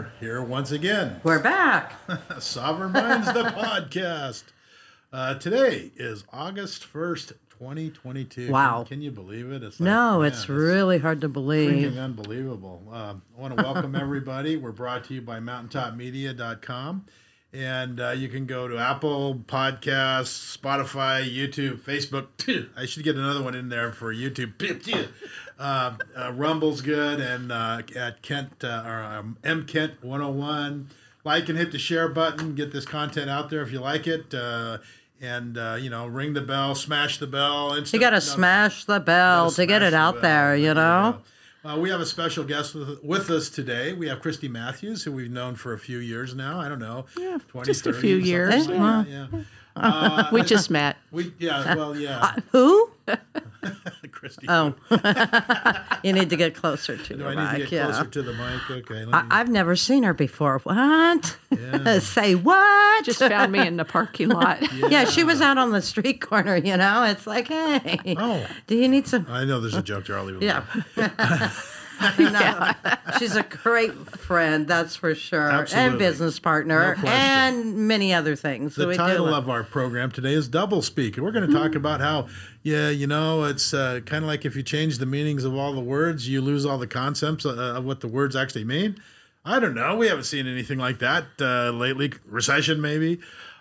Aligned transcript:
We're 0.00 0.08
here 0.18 0.42
once 0.42 0.70
again. 0.72 1.20
We're 1.24 1.42
back. 1.42 1.92
Sovereign 2.38 2.92
Minds, 2.92 3.26
the 3.34 3.42
podcast. 3.54 4.44
Uh, 5.12 5.34
today 5.34 5.90
is 5.94 6.24
August 6.32 6.90
1st, 6.90 7.34
2022. 7.50 8.50
Wow. 8.50 8.84
Can, 8.88 9.02
you 9.02 9.10
believe 9.10 9.52
it? 9.52 9.62
It's 9.62 9.78
like, 9.78 9.84
No, 9.84 10.20
man, 10.20 10.28
it's 10.28 10.48
really 10.48 10.96
hard 10.96 11.20
to 11.20 11.28
believe. 11.28 11.98
unbelievable. 11.98 12.82
Um, 12.90 13.20
I 13.36 13.40
want 13.42 13.54
to 13.58 13.62
welcome 13.62 13.94
everybody. 13.94 14.56
We're 14.56 14.72
brought 14.72 15.04
to 15.04 15.14
you 15.14 15.20
by 15.20 15.38
mountaintopmedia.com. 15.38 17.04
And 17.52 18.00
uh, 18.00 18.10
you 18.10 18.28
can 18.28 18.46
go 18.46 18.68
to 18.68 18.78
Apple 18.78 19.34
Podcasts, 19.34 20.56
Spotify, 20.56 21.28
YouTube, 21.28 21.80
Facebook. 21.80 22.28
I 22.74 22.86
should 22.86 23.02
get 23.02 23.16
another 23.16 23.42
one 23.42 23.54
in 23.54 23.68
there 23.68 23.92
for 23.92 24.14
YouTube. 24.14 24.56
Uh, 25.60 25.94
uh, 26.16 26.32
Rumble's 26.32 26.80
good, 26.80 27.20
and 27.20 27.52
uh, 27.52 27.82
at 27.94 28.22
Kent 28.22 28.64
uh, 28.64 28.82
or 28.86 29.02
um, 29.02 29.36
M 29.44 29.66
Kent 29.66 30.02
101. 30.02 30.88
Like 31.22 31.50
and 31.50 31.58
hit 31.58 31.70
the 31.70 31.78
share 31.78 32.08
button. 32.08 32.54
Get 32.54 32.72
this 32.72 32.86
content 32.86 33.28
out 33.28 33.50
there 33.50 33.60
if 33.60 33.70
you 33.70 33.80
like 33.80 34.06
it. 34.06 34.32
Uh, 34.32 34.78
and 35.20 35.58
uh, 35.58 35.76
you 35.78 35.90
know, 35.90 36.06
ring 36.06 36.32
the 36.32 36.40
bell, 36.40 36.74
smash 36.74 37.18
the 37.18 37.26
bell. 37.26 37.78
You 37.78 38.00
got 38.00 38.10
to 38.10 38.22
smash 38.22 38.84
the 38.84 39.00
bell 39.00 39.50
to 39.50 39.66
get 39.66 39.82
it 39.82 39.92
out 39.92 40.22
there, 40.22 40.56
you 40.56 40.72
know? 40.72 41.18
Uh, 41.62 41.76
we 41.78 41.90
have 41.90 42.00
a 42.00 42.06
special 42.06 42.42
guest 42.42 42.74
with, 42.74 43.04
with 43.04 43.28
us 43.28 43.50
today. 43.50 43.92
We 43.92 44.08
have 44.08 44.22
Christy 44.22 44.48
Matthews, 44.48 45.02
who 45.02 45.12
we've 45.12 45.30
known 45.30 45.56
for 45.56 45.74
a 45.74 45.78
few 45.78 45.98
years 45.98 46.34
now. 46.34 46.58
I 46.58 46.70
don't 46.70 46.78
know, 46.78 47.04
Yeah, 47.18 47.36
20, 47.48 47.66
just 47.66 47.86
a 47.86 47.92
few 47.92 48.16
years. 48.16 48.66
like 48.66 48.78
Well. 48.78 49.06
yeah. 49.06 49.26
Uh, 49.76 50.28
we 50.32 50.40
just 50.42 50.70
met. 50.70 50.96
we 51.10 51.34
yeah, 51.38 51.74
well, 51.74 51.94
yeah, 51.94 52.36
Who? 52.52 52.90
Christy. 54.38 54.46
Oh, 54.48 54.74
you 56.02 56.12
need 56.12 56.30
to 56.30 56.36
get 56.36 56.54
closer 56.54 56.96
to 56.96 57.02
Do 57.02 57.16
the 57.16 57.26
I 57.26 57.34
need 57.34 57.36
to 57.36 57.52
mic. 57.52 57.58
get 57.70 57.72
Yeah. 57.72 57.84
closer 57.86 58.04
to 58.06 58.22
the 58.22 58.32
mic? 58.32 58.70
Okay, 58.70 59.04
let 59.04 59.14
I, 59.14 59.22
me, 59.22 59.28
I've 59.30 59.48
never 59.48 59.76
seen 59.76 60.02
her 60.04 60.14
before. 60.14 60.58
What? 60.60 61.36
Yeah. 61.50 61.98
Say 62.00 62.34
what? 62.34 63.04
Just 63.04 63.18
found 63.18 63.52
me 63.52 63.66
in 63.66 63.76
the 63.76 63.84
parking 63.84 64.28
lot. 64.30 64.58
yeah. 64.90 65.04
she 65.04 65.24
was 65.24 65.40
out 65.40 65.58
on 65.58 65.72
the 65.72 65.82
street 65.82 66.20
corner, 66.20 66.56
you 66.56 66.76
know? 66.76 67.04
It's 67.04 67.26
like, 67.26 67.48
hey, 67.48 68.16
Oh. 68.18 68.46
do 68.66 68.76
you 68.76 68.88
need 68.88 69.06
some? 69.08 69.26
I 69.28 69.44
know 69.44 69.60
there's 69.60 69.74
a 69.74 69.82
joke 69.82 70.06
there. 70.06 70.18
I'll 70.18 70.24
leave 70.24 70.36
it. 70.36 70.42
Yeah. 70.44 71.50
Alone. 72.00 72.32
no, 72.32 72.72
she's 73.18 73.36
a 73.36 73.42
great 73.42 73.92
friend, 74.18 74.66
that's 74.66 74.96
for 74.96 75.14
sure, 75.14 75.50
Absolutely. 75.50 75.90
and 75.90 75.98
business 75.98 76.38
partner, 76.38 76.94
question. 76.94 77.10
and 77.10 77.76
many 77.88 78.12
other 78.12 78.36
things. 78.36 78.74
The 78.74 78.86
we 78.86 78.96
title 78.96 79.26
do. 79.26 79.34
of 79.34 79.48
our 79.48 79.62
program 79.62 80.10
today 80.10 80.32
is 80.32 80.48
Double 80.48 80.82
Speak. 80.82 81.16
And 81.16 81.24
we're 81.24 81.32
going 81.32 81.48
to 81.48 81.54
talk 81.54 81.74
about 81.74 82.00
how, 82.00 82.28
yeah, 82.62 82.88
you 82.88 83.06
know, 83.06 83.44
it's 83.44 83.74
uh, 83.74 84.00
kind 84.06 84.24
of 84.24 84.28
like 84.28 84.44
if 84.44 84.56
you 84.56 84.62
change 84.62 84.98
the 84.98 85.06
meanings 85.06 85.44
of 85.44 85.54
all 85.54 85.72
the 85.72 85.80
words, 85.80 86.28
you 86.28 86.40
lose 86.40 86.64
all 86.66 86.78
the 86.78 86.86
concepts 86.86 87.44
uh, 87.46 87.54
of 87.76 87.84
what 87.84 88.00
the 88.00 88.08
words 88.08 88.36
actually 88.36 88.64
mean. 88.64 89.00
I 89.44 89.58
don't 89.58 89.74
know. 89.74 89.96
We 89.96 90.08
haven't 90.08 90.24
seen 90.24 90.46
anything 90.46 90.78
like 90.78 90.98
that 90.98 91.24
uh, 91.40 91.70
lately. 91.70 92.12
Recession, 92.26 92.80
maybe. 92.80 93.20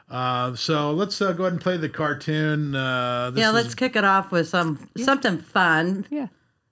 Uh, 0.09 0.55
so 0.55 0.91
let's 0.91 1.21
uh, 1.21 1.31
go 1.33 1.43
ahead 1.43 1.53
and 1.53 1.61
play 1.61 1.77
the 1.77 1.89
cartoon. 1.89 2.75
Uh, 2.75 3.29
this 3.31 3.41
yeah, 3.41 3.51
let's 3.51 3.75
kick 3.75 3.95
it 3.95 4.03
off 4.03 4.31
with 4.31 4.47
some 4.47 4.89
something 4.97 5.37
fun. 5.37 6.05
Yeah. 6.09 6.27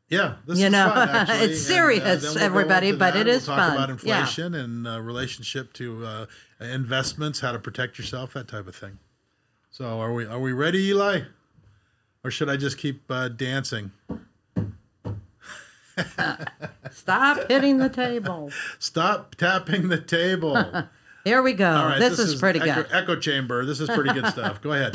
Yeah, 0.09 0.35
this 0.45 0.57
You 0.59 0.67
is 0.67 0.71
know, 0.71 0.89
fun, 0.89 1.09
it's 1.29 1.29
And, 1.31 1.51
uh, 1.51 1.55
serious, 1.55 2.23
then 2.23 2.33
we'll 2.35 2.43
everybody, 2.43 2.91
but 2.93 3.13
that. 3.13 3.27
it 3.27 3.31
We'll 3.31 3.39
talk 3.41 3.57
fun. 3.57 3.73
about 3.73 4.03
Yeah. 4.03 4.19
inflation 4.21 4.53
and 4.55 4.87
uh, 4.87 5.01
relationship 5.01 5.73
to 5.73 6.05
uh, 6.05 6.25
investments, 6.61 7.41
how 7.41 7.51
to 7.51 7.59
protect 7.59 7.97
yourself, 7.97 8.33
that 8.33 8.47
type 8.47 8.67
of 8.67 8.75
thing. 8.75 8.99
So, 9.69 9.99
are 9.99 10.13
we 10.13 10.25
are 10.25 10.39
we 10.39 10.53
ready, 10.53 10.79
Eli, 10.87 11.21
or 12.23 12.31
should 12.31 12.49
I 12.49 12.55
just 12.57 12.77
keep 12.77 13.03
uh, 13.11 13.27
dancing? 13.27 13.91
Stop 16.91 17.49
hitting 17.49 17.77
the 17.77 17.89
table. 17.89 18.51
Stop 18.79 19.35
tapping 19.35 19.89
the 19.89 19.99
table. 19.99 20.85
Here 21.25 21.41
we 21.41 21.51
go. 21.53 21.69
right, 21.69 21.99
this, 21.99 22.17
is, 22.19 22.39
pretty 22.39 22.61
echo, 22.61 22.83
good. 22.83 22.91
Echo 22.93 23.15
chamber. 23.17 23.65
This 23.65 23.81
is 23.81 23.89
pretty 23.89 24.13
good 24.13 24.27
stuff. 24.27 24.61
Go 24.61 24.71
ahead. 24.71 24.93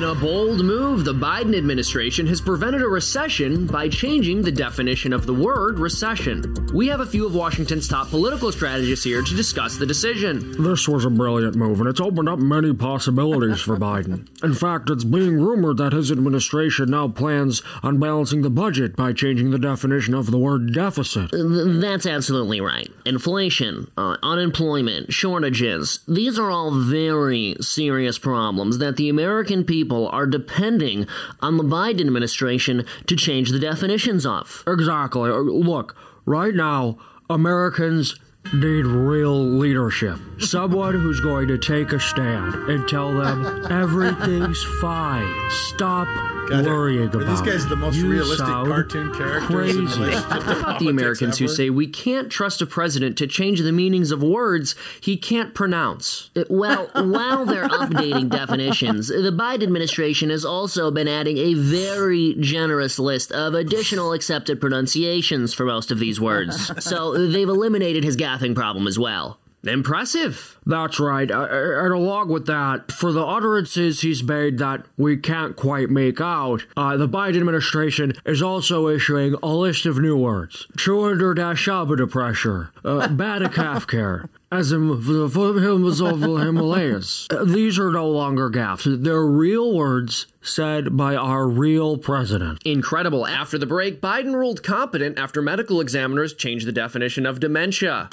In 0.00 0.06
a 0.06 0.14
bold 0.14 0.64
move, 0.64 1.04
the 1.04 1.12
Biden 1.12 1.54
administration 1.54 2.26
has 2.28 2.40
prevented 2.40 2.80
a 2.80 2.88
recession 2.88 3.66
by 3.66 3.86
changing 3.90 4.40
the 4.40 4.50
definition 4.50 5.12
of 5.12 5.26
the 5.26 5.34
word 5.34 5.78
recession. 5.78 6.54
We 6.72 6.88
have 6.88 7.00
a 7.00 7.06
few 7.06 7.26
of 7.26 7.34
Washington's 7.34 7.86
top 7.86 8.08
political 8.08 8.50
strategists 8.50 9.04
here 9.04 9.20
to 9.20 9.36
discuss 9.36 9.76
the 9.76 9.84
decision. 9.84 10.62
This 10.62 10.88
was 10.88 11.04
a 11.04 11.10
brilliant 11.10 11.54
move, 11.54 11.80
and 11.80 11.88
it's 11.90 12.00
opened 12.00 12.30
up 12.30 12.38
many 12.38 12.72
possibilities 12.72 13.60
for 13.60 13.76
Biden. 13.76 14.26
In 14.42 14.54
fact, 14.54 14.88
it's 14.88 15.04
being 15.04 15.34
rumored 15.38 15.76
that 15.76 15.92
his 15.92 16.10
administration 16.10 16.92
now 16.92 17.08
plans 17.08 17.60
on 17.82 18.00
balancing 18.00 18.40
the 18.40 18.48
budget 18.48 18.96
by 18.96 19.12
changing 19.12 19.50
the 19.50 19.58
definition 19.58 20.14
of 20.14 20.30
the 20.30 20.38
word 20.38 20.72
deficit. 20.72 21.28
That's 21.30 22.06
absolutely 22.06 22.62
right. 22.62 22.88
Inflation, 23.04 23.90
uh, 23.98 24.16
unemployment, 24.22 25.12
shortages, 25.12 26.00
these 26.08 26.38
are 26.38 26.50
all 26.50 26.70
very 26.70 27.56
serious 27.60 28.18
problems 28.18 28.78
that 28.78 28.96
the 28.96 29.10
American 29.10 29.62
people 29.62 29.89
are 29.90 30.26
depending 30.26 31.06
on 31.40 31.56
the 31.56 31.64
Biden 31.64 32.00
administration 32.06 32.84
to 33.06 33.16
change 33.16 33.50
the 33.50 33.58
definitions 33.58 34.24
of. 34.24 34.62
Exactly. 34.66 35.30
Uh, 35.30 35.38
Look, 35.38 35.96
right 36.26 36.54
now, 36.54 36.98
Americans 37.28 38.18
need 38.52 38.86
real 38.86 39.38
leadership. 39.38 40.18
Someone 40.38 40.94
who's 40.94 41.20
going 41.20 41.48
to 41.48 41.58
take 41.58 41.92
a 41.92 42.00
stand 42.00 42.54
and 42.68 42.88
tell 42.88 43.12
them 43.12 43.66
everything's 43.70 44.62
fine. 44.80 45.50
Stop 45.50 46.08
God, 46.50 46.66
worrying 46.66 47.06
about 47.06 47.26
these 47.26 47.40
guys 47.40 47.66
the 47.66 47.76
most 47.76 47.96
You 47.96 48.10
realistic 48.10 48.46
cartoon 48.46 49.14
characters 49.14 49.42
in 49.50 49.56
crazy. 49.56 49.78
relationship 49.78 50.28
to 50.28 50.34
How 50.34 50.60
about 50.60 50.78
the 50.80 50.88
Americans 50.88 51.38
who 51.38 51.48
say 51.48 51.70
we 51.70 51.86
can't 51.86 52.30
trust 52.30 52.60
a 52.60 52.66
president 52.66 53.16
to 53.18 53.26
change 53.26 53.60
the 53.60 53.72
meanings 53.72 54.10
of 54.10 54.22
words 54.22 54.74
he 55.00 55.16
can't 55.16 55.54
pronounce? 55.54 56.30
Well, 56.48 56.90
while 56.94 57.44
they're 57.44 57.68
updating 57.68 58.28
definitions, 58.28 59.08
the 59.08 59.32
Biden 59.32 59.62
administration 59.62 60.30
has 60.30 60.44
also 60.44 60.90
been 60.90 61.08
adding 61.08 61.38
a 61.38 61.54
very 61.54 62.34
generous 62.40 62.98
list 62.98 63.32
of 63.32 63.54
additional 63.54 64.12
accepted 64.12 64.60
pronunciations 64.60 65.54
for 65.54 65.64
most 65.64 65.90
of 65.90 65.98
these 65.98 66.20
words. 66.20 66.72
So 66.84 67.28
they've 67.28 67.48
eliminated 67.48 68.04
his 68.04 68.16
gaffing 68.16 68.54
problem 68.54 68.86
as 68.86 68.98
well. 68.98 69.38
Impressive. 69.64 70.58
That's 70.64 70.98
right. 70.98 71.30
Uh, 71.30 71.46
and 71.50 71.92
along 71.92 72.28
with 72.28 72.46
that, 72.46 72.90
for 72.92 73.12
the 73.12 73.24
utterances 73.24 74.00
he's 74.00 74.22
made 74.22 74.58
that 74.58 74.86
we 74.96 75.16
can't 75.16 75.56
quite 75.56 75.90
make 75.90 76.20
out, 76.20 76.64
uh, 76.76 76.96
the 76.96 77.08
Biden 77.08 77.38
administration 77.38 78.12
is 78.24 78.40
also 78.42 78.88
issuing 78.88 79.34
a 79.42 79.48
list 79.54 79.84
of 79.86 79.98
new 79.98 80.16
words. 80.16 80.66
Chunder 80.76 81.34
Dashabada 81.34 82.10
pressure, 82.10 82.70
uh, 82.84 83.08
Badicaf 83.10 83.86
care. 83.86 84.28
As 84.52 84.72
in 84.72 84.88
the 84.88 85.28
foothills 85.28 86.00
of 86.00 86.18
the 86.18 86.34
Himalayas. 86.34 87.28
Uh, 87.30 87.44
These 87.44 87.78
are 87.78 87.92
no 87.92 88.08
longer 88.08 88.50
gaffes. 88.50 89.04
They're 89.04 89.24
real 89.24 89.72
words 89.72 90.26
said 90.42 90.96
by 90.96 91.14
our 91.14 91.46
real 91.48 91.98
president. 91.98 92.60
Incredible. 92.64 93.28
After 93.28 93.58
the 93.58 93.66
break, 93.66 94.00
Biden 94.00 94.34
ruled 94.34 94.64
competent 94.64 95.20
after 95.20 95.40
medical 95.40 95.80
examiners 95.80 96.34
changed 96.34 96.66
the 96.66 96.72
definition 96.72 97.26
of 97.26 97.38
dementia. 97.38 98.08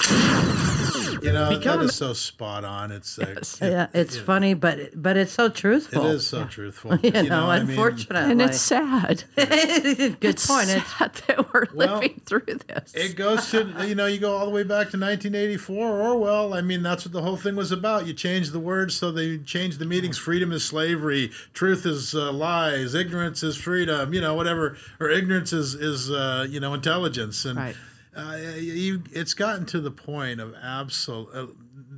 You 1.28 1.34
know, 1.34 1.50
Become 1.50 1.80
that 1.80 1.86
a- 1.86 1.88
is 1.90 1.96
so 1.96 2.14
spot 2.14 2.64
on. 2.64 2.92
It's 2.92 3.20
uh, 3.20 3.36
Yeah, 3.62 3.88
it's 3.94 4.18
funny, 4.18 4.54
but 4.54 5.02
but 5.02 5.18
it's 5.18 5.32
so 5.34 5.50
truthful. 5.50 6.06
It 6.06 6.16
is 6.16 6.28
so 6.28 6.46
truthful. 6.46 6.98
You, 7.04 7.30
know, 7.30 7.50
I 7.50 7.64
mean. 7.64 7.78
And 8.10 8.42
it's 8.42 8.60
sad. 8.62 9.24
Good 9.36 10.38
point. 10.38 10.70
It's 10.70 10.98
sad 10.98 11.14
that 11.28 11.54
we're 11.54 11.66
Well, 11.74 11.96
living 11.96 12.22
through 12.26 12.46
this. 12.68 12.94
It 12.96 13.16
goes 13.16 13.50
to 13.52 13.86
you 13.88 13.96
know 13.96 14.06
you 14.06 14.20
go 14.20 14.36
all 14.36 14.46
the 14.46 14.52
way 14.52 14.64
back 14.64 14.90
to 14.92 14.98
1984 15.00 16.02
Orwell. 16.02 16.54
I 16.54 16.62
mean 16.62 16.84
that's 16.84 17.06
what 17.06 17.12
the 17.14 17.22
whole 17.22 17.38
thing 17.38 17.56
was 17.56 17.72
about. 17.72 18.08
You 18.08 18.14
change 18.14 18.52
the 18.52 18.60
words 18.60 18.96
so 18.96 19.12
they 19.12 19.38
change 19.40 19.78
the 19.78 19.86
meanings. 19.86 20.18
Freedom 20.18 20.52
is 20.52 20.64
slavery. 20.64 21.32
Truth 21.54 21.86
is 21.86 22.16
uh, 22.16 22.32
lies. 22.32 22.94
Ignorance 22.96 23.44
is 23.44 23.56
freedom. 23.58 24.14
You 24.14 24.22
know 24.22 24.34
whatever. 24.34 24.78
Or 25.00 25.10
ignorance 25.10 25.54
is 25.54 25.74
is 25.76 26.10
uh, 26.12 26.46
you 26.50 26.60
know 26.60 26.74
intelligence. 26.74 27.46
And 27.46 27.58
Right. 27.58 27.76
Uh, 28.18 28.36
you, 28.58 29.04
it's 29.12 29.34
gotten 29.34 29.66
to 29.68 29.80
the 29.80 29.92
point 29.92 30.40
of 30.40 30.56
absolute. 30.62 31.30
Uh, 31.34 31.48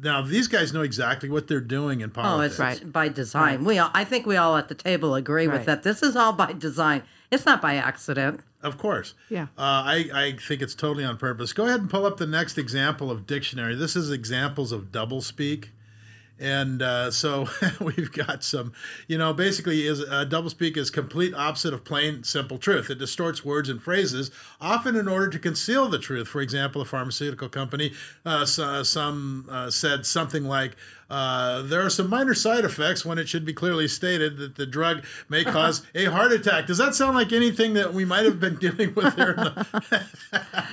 now 0.02 0.22
these 0.22 0.48
guys 0.48 0.74
know 0.74 0.82
exactly 0.82 1.30
what 1.30 1.48
they're 1.48 1.60
doing 1.62 2.02
in 2.02 2.10
politics. 2.10 2.56
oh, 2.56 2.64
politics. 2.64 2.78
it's 2.78 2.84
Right. 2.86 2.94
by 2.94 3.10
design. 3.10 3.64
We 3.66 3.80
all, 3.80 3.90
I 3.94 4.04
think 4.04 4.26
we 4.26 4.38
all 4.38 4.56
at 4.58 4.68
the 4.68 4.76
table 4.76 5.16
agree 5.16 5.48
with 5.48 5.66
that. 5.66 5.84
This 5.84 6.04
is 6.04 6.16
all 6.16 6.34
by 6.34 6.54
design. 6.54 7.04
It's 7.32 7.46
not 7.46 7.62
by 7.62 7.76
accident. 7.76 8.42
Of 8.62 8.78
course. 8.78 9.14
Yeah. 9.30 9.44
Uh, 9.58 9.84
I, 9.86 10.10
I 10.14 10.36
think 10.38 10.62
it's 10.62 10.76
totally 10.76 11.06
on 11.06 11.18
purpose. 11.18 11.54
Go 11.54 11.66
ahead 11.66 11.80
and 11.82 11.90
pull 11.90 12.06
up 12.06 12.18
the 12.18 12.28
next 12.28 12.58
example 12.58 13.10
of 13.12 13.26
dictionary. 13.28 13.76
This 13.76 13.96
is 13.96 14.12
examples 14.12 14.72
of 14.72 14.92
doublespeak. 14.92 15.66
And 16.40 16.82
uh, 16.82 17.12
so 17.12 17.50
we've 17.82 18.12
got 18.12 18.44
some, 18.44 18.72
you 19.08 19.18
know, 19.18 19.34
basically 19.34 19.86
is 19.86 20.02
uh, 20.02 20.26
doublespeak 20.28 20.78
is 20.78 20.90
complete 20.90 21.34
opposite 21.34 21.74
of 21.74 21.84
plain 21.84 22.24
simple 22.24 22.58
truth. 22.58 22.90
It 22.90 22.98
distorts 23.00 23.44
words 23.44 23.68
and 23.70 23.82
phrases, 23.82 24.32
often 24.62 24.96
in 24.96 25.08
order 25.08 25.28
to 25.30 25.40
conceal 25.40 25.90
the 25.90 26.00
truth. 26.00 26.28
For 26.28 26.40
example, 26.42 26.82
a 26.82 26.86
pharmaceutical 26.86 27.50
company, 27.50 27.94
uh, 28.26 28.46
so, 28.46 28.84
some 28.84 29.48
uh, 29.52 29.70
said 29.70 30.06
something 30.06 30.46
like, 30.46 30.76
uh, 31.10 31.64
there 31.64 31.82
are 31.84 31.90
some 31.90 32.08
minor 32.10 32.36
side 32.36 32.64
effects 32.64 33.04
when 33.04 33.18
it 33.18 33.28
should 33.28 33.44
be 33.44 33.52
clearly 33.52 33.88
stated 33.88 34.38
that 34.38 34.56
the 34.56 34.66
drug 34.66 35.04
may 35.28 35.44
cause 35.56 35.86
a 35.96 36.06
heart 36.06 36.32
attack. 36.32 36.68
Does 36.68 36.78
that 36.78 36.94
sound 36.96 37.16
like 37.18 37.34
anything 37.34 37.74
that 37.74 37.94
we 37.94 38.06
might 38.06 38.26
have 38.26 38.40
been 38.40 38.56
dealing 38.58 38.94
with 38.94 39.14
here? 39.16 39.34
the- 39.34 40.06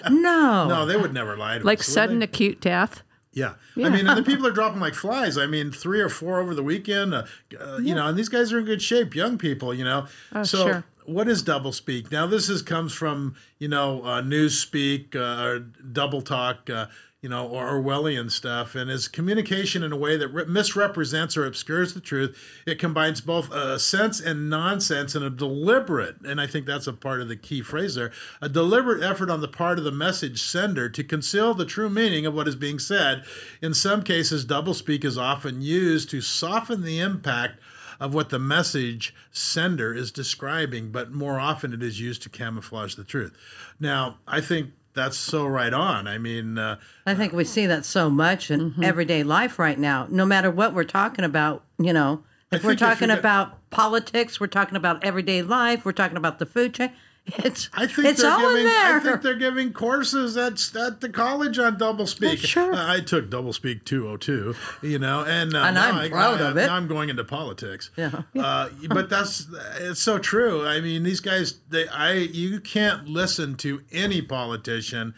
No. 0.11 0.69
no, 0.69 0.87
they 0.87 0.97
would 0.97 1.13
never 1.15 1.37
lie 1.37 1.59
to 1.59 1.65
Like 1.65 1.81
us. 1.81 1.89
would 1.89 1.93
sudden 1.95 2.23
acute 2.23 2.61
death. 2.61 3.03
Yeah. 3.37 3.53
I 3.77 3.91
mean, 3.91 4.07
and 4.07 4.17
the 4.17 4.23
people 4.27 4.47
are 4.47 4.51
dropping 4.51 4.81
like 4.81 4.95
flies. 4.95 5.37
I 5.37 5.45
mean, 5.45 5.71
three 5.71 6.01
or 6.01 6.09
four 6.09 6.41
over 6.41 6.55
the 6.55 6.63
weekend, 6.63 7.15
uh, 7.15 7.25
uh, 7.61 7.77
you 7.77 7.95
know, 7.95 8.07
and 8.07 8.19
these 8.19 8.31
guys 8.31 8.51
are 8.51 8.59
in 8.59 8.65
good 8.65 8.81
shape, 8.81 9.15
young 9.15 9.37
people, 9.37 9.75
you 9.75 9.85
know. 9.85 10.07
Oh, 10.33 10.43
so, 10.43 10.67
sure. 10.67 10.85
what 11.05 11.29
is 11.29 11.43
double 11.43 11.73
speak? 11.73 12.11
Now, 12.11 12.27
this 12.27 12.49
is 12.49 12.63
comes 12.63 12.95
from, 12.95 13.37
you 13.59 13.69
know, 13.69 14.03
uh, 14.05 14.23
news 14.23 14.59
speak, 14.59 15.15
uh, 15.15 15.43
or 15.43 15.59
double 15.61 16.23
talk, 16.23 16.71
uh, 16.71 16.87
you 17.27 17.31
know, 17.31 17.49
or 17.49 17.73
Orwellian 17.73 18.31
stuff, 18.31 18.77
and 18.77 18.89
is 18.89 19.09
communication 19.09 19.83
in 19.83 19.91
a 19.91 19.97
way 19.97 20.17
that 20.17 20.29
re- 20.29 20.45
misrepresents 20.45 21.37
or 21.37 21.45
obscures 21.45 21.93
the 21.93 22.01
truth. 22.01 22.39
It 22.65 22.79
combines 22.79 23.21
both 23.21 23.51
uh, 23.51 23.79
sense 23.79 24.21
and 24.21 24.49
nonsense 24.49 25.17
in 25.17 25.25
a 25.25 25.29
deliberate, 25.29 26.21
and 26.25 26.41
I 26.41 26.47
think 26.47 26.67
that's 26.67 26.87
a 26.87 26.93
part 26.93 27.21
of 27.21 27.27
the 27.27 27.35
key 27.35 27.63
phrase 27.63 27.97
there, 27.97 28.13
a 28.41 28.49
deliberate 28.49 29.03
effort 29.03 29.29
on 29.29 29.41
the 29.41 29.49
part 29.49 29.77
of 29.77 29.85
the 29.85 29.91
message 29.91 30.41
sender 30.41 30.89
to 30.89 31.03
conceal 31.03 31.53
the 31.53 31.65
true 31.65 31.91
meaning 31.91 32.27
of 32.27 32.35
what 32.35 32.47
is 32.47 32.55
being 32.55 32.79
said. 32.79 33.25
In 33.61 33.75
some 33.75 34.05
cases, 34.05 34.47
doublespeak 34.47 35.05
is 35.05 35.19
often 35.19 35.63
used 35.63 36.09
to 36.11 36.21
soften 36.21 36.85
the 36.85 37.01
impact 37.01 37.59
of 37.99 38.15
what 38.15 38.29
the 38.29 38.39
message 38.39 39.13
sender 39.33 39.93
is 39.93 40.13
describing, 40.13 40.93
but 40.93 41.11
more 41.11 41.41
often 41.41 41.73
it 41.73 41.83
is 41.83 41.99
used 41.99 42.23
to 42.23 42.29
camouflage 42.29 42.95
the 42.95 43.03
truth. 43.03 43.37
Now, 43.81 44.19
I 44.29 44.41
think 44.41 44.71
that's 44.97 45.17
so 45.17 45.47
right 45.47 45.73
on. 45.73 46.09
I 46.09 46.19
mean, 46.19 46.59
uh, 46.59 46.79
I 47.07 47.15
think 47.15 47.33
we 47.33 47.45
see 47.45 47.67
that 47.67 47.85
so 47.85 48.11
much 48.11 48.51
in 48.51 48.61
Mm-hmm. 48.73 48.83
everyday 48.83 49.23
life 49.23 49.59
right 49.61 49.79
now. 49.79 50.09
No 50.11 50.27
matter 50.27 50.51
what 50.51 50.75
we're 50.75 50.83
talking 50.85 51.25
about, 51.25 51.63
you 51.79 51.93
know, 51.93 52.25
if 52.51 52.65
we're 52.65 52.71
think 52.71 52.81
if 52.83 52.89
talking 52.89 53.11
about 53.11 53.71
politics, 53.71 54.41
we're 54.41 54.47
talking 54.49 54.77
about 54.77 55.05
everyday 55.05 55.43
life, 55.43 55.85
we're 55.85 55.93
talking 55.93 56.17
about 56.17 56.39
the 56.41 56.47
food 56.47 56.75
chain. 56.75 56.91
It's 57.39 57.69
I 57.75 57.87
think 57.89 58.07
it's 58.09 58.23
they're 58.23 58.31
all 58.31 58.39
giving. 58.41 58.59
in 58.59 58.65
there. 58.67 58.97
I 58.97 59.01
think 59.01 59.23
they're 59.23 59.35
giving 59.35 59.73
courses 59.73 60.37
at 60.37 60.53
at 60.77 61.01
the 61.01 61.09
college 61.09 61.59
on 61.59 61.77
doublespeak. 61.77 62.39
sure. 62.39 62.73
Uh, 62.73 62.93
I 62.95 63.01
took 63.01 63.29
doublespeak 63.31 63.85
202, 63.85 64.55
you 64.83 64.99
know, 65.01 65.25
and 65.25 65.55
uh, 65.55 65.59
And 65.65 65.77
I'm 65.79 65.95
I- 65.97 66.09
proud 66.09 66.41
I- 66.41 66.49
of 66.51 66.57
it. 66.57 66.71
I'm 66.71 66.87
going 66.87 67.09
into 67.09 67.25
politics. 67.25 67.91
Yeah. 67.97 68.23
Uh, 68.39 68.69
but 68.91 69.11
that's 69.11 69.47
it's 69.81 70.01
so 70.01 70.19
true. 70.19 70.65
I 70.67 70.81
mean, 70.81 71.03
these 71.03 71.21
guys. 71.21 71.59
They. 71.69 71.89
I. 71.89 72.13
You 72.13 72.61
can't 72.61 73.09
listen 73.09 73.57
to 73.57 73.83
any 73.91 74.23
politician. 74.23 75.13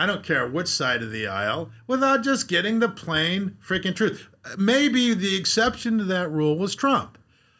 I 0.00 0.06
don't 0.06 0.22
care 0.24 0.46
which 0.46 0.68
side 0.68 1.02
of 1.02 1.10
the 1.10 1.26
aisle, 1.26 1.70
without 1.88 2.22
just 2.22 2.46
getting 2.46 2.78
the 2.78 2.88
plain 2.88 3.56
freaking 3.66 3.96
truth. 3.96 4.28
Maybe 4.56 5.12
the 5.12 5.36
exception 5.36 5.98
to 5.98 6.04
that 6.04 6.30
rule 6.30 6.56
was 6.56 6.76
Trump. 6.76 7.17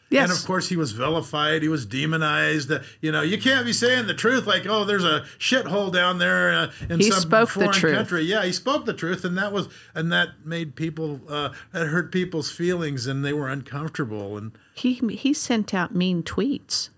Yes. 0.09 0.29
And 0.29 0.39
of 0.39 0.45
course, 0.45 0.69
he 0.69 0.75
was 0.75 0.91
vilified. 0.91 1.61
He 1.61 1.67
was 1.67 1.85
demonized. 1.85 2.71
Uh, 2.71 2.79
you 2.99 3.11
know, 3.11 3.21
you 3.21 3.37
can't 3.37 3.65
be 3.65 3.73
saying 3.73 4.07
the 4.07 4.13
truth 4.13 4.47
like, 4.47 4.65
"Oh, 4.67 4.83
there's 4.83 5.03
a 5.03 5.23
shithole 5.37 5.93
down 5.93 6.17
there 6.17 6.51
uh, 6.51 6.71
in 6.89 6.99
He 6.99 7.11
some 7.11 7.21
spoke 7.21 7.49
the 7.49 7.53
foreign 7.53 7.71
truth. 7.71 7.95
country." 7.95 8.23
Yeah, 8.23 8.43
he 8.43 8.51
spoke 8.51 8.85
the 8.85 8.93
truth, 8.93 9.23
and 9.23 9.37
that 9.37 9.51
was, 9.53 9.69
and 9.93 10.11
that 10.11 10.29
made 10.45 10.75
people, 10.75 11.21
uh, 11.29 11.49
that 11.71 11.87
hurt 11.87 12.11
people's 12.11 12.49
feelings, 12.49 13.05
and 13.05 13.23
they 13.23 13.33
were 13.33 13.49
uncomfortable. 13.49 14.35
And 14.37 14.51
He 14.73 14.93
he 14.93 15.33
sent 15.33 15.73
out 15.73 15.93
mean 15.93 16.23
tweets. 16.23 16.89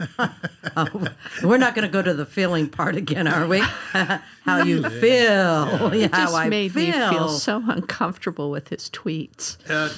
We're 1.42 1.58
not 1.58 1.74
going 1.74 1.86
to 1.86 1.92
go 1.92 2.02
to 2.02 2.14
the 2.14 2.26
feeling 2.26 2.68
part 2.68 2.96
again, 2.96 3.26
are 3.26 3.46
we? 3.46 3.58
how 4.42 4.62
you 4.64 4.82
feel? 4.88 5.94
Yeah, 5.94 6.06
It 6.06 6.14
how 6.14 6.24
just 6.26 6.34
I 6.36 6.48
made 6.48 6.72
feel. 6.72 7.08
me 7.10 7.16
feel 7.16 7.28
so 7.28 7.62
uncomfortable 7.66 8.50
with 8.50 8.68
his 8.68 8.88
tweets. 8.90 9.56
Uh, 9.68 9.90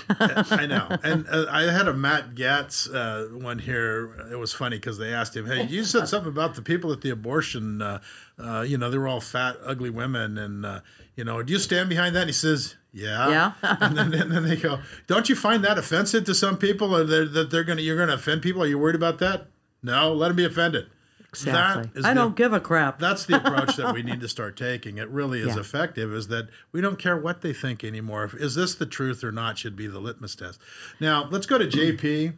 I 0.54 0.66
know. 0.66 0.88
And 1.02 1.26
uh, 1.28 1.46
I 1.50 1.62
had 1.62 1.88
a 1.88 1.94
Matt 1.94 2.34
Gaetz 2.34 2.92
uh, 2.92 3.36
one 3.38 3.58
here. 3.58 4.28
It 4.30 4.36
was 4.38 4.52
funny 4.52 4.76
because 4.76 4.98
they 4.98 5.12
asked 5.12 5.36
him, 5.36 5.46
"Hey, 5.46 5.64
you 5.66 5.84
said 5.84 6.08
something 6.08 6.30
about 6.32 6.54
the 6.54 6.62
people 6.62 6.92
at 6.92 7.00
the 7.00 7.10
abortion. 7.10 7.82
Uh, 7.82 8.00
uh, 8.38 8.62
you 8.62 8.78
know, 8.78 8.90
they 8.90 8.98
were 8.98 9.08
all 9.08 9.20
fat, 9.20 9.56
ugly 9.64 9.90
women, 9.90 10.38
and 10.38 10.64
uh, 10.66 10.80
you 11.16 11.24
know, 11.24 11.42
do 11.42 11.52
you 11.52 11.58
stand 11.58 11.88
behind 11.88 12.14
that?" 12.16 12.22
And 12.22 12.28
he 12.30 12.34
says, 12.34 12.76
"Yeah." 12.92 13.28
Yeah. 13.28 13.52
and, 13.80 13.96
then, 13.96 14.14
and 14.14 14.32
then 14.32 14.44
they 14.44 14.56
go, 14.56 14.80
"Don't 15.06 15.28
you 15.28 15.36
find 15.36 15.64
that 15.64 15.78
offensive 15.78 16.24
to 16.24 16.34
some 16.34 16.56
people? 16.56 16.94
Or 16.96 17.04
they're, 17.04 17.24
that 17.26 17.50
they're 17.50 17.64
gonna 17.64 17.82
you're 17.82 17.98
gonna 17.98 18.14
offend 18.14 18.42
people? 18.42 18.62
Are 18.62 18.66
you 18.66 18.78
worried 18.78 18.96
about 18.96 19.18
that? 19.18 19.46
No, 19.82 20.12
let 20.12 20.28
them 20.28 20.36
be 20.36 20.44
offended." 20.44 20.86
Exactly. 21.30 22.02
I 22.04 22.12
don't 22.12 22.36
give 22.36 22.52
a 22.52 22.60
crap. 22.60 22.98
that's 22.98 23.24
the 23.24 23.36
approach 23.36 23.76
that 23.76 23.94
we 23.94 24.02
need 24.10 24.20
to 24.20 24.28
start 24.28 24.54
taking. 24.54 24.98
It 24.98 25.08
really 25.08 25.40
is 25.40 25.54
Yeah. 25.54 25.60
effective. 25.60 26.12
Is 26.12 26.28
that 26.28 26.48
we 26.72 26.82
don't 26.82 26.98
care 26.98 27.16
what 27.16 27.40
they 27.40 27.54
think 27.54 27.82
anymore. 27.84 28.24
If- 28.24 28.34
Is 28.34 28.54
this 28.54 28.74
the 28.74 28.84
truth 28.84 29.24
or 29.24 29.32
not? 29.32 29.56
Should 29.56 29.74
be 29.74 29.86
the 29.86 29.98
litmus 29.98 30.34
test. 30.34 30.60
Now 31.00 31.26
let's 31.30 31.46
go 31.46 31.56
to 31.56 31.66
JP 31.66 32.34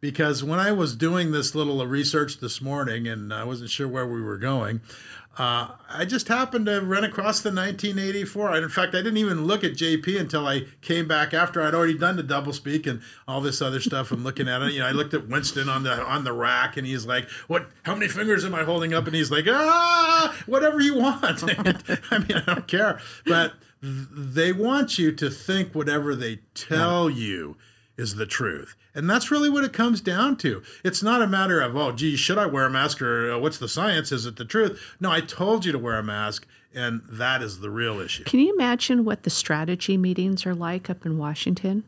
because 0.00 0.42
when 0.42 0.58
I 0.58 0.72
was 0.72 0.96
doing 0.96 1.30
this 1.30 1.54
little 1.54 1.86
research 1.86 2.38
this 2.40 2.62
morning 2.62 3.06
and 3.06 3.34
I 3.34 3.44
wasn't 3.44 3.68
sure 3.68 3.86
where 3.86 4.06
we 4.06 4.22
were 4.22 4.38
going. 4.38 4.80
Uh, 5.38 5.68
I 5.88 6.04
just 6.04 6.26
happened 6.26 6.66
to 6.66 6.80
run 6.80 7.04
across 7.04 7.40
the 7.40 7.50
1984. 7.50 8.56
In 8.56 8.68
fact, 8.68 8.94
I 8.96 8.98
didn't 8.98 9.18
even 9.18 9.46
look 9.46 9.62
at 9.62 9.74
JP 9.74 10.18
until 10.18 10.48
I 10.48 10.64
came 10.82 11.06
back 11.06 11.32
after 11.32 11.62
I'd 11.62 11.74
already 11.74 11.96
done 11.96 12.16
the 12.16 12.24
double 12.24 12.52
speak 12.52 12.88
and 12.88 13.00
all 13.28 13.40
this 13.40 13.62
other 13.62 13.78
stuff. 13.78 14.10
I'm 14.10 14.24
looking 14.24 14.48
at 14.48 14.62
it. 14.62 14.72
You 14.72 14.80
know, 14.80 14.86
I 14.86 14.90
looked 14.90 15.14
at 15.14 15.28
Winston 15.28 15.68
on 15.68 15.84
the 15.84 15.92
on 15.92 16.24
the 16.24 16.32
rack, 16.32 16.76
and 16.76 16.84
he's 16.84 17.06
like, 17.06 17.28
"What? 17.46 17.68
How 17.84 17.94
many 17.94 18.08
fingers 18.08 18.44
am 18.44 18.54
I 18.54 18.64
holding 18.64 18.92
up?" 18.92 19.06
And 19.06 19.14
he's 19.14 19.30
like, 19.30 19.46
"Ah, 19.48 20.34
whatever 20.46 20.80
you 20.80 20.96
want." 20.96 21.22
I 22.10 22.18
mean, 22.18 22.32
I 22.36 22.42
don't 22.44 22.66
care, 22.66 22.98
but 23.24 23.52
th- 23.80 24.06
they 24.10 24.52
want 24.52 24.98
you 24.98 25.12
to 25.12 25.30
think 25.30 25.72
whatever 25.72 26.16
they 26.16 26.40
tell 26.54 27.08
you 27.08 27.56
is 27.98 28.14
the 28.14 28.24
truth. 28.26 28.74
And 28.94 29.10
that's 29.10 29.30
really 29.30 29.50
what 29.50 29.64
it 29.64 29.72
comes 29.72 30.00
down 30.00 30.36
to. 30.38 30.62
It's 30.84 31.02
not 31.02 31.20
a 31.20 31.26
matter 31.26 31.60
of, 31.60 31.76
oh, 31.76 31.92
gee, 31.92 32.16
should 32.16 32.38
I 32.38 32.46
wear 32.46 32.64
a 32.64 32.70
mask 32.70 33.02
or 33.02 33.32
uh, 33.32 33.38
what's 33.38 33.58
the 33.58 33.68
science? 33.68 34.12
Is 34.12 34.24
it 34.24 34.36
the 34.36 34.44
truth? 34.44 34.80
No, 35.00 35.10
I 35.10 35.20
told 35.20 35.64
you 35.66 35.72
to 35.72 35.78
wear 35.78 35.98
a 35.98 36.02
mask, 36.02 36.46
and 36.74 37.02
that 37.10 37.42
is 37.42 37.60
the 37.60 37.70
real 37.70 38.00
issue. 38.00 38.24
Can 38.24 38.40
you 38.40 38.54
imagine 38.54 39.04
what 39.04 39.24
the 39.24 39.30
strategy 39.30 39.96
meetings 39.96 40.46
are 40.46 40.54
like 40.54 40.88
up 40.88 41.04
in 41.04 41.18
Washington? 41.18 41.84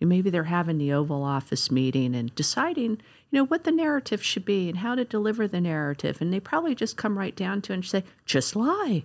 And 0.00 0.08
maybe 0.10 0.28
they're 0.28 0.44
having 0.44 0.78
the 0.78 0.92
Oval 0.92 1.22
Office 1.22 1.70
meeting 1.70 2.14
and 2.14 2.34
deciding, 2.34 2.90
you 3.30 3.38
know, 3.38 3.44
what 3.44 3.64
the 3.64 3.72
narrative 3.72 4.22
should 4.22 4.44
be 4.44 4.68
and 4.68 4.78
how 4.78 4.94
to 4.94 5.04
deliver 5.04 5.48
the 5.48 5.60
narrative. 5.60 6.20
And 6.20 6.32
they 6.32 6.40
probably 6.40 6.74
just 6.74 6.96
come 6.96 7.16
right 7.18 7.34
down 7.34 7.62
to 7.62 7.72
it 7.72 7.76
and 7.76 7.84
say, 7.84 8.04
just 8.26 8.54
lie. 8.54 9.04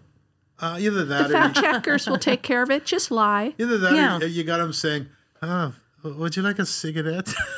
Uh, 0.60 0.78
either 0.80 1.06
that 1.06 1.30
The 1.30 1.36
or 1.36 1.40
fact 1.42 1.56
checkers 1.58 2.06
will 2.10 2.18
take 2.18 2.42
care 2.42 2.62
of 2.64 2.70
it. 2.70 2.86
Just 2.86 3.12
lie. 3.12 3.54
either 3.60 3.78
that 3.78 3.94
Yeah. 3.96 4.18
or 4.20 4.26
you 4.26 4.44
got 4.44 4.58
them 4.58 4.74
saying, 4.74 5.08
oh, 5.42 5.74
would 6.04 6.36
you 6.36 6.42
like 6.44 6.60
a 6.60 6.66
cigarette? 6.66 7.34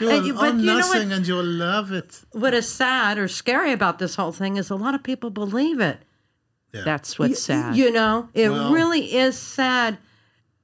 you 0.00 0.08
And 0.10 0.22
will 0.22 0.26
you- 0.26 0.34
but 0.34 0.44
own 0.52 0.60
you 0.60 0.66
know 0.66 0.74
what- 0.76 0.94
nothing 0.94 1.12
and 1.12 1.26
you'll 1.26 1.44
love 1.44 1.92
it. 1.92 2.22
What 2.32 2.54
is 2.54 2.68
sad 2.68 3.18
or 3.18 3.28
scary 3.28 3.72
about 3.72 3.98
this 3.98 4.14
whole 4.16 4.32
thing 4.32 4.56
is 4.56 4.70
a 4.70 4.76
lot 4.76 4.94
of 4.94 5.02
people 5.02 5.30
believe 5.30 5.80
it. 5.80 5.98
That's 6.72 7.18
what's 7.18 7.42
sad. 7.42 7.76
You 7.76 7.90
know, 7.90 8.28
it 8.34 8.50
Well- 8.50 8.72
really 8.72 9.14
is 9.16 9.36
sad 9.36 9.98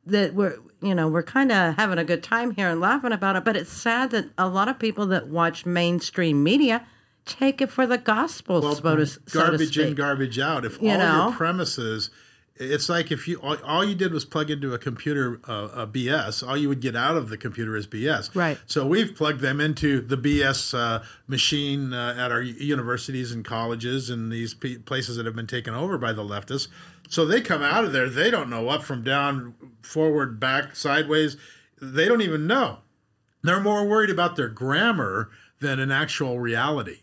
that 0.06 0.32
we're, 0.34 0.56
you 0.80 0.94
know, 0.94 1.08
we're 1.08 1.22
kind 1.24 1.50
of 1.50 1.74
having 1.76 1.98
a 1.98 2.04
good 2.04 2.22
time 2.22 2.52
here 2.52 2.68
and 2.68 2.80
laughing 2.80 3.10
about 3.12 3.34
it, 3.36 3.44
but 3.44 3.56
it's 3.56 3.72
sad 3.72 4.10
that 4.10 4.26
a 4.38 4.48
lot 4.48 4.68
of 4.68 4.78
people 4.78 5.06
that 5.06 5.26
watch 5.28 5.66
mainstream 5.66 6.42
media 6.44 6.86
take 7.24 7.60
it 7.62 7.70
for 7.70 7.86
the 7.86 7.96
gospel, 7.98 8.60
Well, 8.60 8.74
so 8.76 8.96
to, 8.96 9.06
so 9.06 9.18
to 9.26 9.38
garbage 9.38 9.78
in, 9.78 9.94
garbage 9.94 10.38
out. 10.38 10.64
If 10.64 10.80
You 10.80 10.90
all 10.90 10.98
know? 10.98 11.28
your 11.28 11.32
premises, 11.36 12.10
it's 12.56 12.88
like 12.88 13.10
if 13.10 13.26
you 13.26 13.40
all, 13.40 13.56
all 13.64 13.84
you 13.84 13.94
did 13.94 14.12
was 14.12 14.24
plug 14.24 14.50
into 14.50 14.74
a 14.74 14.78
computer 14.78 15.40
uh, 15.48 15.68
a 15.74 15.86
BS, 15.86 16.46
all 16.46 16.56
you 16.56 16.68
would 16.68 16.80
get 16.80 16.94
out 16.94 17.16
of 17.16 17.28
the 17.28 17.36
computer 17.36 17.76
is 17.76 17.86
BS. 17.86 18.34
Right. 18.34 18.58
So 18.66 18.86
we've 18.86 19.14
plugged 19.14 19.40
them 19.40 19.60
into 19.60 20.00
the 20.00 20.16
BS 20.16 20.72
uh, 20.78 21.02
machine 21.26 21.92
uh, 21.92 22.14
at 22.16 22.30
our 22.30 22.42
universities 22.42 23.32
and 23.32 23.44
colleges 23.44 24.08
and 24.08 24.30
these 24.30 24.54
p- 24.54 24.78
places 24.78 25.16
that 25.16 25.26
have 25.26 25.34
been 25.34 25.48
taken 25.48 25.74
over 25.74 25.98
by 25.98 26.12
the 26.12 26.22
leftists. 26.22 26.68
So 27.08 27.24
they 27.26 27.40
come 27.40 27.62
out 27.62 27.84
of 27.84 27.92
there, 27.92 28.08
they 28.08 28.30
don't 28.30 28.48
know 28.48 28.68
up 28.68 28.84
from 28.84 29.02
down, 29.02 29.54
forward, 29.82 30.38
back, 30.38 30.76
sideways. 30.76 31.36
They 31.82 32.06
don't 32.06 32.22
even 32.22 32.46
know. 32.46 32.78
They're 33.42 33.60
more 33.60 33.84
worried 33.84 34.10
about 34.10 34.36
their 34.36 34.48
grammar 34.48 35.30
than 35.60 35.80
an 35.80 35.90
actual 35.90 36.38
reality. 36.38 37.00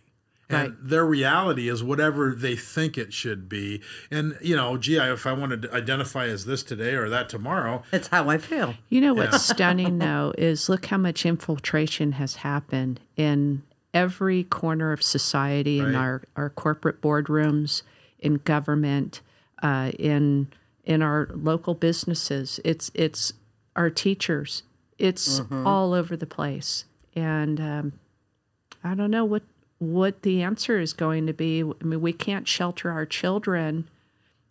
And 0.51 0.69
Right. 0.69 0.89
their 0.89 1.05
reality 1.05 1.69
is 1.69 1.83
whatever 1.83 2.33
they 2.35 2.55
think 2.55 2.97
it 2.97 3.13
should 3.13 3.47
be. 3.47 3.81
And, 4.09 4.37
you 4.41 4.55
know, 4.55 4.77
gee, 4.77 4.97
if 4.97 5.25
I 5.25 5.33
wanted 5.33 5.61
to 5.63 5.73
identify 5.73 6.27
as 6.27 6.45
this 6.45 6.63
today 6.63 6.95
or 6.95 7.09
that 7.09 7.29
tomorrow, 7.29 7.83
It's 7.91 8.07
how 8.09 8.29
I 8.29 8.37
feel. 8.37 8.75
You 8.89 9.01
know 9.01 9.13
what's 9.13 9.41
stunning 9.45 9.97
though 9.99 10.33
is 10.37 10.69
look 10.69 10.85
how 10.87 10.97
much 10.97 11.25
infiltration 11.25 12.13
has 12.13 12.35
happened 12.37 12.99
in 13.15 13.63
every 13.93 14.43
corner 14.43 14.91
of 14.91 15.01
society, 15.03 15.79
in 15.79 15.95
our, 15.95 16.23
our 16.35 16.49
corporate 16.49 17.01
boardrooms, 17.01 17.83
in 18.19 18.35
government, 18.35 19.21
uh, 19.63 19.91
in 19.99 20.47
in 20.83 21.01
our 21.01 21.29
local 21.33 21.73
businesses. 21.75 22.59
It's 22.65 22.89
it's 22.95 23.33
our 23.75 23.89
teachers. 23.89 24.63
It's 24.97 25.41
all 25.51 25.93
over 25.93 26.15
the 26.15 26.25
place, 26.27 26.85
and 27.15 27.59
um, 27.59 27.93
I 28.83 28.93
don't 28.95 29.11
know 29.11 29.25
what 29.25 29.43
what 29.81 30.21
the 30.21 30.43
answer 30.43 30.79
is 30.79 30.93
going 30.93 31.25
to 31.25 31.33
be. 31.33 31.63
I 31.63 31.83
mean, 31.83 32.01
we 32.01 32.13
can't 32.13 32.47
shelter 32.47 32.91
our 32.91 33.05
children 33.05 33.89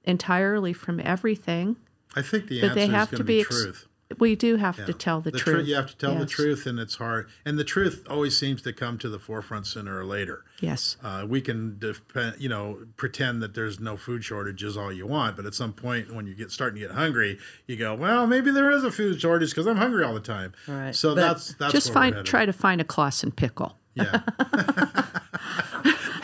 entirely 0.05 0.73
from 0.73 1.01
everything. 1.05 1.77
I 2.17 2.23
think 2.23 2.49
the 2.49 2.61
But 2.61 2.71
answer 2.71 2.75
they 2.75 2.85
is 2.87 2.91
have 2.91 3.11
going 3.13 3.19
to 3.19 3.23
to 3.23 3.25
be 3.25 3.35
be 3.35 3.41
ex- 3.43 3.49
truth. 3.63 3.87
We 4.19 4.35
do 4.35 4.57
have 4.57 4.85
to 4.87 4.93
tell 4.93 5.21
the, 5.21 5.31
tru- 5.31 5.53
truth. 5.53 5.69
you 5.69 5.77
have 5.77 5.87
to 5.87 5.97
tell 5.97 6.17
the 6.17 6.27
truth, 6.27 6.67
and 6.67 6.81
it's 6.81 6.97
hard. 6.97 7.29
And 7.45 7.57
the 7.57 7.63
truth 7.63 8.05
always 8.11 8.37
seems 8.37 8.61
to 8.63 8.73
come 8.73 8.99
to 8.99 9.09
the 9.09 9.21
forefront 9.21 9.69
sooner 9.69 9.97
or 9.97 10.05
later. 10.05 10.43
Yes. 10.61 10.97
Uh, 11.01 11.25
we 11.29 11.41
can, 11.41 11.79
depend, 11.79 12.35
you 12.41 12.49
know, 12.49 12.81
pretend 12.97 13.41
that 13.41 13.55
there's 13.55 13.79
no 13.79 13.97
food 13.97 14.25
shortages 14.25 14.77
all 14.77 14.93
you 14.93 15.07
want, 15.07 15.37
but 15.37 15.47
at 15.47 15.55
some 15.55 15.73
point 15.73 16.13
when 16.13 16.27
you 16.27 16.35
get 16.35 16.51
starting 16.51 16.81
to 16.83 16.89
get 16.89 16.97
hungry, 16.97 17.39
you 17.69 17.77
go, 17.77 17.95
well, 17.95 18.27
maybe 18.27 18.51
there 18.51 18.73
is 18.73 18.83
a 18.83 18.91
food 18.91 19.21
shortage 19.21 19.51
because 19.51 19.69
I'm 19.69 19.77
hungry 19.77 20.03
all 20.03 20.15
the 20.15 20.19
time. 20.19 20.55
Right. 20.67 20.93
So 20.93 21.15
But 21.15 21.21
that's 21.21 21.55
that's 21.55 21.73
Just 21.73 21.95
where 21.95 22.07
we're 22.09 22.13
find 22.15 22.27
try 22.27 22.45
to 22.47 22.53
find 22.53 22.81
a 22.81 22.85
Claussen 22.85 23.31
pickle. 23.37 23.77
Yeah. 23.95 24.23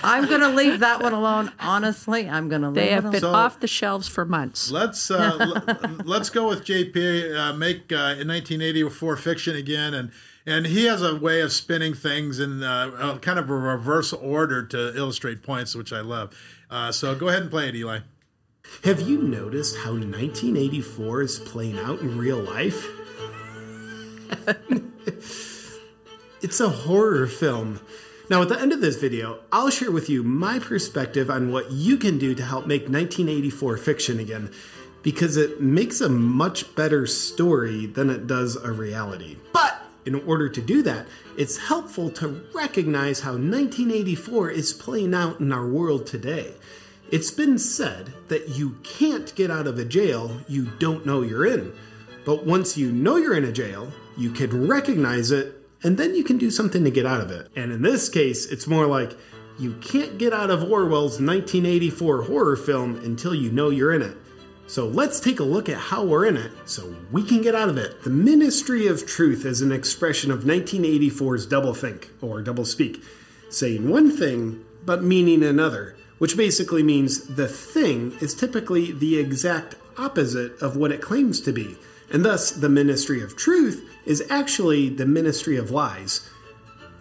I'm 0.06 0.26
going 0.26 0.40
to 0.40 0.48
leave 0.48 0.80
that 0.80 1.02
one 1.02 1.12
alone. 1.12 1.52
Honestly, 1.60 2.28
I'm 2.28 2.48
going 2.48 2.62
to 2.62 2.68
leave 2.68 2.75
They 2.76 2.88
it 2.88 2.92
have 2.94 3.04
alone. 3.04 3.12
been 3.12 3.20
So- 3.20 3.32
off 3.34 3.60
the 3.60 3.66
shelves 3.66 4.08
for 4.08 4.25
months. 4.25 4.70
Let's 4.70 5.10
uh, 5.10 5.36
l- 5.78 5.96
let's 6.04 6.30
go 6.30 6.48
with 6.48 6.64
JP. 6.64 7.36
Uh, 7.36 7.52
make 7.54 7.92
uh, 7.92 8.16
in 8.20 8.28
1984 8.28 9.16
fiction 9.16 9.56
again, 9.56 9.92
and 9.94 10.10
and 10.46 10.66
he 10.66 10.84
has 10.86 11.02
a 11.02 11.16
way 11.16 11.40
of 11.40 11.52
spinning 11.52 11.92
things 11.94 12.38
in 12.38 12.62
uh, 12.62 12.90
uh, 12.98 13.18
kind 13.18 13.38
of 13.38 13.50
a 13.50 13.54
reverse 13.54 14.12
order 14.12 14.62
to 14.64 14.96
illustrate 14.96 15.42
points, 15.42 15.75
which 15.75 15.92
I 15.92 16.00
love. 16.00 16.32
Uh, 16.70 16.92
so 16.92 17.14
go 17.14 17.28
ahead 17.28 17.42
and 17.42 17.50
play 17.50 17.68
it, 17.68 17.75
Eli. 17.75 18.00
Have 18.84 19.00
you 19.00 19.22
noticed 19.22 19.76
how 19.78 19.92
1984 19.92 21.22
is 21.22 21.38
playing 21.40 21.78
out 21.78 22.00
in 22.00 22.16
real 22.18 22.38
life? 22.38 22.86
it's 26.42 26.60
a 26.60 26.68
horror 26.68 27.26
film. 27.26 27.80
Now, 28.28 28.42
at 28.42 28.49
the 28.49 28.61
end 28.61 28.73
of 28.73 28.80
this 28.80 28.97
video, 28.97 29.38
I'll 29.52 29.71
share 29.71 29.92
with 29.92 30.11
you 30.11 30.25
my 30.25 30.59
perspective 30.59 31.30
on 31.30 31.52
what 31.52 31.71
you 31.71 31.97
can 31.97 32.18
do 32.18 32.35
to 32.35 32.45
help 32.45 32.66
make 32.66 32.83
1984 32.83 33.76
fiction 33.76 34.18
again, 34.18 34.50
because 35.04 35.37
it 35.37 35.61
makes 35.61 36.00
a 36.00 36.09
much 36.09 36.75
better 36.75 37.06
story 37.06 37.87
than 37.87 38.11
it 38.11 38.26
does 38.26 38.56
a 38.56 38.73
reality. 38.73 39.37
But 39.52 39.80
in 40.04 40.16
order 40.16 40.49
to 40.49 40.61
do 40.61 40.83
that, 40.83 41.06
it's 41.38 41.68
helpful 41.68 42.11
to 42.11 42.45
recognize 42.52 43.21
how 43.21 43.33
1984 43.33 44.50
is 44.50 44.73
playing 44.73 45.14
out 45.14 45.38
in 45.38 45.52
our 45.52 45.66
world 45.66 46.04
today. 46.04 46.54
It's 47.12 47.30
been 47.30 47.59
said 47.59 48.12
that 48.26 48.49
you 48.49 48.78
can't 48.83 49.33
get 49.37 49.52
out 49.52 49.68
of 49.68 49.78
a 49.78 49.85
jail 49.85 50.40
you 50.49 50.64
don't 50.80 51.06
know 51.06 51.23
you're 51.23 51.47
in. 51.47 51.73
But 52.25 52.45
once 52.45 52.76
you 52.76 52.90
know 52.90 53.18
you're 53.18 53.37
in 53.37 53.45
a 53.45 53.52
jail, 53.52 53.92
you 54.16 54.33
can 54.33 54.66
recognize 54.66 55.30
it 55.30 55.55
and 55.87 55.97
then 55.99 56.16
you 56.16 56.25
can 56.25 56.37
do 56.37 56.50
something 56.50 56.83
to 56.83 56.90
get 56.90 57.07
out 57.07 57.21
of 57.21 57.31
it. 57.31 57.49
And 57.55 57.71
in 57.71 57.83
this 57.83 58.09
case, 58.09 58.45
it's 58.47 58.66
more 58.66 58.87
like 58.87 59.16
you 59.57 59.75
can't 59.75 60.19
get 60.19 60.33
out 60.33 60.50
of 60.50 60.64
Orwell's 60.64 61.21
1984 61.21 62.23
horror 62.23 62.57
film 62.57 62.97
until 63.05 63.33
you 63.33 63.52
know 63.52 63.71
you're 63.71 63.95
in 63.95 64.02
it. 64.02 64.16
So 64.66 64.88
let's 64.88 65.21
take 65.21 65.38
a 65.38 65.45
look 65.45 65.69
at 65.69 65.78
how 65.78 66.02
we're 66.02 66.26
in 66.26 66.37
it 66.37 66.50
so 66.64 66.93
we 67.12 67.23
can 67.23 67.40
get 67.40 67.55
out 67.55 67.69
of 67.69 67.78
it. 67.78 68.02
The 68.02 68.11
Ministry 68.11 68.88
of 68.88 69.07
Truth 69.07 69.45
is 69.45 69.62
an 69.62 69.71
expression 69.71 70.33
of 70.33 70.43
1984's 70.43 71.47
doublethink, 71.47 72.09
or 72.21 72.43
doublespeak, 72.43 73.00
saying 73.49 73.88
one 73.88 74.11
thing 74.11 74.64
but 74.85 75.05
meaning 75.05 75.45
another, 75.45 75.95
which 76.19 76.37
basically 76.37 76.83
means 76.83 77.37
the 77.37 77.47
thing 77.47 78.16
is 78.21 78.35
typically 78.35 78.90
the 78.90 79.21
exact 79.21 79.76
opposite 79.97 80.61
of 80.61 80.76
what 80.76 80.90
it 80.90 81.00
claims 81.00 81.40
to 81.43 81.52
be. 81.52 81.76
And 82.10 82.25
thus, 82.25 82.50
the 82.50 82.68
Ministry 82.68 83.22
of 83.22 83.36
Truth 83.36 83.88
is 84.04 84.25
actually 84.30 84.88
the 84.88 85.06
Ministry 85.06 85.56
of 85.56 85.70
Lies. 85.70 86.28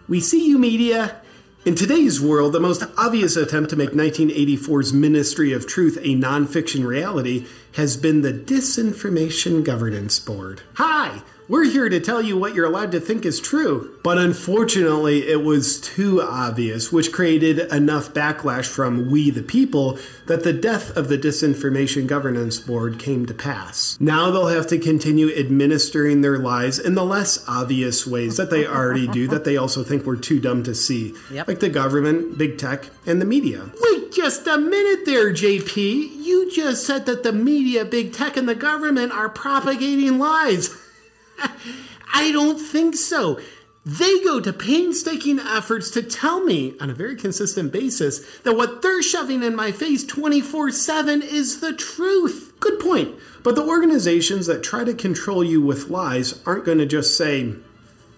We 0.08 0.20
see 0.20 0.46
you, 0.46 0.58
media. 0.58 1.20
In 1.64 1.74
today's 1.74 2.20
world, 2.20 2.52
the 2.52 2.60
most 2.60 2.84
obvious 2.96 3.36
attempt 3.36 3.70
to 3.70 3.76
make 3.76 3.90
1984's 3.90 4.92
Ministry 4.92 5.52
of 5.52 5.66
Truth 5.66 5.98
a 5.98 6.14
nonfiction 6.14 6.86
reality 6.86 7.46
has 7.72 7.96
been 7.96 8.22
the 8.22 8.32
Disinformation 8.32 9.64
Governance 9.64 10.20
Board. 10.20 10.62
Hi! 10.74 11.22
We're 11.48 11.70
here 11.70 11.88
to 11.88 12.00
tell 12.00 12.20
you 12.20 12.36
what 12.36 12.54
you're 12.54 12.66
allowed 12.66 12.90
to 12.90 13.00
think 13.00 13.24
is 13.24 13.38
true. 13.38 13.96
But 14.02 14.18
unfortunately, 14.18 15.28
it 15.28 15.44
was 15.44 15.80
too 15.80 16.20
obvious, 16.20 16.90
which 16.90 17.12
created 17.12 17.60
enough 17.72 18.12
backlash 18.12 18.66
from 18.66 19.08
we 19.08 19.30
the 19.30 19.44
people 19.44 19.96
that 20.26 20.42
the 20.42 20.52
death 20.52 20.96
of 20.96 21.06
the 21.06 21.16
Disinformation 21.16 22.08
Governance 22.08 22.58
Board 22.58 22.98
came 22.98 23.26
to 23.26 23.34
pass. 23.34 23.96
Now 24.00 24.32
they'll 24.32 24.48
have 24.48 24.66
to 24.68 24.78
continue 24.78 25.32
administering 25.32 26.20
their 26.20 26.36
lies 26.36 26.80
in 26.80 26.96
the 26.96 27.04
less 27.04 27.44
obvious 27.46 28.08
ways 28.08 28.36
that 28.38 28.50
they 28.50 28.66
already 28.66 29.06
do, 29.06 29.28
that 29.28 29.44
they 29.44 29.56
also 29.56 29.84
think 29.84 30.04
we're 30.04 30.16
too 30.16 30.40
dumb 30.40 30.64
to 30.64 30.74
see. 30.74 31.14
Yep. 31.30 31.46
Like 31.46 31.60
the 31.60 31.68
government, 31.68 32.36
big 32.36 32.58
tech, 32.58 32.90
and 33.06 33.20
the 33.20 33.24
media. 33.24 33.70
Wait 33.80 34.12
just 34.12 34.48
a 34.48 34.58
minute 34.58 35.04
there, 35.04 35.32
JP. 35.32 35.76
You 35.76 36.50
just 36.50 36.84
said 36.84 37.06
that 37.06 37.22
the 37.22 37.32
media, 37.32 37.84
big 37.84 38.12
tech, 38.12 38.36
and 38.36 38.48
the 38.48 38.54
government 38.56 39.12
are 39.12 39.28
propagating 39.28 40.18
lies. 40.18 40.76
I 42.14 42.32
don't 42.32 42.58
think 42.58 42.96
so. 42.96 43.40
They 43.84 44.18
go 44.24 44.40
to 44.40 44.52
painstaking 44.52 45.38
efforts 45.38 45.90
to 45.92 46.02
tell 46.02 46.42
me 46.42 46.74
on 46.80 46.90
a 46.90 46.94
very 46.94 47.14
consistent 47.14 47.72
basis 47.72 48.40
that 48.40 48.56
what 48.56 48.82
they're 48.82 49.02
shoving 49.02 49.44
in 49.44 49.54
my 49.54 49.70
face 49.70 50.04
24 50.04 50.72
7 50.72 51.22
is 51.22 51.60
the 51.60 51.72
truth. 51.72 52.52
Good 52.58 52.80
point. 52.80 53.14
But 53.44 53.54
the 53.54 53.64
organizations 53.64 54.46
that 54.46 54.64
try 54.64 54.82
to 54.82 54.92
control 54.92 55.44
you 55.44 55.62
with 55.62 55.88
lies 55.88 56.42
aren't 56.44 56.64
going 56.64 56.78
to 56.78 56.86
just 56.86 57.16
say, 57.16 57.54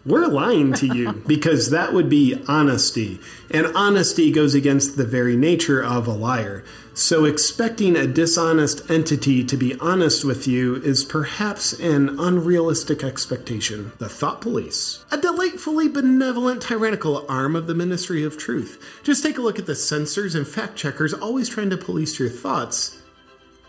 we're 0.07 0.27
lying 0.27 0.73
to 0.73 0.87
you 0.87 1.13
because 1.27 1.69
that 1.69 1.93
would 1.93 2.09
be 2.09 2.43
honesty. 2.49 3.21
And 3.51 3.67
honesty 3.77 4.31
goes 4.33 4.55
against 4.55 4.97
the 4.97 5.05
very 5.05 5.37
nature 5.37 5.85
of 5.85 6.07
a 6.07 6.13
liar. 6.13 6.65
So 6.99 7.27
expecting 7.27 7.95
a 7.95 8.09
dishonest 8.09 8.91
entity 8.91 9.45
to 9.45 9.57
be 9.57 9.79
honest 9.79 10.25
with 10.25 10.49
you 10.49 10.83
is 10.83 11.05
perhaps 11.05 11.73
an 11.75 12.19
unrealistic 12.19 13.05
expectation. 13.05 13.93
The 13.99 14.09
Thought 14.09 14.41
Police, 14.41 15.05
a 15.13 15.17
delightfully 15.17 15.87
benevolent 15.87 16.61
tyrannical 16.61 17.25
arm 17.29 17.55
of 17.55 17.69
the 17.69 17.75
Ministry 17.75 18.25
of 18.25 18.37
Truth. 18.37 19.01
Just 19.05 19.23
take 19.23 19.39
a 19.39 19.41
look 19.41 19.61
at 19.61 19.67
the 19.67 19.77
censors 19.77 20.35
and 20.35 20.45
fact 20.45 20.75
checkers 20.75 21.15
always 21.15 21.49
trying 21.49 21.71
to 21.71 21.77
police 21.77 22.19
your 22.19 22.29
thoughts 22.29 23.01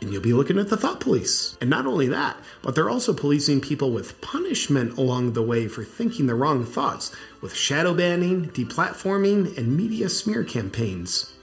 and 0.01 0.12
you'll 0.12 0.24
be 0.24 0.33
looking 0.33 0.57
at 0.57 0.69
the 0.69 0.77
thought 0.77 1.00
police. 1.00 1.55
And 1.62 1.69
not 1.69 1.86
only 1.86 2.07
that, 2.07 2.36
but 2.63 2.74
they're 2.74 2.89
also 2.89 3.13
policing 3.13 3.62
people 3.62 3.91
with 3.91 4.19
punishment 4.21 4.98
along 4.98 5.33
the 5.33 5.43
way 5.43 5.67
for 5.67 5.83
thinking 5.83 6.25
the 6.25 6.33
wrong 6.33 6.65
thoughts, 6.65 7.15
with 7.41 7.53
shadow 7.53 7.93
banning, 7.93 8.50
deplatforming, 8.50 9.55
and 9.55 9.77
media 9.77 10.09
smear 10.09 10.43
campaigns. 10.43 11.33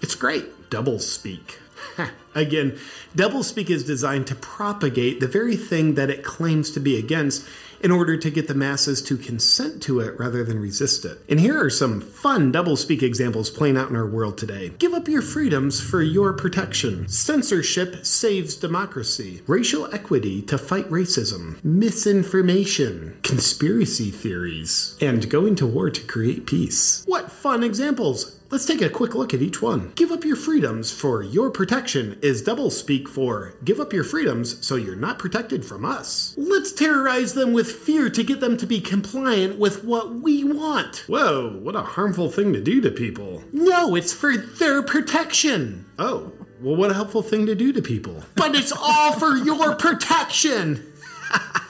It's 0.00 0.14
great. 0.14 0.46
Double 0.74 0.98
speak. 0.98 1.60
Again, 2.34 2.76
doublespeak 3.14 3.70
is 3.70 3.84
designed 3.84 4.26
to 4.26 4.34
propagate 4.34 5.20
the 5.20 5.28
very 5.28 5.54
thing 5.54 5.94
that 5.94 6.10
it 6.10 6.24
claims 6.24 6.72
to 6.72 6.80
be 6.80 6.98
against 6.98 7.46
in 7.80 7.92
order 7.92 8.16
to 8.16 8.28
get 8.28 8.48
the 8.48 8.54
masses 8.54 9.00
to 9.02 9.16
consent 9.16 9.80
to 9.84 10.00
it 10.00 10.18
rather 10.18 10.42
than 10.42 10.58
resist 10.58 11.04
it. 11.04 11.18
And 11.28 11.38
here 11.38 11.64
are 11.64 11.70
some 11.70 12.00
fun 12.00 12.52
doublespeak 12.52 13.02
examples 13.02 13.50
playing 13.50 13.76
out 13.76 13.88
in 13.88 13.94
our 13.94 14.04
world 14.04 14.36
today. 14.36 14.70
Give 14.70 14.94
up 14.94 15.06
your 15.06 15.22
freedoms 15.22 15.80
for 15.80 16.02
your 16.02 16.32
protection. 16.32 17.06
Censorship 17.06 18.04
saves 18.04 18.56
democracy. 18.56 19.42
Racial 19.46 19.94
equity 19.94 20.42
to 20.42 20.58
fight 20.58 20.90
racism. 20.90 21.62
Misinformation. 21.62 23.16
Conspiracy 23.22 24.10
theories. 24.10 24.96
And 25.00 25.30
going 25.30 25.54
to 25.54 25.66
war 25.68 25.88
to 25.90 26.00
create 26.04 26.46
peace. 26.46 27.04
What 27.06 27.30
fun 27.30 27.62
examples! 27.62 28.40
Let's 28.54 28.66
take 28.66 28.82
a 28.82 28.88
quick 28.88 29.16
look 29.16 29.34
at 29.34 29.42
each 29.42 29.60
one. 29.60 29.90
Give 29.96 30.12
up 30.12 30.24
your 30.24 30.36
freedoms 30.36 30.92
for 30.92 31.24
your 31.24 31.50
protection 31.50 32.16
is 32.22 32.40
double 32.40 32.70
speak 32.70 33.08
for 33.08 33.54
give 33.64 33.80
up 33.80 33.92
your 33.92 34.04
freedoms 34.04 34.64
so 34.64 34.76
you're 34.76 34.94
not 34.94 35.18
protected 35.18 35.64
from 35.64 35.84
us. 35.84 36.36
Let's 36.36 36.70
terrorize 36.70 37.34
them 37.34 37.52
with 37.52 37.66
fear 37.66 38.08
to 38.10 38.22
get 38.22 38.38
them 38.38 38.56
to 38.58 38.64
be 38.64 38.80
compliant 38.80 39.58
with 39.58 39.82
what 39.82 40.14
we 40.14 40.44
want. 40.44 40.98
Whoa, 41.08 41.58
what 41.64 41.74
a 41.74 41.82
harmful 41.82 42.30
thing 42.30 42.52
to 42.52 42.60
do 42.60 42.80
to 42.82 42.92
people. 42.92 43.42
No, 43.50 43.96
it's 43.96 44.12
for 44.12 44.36
their 44.36 44.84
protection. 44.84 45.86
Oh, 45.98 46.30
well, 46.60 46.76
what 46.76 46.92
a 46.92 46.94
helpful 46.94 47.22
thing 47.22 47.46
to 47.46 47.56
do 47.56 47.72
to 47.72 47.82
people. 47.82 48.22
But 48.36 48.54
it's 48.54 48.70
all 48.70 49.14
for 49.14 49.34
your 49.36 49.74
protection. 49.74 50.92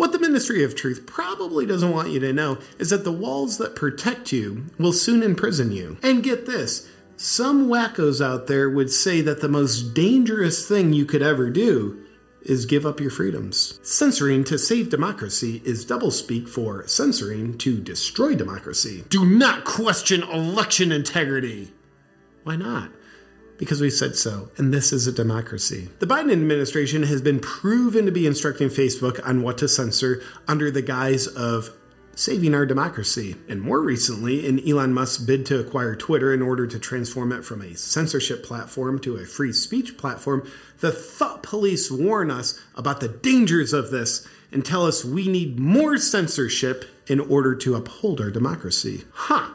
What 0.00 0.12
the 0.12 0.18
Ministry 0.18 0.64
of 0.64 0.74
Truth 0.74 1.04
probably 1.04 1.66
doesn't 1.66 1.92
want 1.92 2.08
you 2.08 2.20
to 2.20 2.32
know 2.32 2.56
is 2.78 2.88
that 2.88 3.04
the 3.04 3.12
walls 3.12 3.58
that 3.58 3.76
protect 3.76 4.32
you 4.32 4.64
will 4.78 4.94
soon 4.94 5.22
imprison 5.22 5.72
you. 5.72 5.98
And 6.02 6.22
get 6.22 6.46
this 6.46 6.88
some 7.18 7.68
wackos 7.68 8.24
out 8.24 8.46
there 8.46 8.70
would 8.70 8.90
say 8.90 9.20
that 9.20 9.42
the 9.42 9.48
most 9.50 9.92
dangerous 9.92 10.66
thing 10.66 10.94
you 10.94 11.04
could 11.04 11.20
ever 11.20 11.50
do 11.50 12.02
is 12.40 12.64
give 12.64 12.86
up 12.86 12.98
your 12.98 13.10
freedoms. 13.10 13.78
Censoring 13.82 14.42
to 14.44 14.58
save 14.58 14.88
democracy 14.88 15.60
is 15.66 15.84
doublespeak 15.84 16.48
for 16.48 16.86
censoring 16.86 17.58
to 17.58 17.78
destroy 17.78 18.34
democracy. 18.34 19.04
Do 19.10 19.26
not 19.26 19.66
question 19.66 20.22
election 20.22 20.92
integrity. 20.92 21.74
Why 22.42 22.56
not? 22.56 22.90
Because 23.60 23.82
we 23.82 23.90
said 23.90 24.16
so, 24.16 24.48
and 24.56 24.72
this 24.72 24.90
is 24.90 25.06
a 25.06 25.12
democracy. 25.12 25.90
The 25.98 26.06
Biden 26.06 26.32
administration 26.32 27.02
has 27.02 27.20
been 27.20 27.40
proven 27.40 28.06
to 28.06 28.10
be 28.10 28.26
instructing 28.26 28.70
Facebook 28.70 29.20
on 29.22 29.42
what 29.42 29.58
to 29.58 29.68
censor 29.68 30.22
under 30.48 30.70
the 30.70 30.80
guise 30.80 31.26
of 31.26 31.68
saving 32.14 32.54
our 32.54 32.64
democracy. 32.64 33.36
And 33.50 33.60
more 33.60 33.82
recently, 33.82 34.46
in 34.46 34.66
Elon 34.66 34.94
Musk's 34.94 35.22
bid 35.22 35.44
to 35.46 35.60
acquire 35.60 35.94
Twitter 35.94 36.32
in 36.32 36.40
order 36.40 36.66
to 36.66 36.78
transform 36.78 37.32
it 37.32 37.44
from 37.44 37.60
a 37.60 37.76
censorship 37.76 38.42
platform 38.42 38.98
to 39.00 39.16
a 39.16 39.26
free 39.26 39.52
speech 39.52 39.98
platform, 39.98 40.50
the 40.78 40.90
thought 40.90 41.42
police 41.42 41.90
warn 41.90 42.30
us 42.30 42.58
about 42.74 43.00
the 43.00 43.08
dangers 43.08 43.74
of 43.74 43.90
this 43.90 44.26
and 44.50 44.64
tell 44.64 44.86
us 44.86 45.04
we 45.04 45.28
need 45.28 45.60
more 45.60 45.98
censorship 45.98 46.86
in 47.08 47.20
order 47.20 47.54
to 47.56 47.74
uphold 47.74 48.22
our 48.22 48.30
democracy. 48.30 49.04
Huh. 49.12 49.50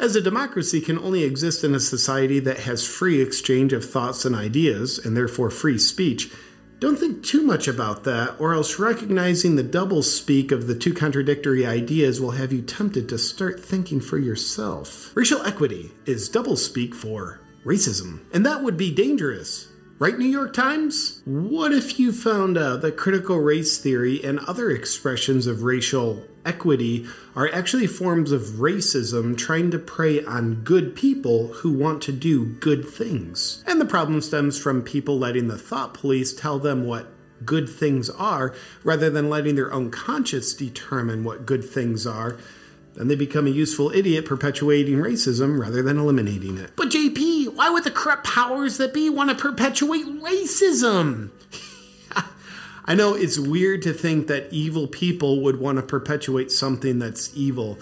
As 0.00 0.14
a 0.14 0.20
democracy 0.20 0.80
can 0.80 0.96
only 0.96 1.24
exist 1.24 1.64
in 1.64 1.74
a 1.74 1.80
society 1.80 2.38
that 2.40 2.60
has 2.60 2.86
free 2.86 3.20
exchange 3.20 3.72
of 3.72 3.84
thoughts 3.84 4.24
and 4.24 4.34
ideas, 4.34 5.04
and 5.04 5.16
therefore 5.16 5.50
free 5.50 5.76
speech, 5.76 6.30
don't 6.78 6.96
think 6.96 7.24
too 7.24 7.42
much 7.42 7.66
about 7.66 8.04
that, 8.04 8.36
or 8.38 8.54
else 8.54 8.78
recognizing 8.78 9.56
the 9.56 9.64
double 9.64 10.04
speak 10.04 10.52
of 10.52 10.68
the 10.68 10.76
two 10.76 10.94
contradictory 10.94 11.66
ideas 11.66 12.20
will 12.20 12.30
have 12.30 12.52
you 12.52 12.62
tempted 12.62 13.08
to 13.08 13.18
start 13.18 13.58
thinking 13.58 14.00
for 14.00 14.18
yourself. 14.18 15.10
Racial 15.16 15.42
equity 15.42 15.90
is 16.06 16.28
double 16.28 16.56
speak 16.56 16.94
for 16.94 17.40
racism, 17.64 18.20
and 18.32 18.46
that 18.46 18.62
would 18.62 18.76
be 18.76 18.94
dangerous. 18.94 19.66
Right, 19.98 20.16
New 20.16 20.26
York 20.26 20.52
Times? 20.52 21.22
What 21.24 21.72
if 21.72 21.98
you 21.98 22.12
found 22.12 22.56
out 22.56 22.82
that 22.82 22.96
critical 22.96 23.40
race 23.40 23.78
theory 23.78 24.22
and 24.22 24.38
other 24.38 24.70
expressions 24.70 25.48
of 25.48 25.64
racial 25.64 26.22
equity 26.48 27.06
are 27.36 27.52
actually 27.52 27.86
forms 27.86 28.32
of 28.32 28.42
racism 28.58 29.36
trying 29.36 29.70
to 29.70 29.78
prey 29.78 30.24
on 30.24 30.62
good 30.64 30.96
people 30.96 31.48
who 31.48 31.70
want 31.70 32.02
to 32.02 32.12
do 32.12 32.46
good 32.46 32.88
things? 32.88 33.62
And 33.66 33.80
the 33.80 33.84
problem 33.84 34.20
stems 34.22 34.58
from 34.58 34.82
people 34.82 35.18
letting 35.18 35.48
the 35.48 35.58
thought 35.58 35.94
police 35.94 36.32
tell 36.32 36.58
them 36.58 36.86
what 36.86 37.12
good 37.44 37.68
things 37.68 38.10
are 38.10 38.54
rather 38.82 39.10
than 39.10 39.30
letting 39.30 39.54
their 39.54 39.72
own 39.72 39.90
conscience 39.90 40.54
determine 40.54 41.22
what 41.22 41.46
good 41.46 41.64
things 41.64 42.06
are. 42.06 42.38
Then 42.94 43.08
they 43.08 43.14
become 43.14 43.46
a 43.46 43.50
useful 43.50 43.92
idiot 43.92 44.24
perpetuating 44.24 44.96
racism 44.96 45.60
rather 45.60 45.82
than 45.82 45.98
eliminating 45.98 46.58
it. 46.58 46.72
But 46.74 46.88
JP, 46.88 47.54
why 47.54 47.70
would 47.70 47.84
the 47.84 47.92
corrupt 47.92 48.24
powers 48.24 48.78
that 48.78 48.92
be 48.92 49.08
want 49.08 49.30
to 49.30 49.36
perpetuate 49.36 50.06
racism? 50.06 51.30
I 52.88 52.94
know 52.94 53.12
it's 53.12 53.38
weird 53.38 53.82
to 53.82 53.92
think 53.92 54.28
that 54.28 54.50
evil 54.50 54.86
people 54.86 55.42
would 55.42 55.60
want 55.60 55.76
to 55.76 55.82
perpetuate 55.82 56.50
something 56.50 56.98
that's 56.98 57.30
evil. 57.36 57.78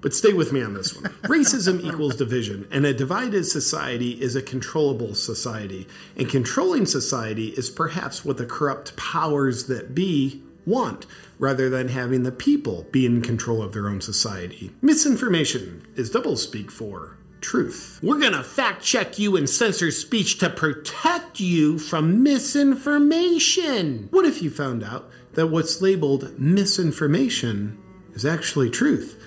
But 0.00 0.14
stay 0.14 0.32
with 0.32 0.54
me 0.54 0.62
on 0.62 0.72
this 0.72 0.94
one. 0.94 1.12
Racism 1.24 1.84
equals 1.84 2.16
division, 2.16 2.66
and 2.70 2.86
a 2.86 2.94
divided 2.94 3.44
society 3.44 4.12
is 4.12 4.34
a 4.34 4.40
controllable 4.40 5.14
society. 5.14 5.86
And 6.16 6.30
controlling 6.30 6.86
society 6.86 7.48
is 7.48 7.68
perhaps 7.68 8.24
what 8.24 8.38
the 8.38 8.46
corrupt 8.46 8.96
powers 8.96 9.66
that 9.66 9.94
be 9.94 10.42
want, 10.64 11.04
rather 11.38 11.68
than 11.68 11.88
having 11.88 12.22
the 12.22 12.32
people 12.32 12.86
be 12.90 13.04
in 13.04 13.20
control 13.20 13.62
of 13.62 13.74
their 13.74 13.90
own 13.90 14.00
society. 14.00 14.70
Misinformation 14.80 15.86
is 15.94 16.10
doublespeak 16.10 16.70
for 16.70 17.18
truth. 17.44 18.00
We're 18.02 18.18
gonna 18.18 18.42
fact 18.42 18.82
check 18.82 19.18
you 19.18 19.36
and 19.36 19.48
censor 19.48 19.90
speech 19.90 20.38
to 20.38 20.48
protect 20.48 21.38
you 21.38 21.78
from 21.78 22.22
misinformation. 22.22 24.08
What 24.10 24.24
if 24.24 24.42
you 24.42 24.50
found 24.50 24.82
out 24.82 25.10
that 25.34 25.48
what's 25.48 25.82
labeled 25.82 26.38
misinformation 26.38 27.78
is 28.14 28.24
actually 28.24 28.70
truth? 28.70 29.20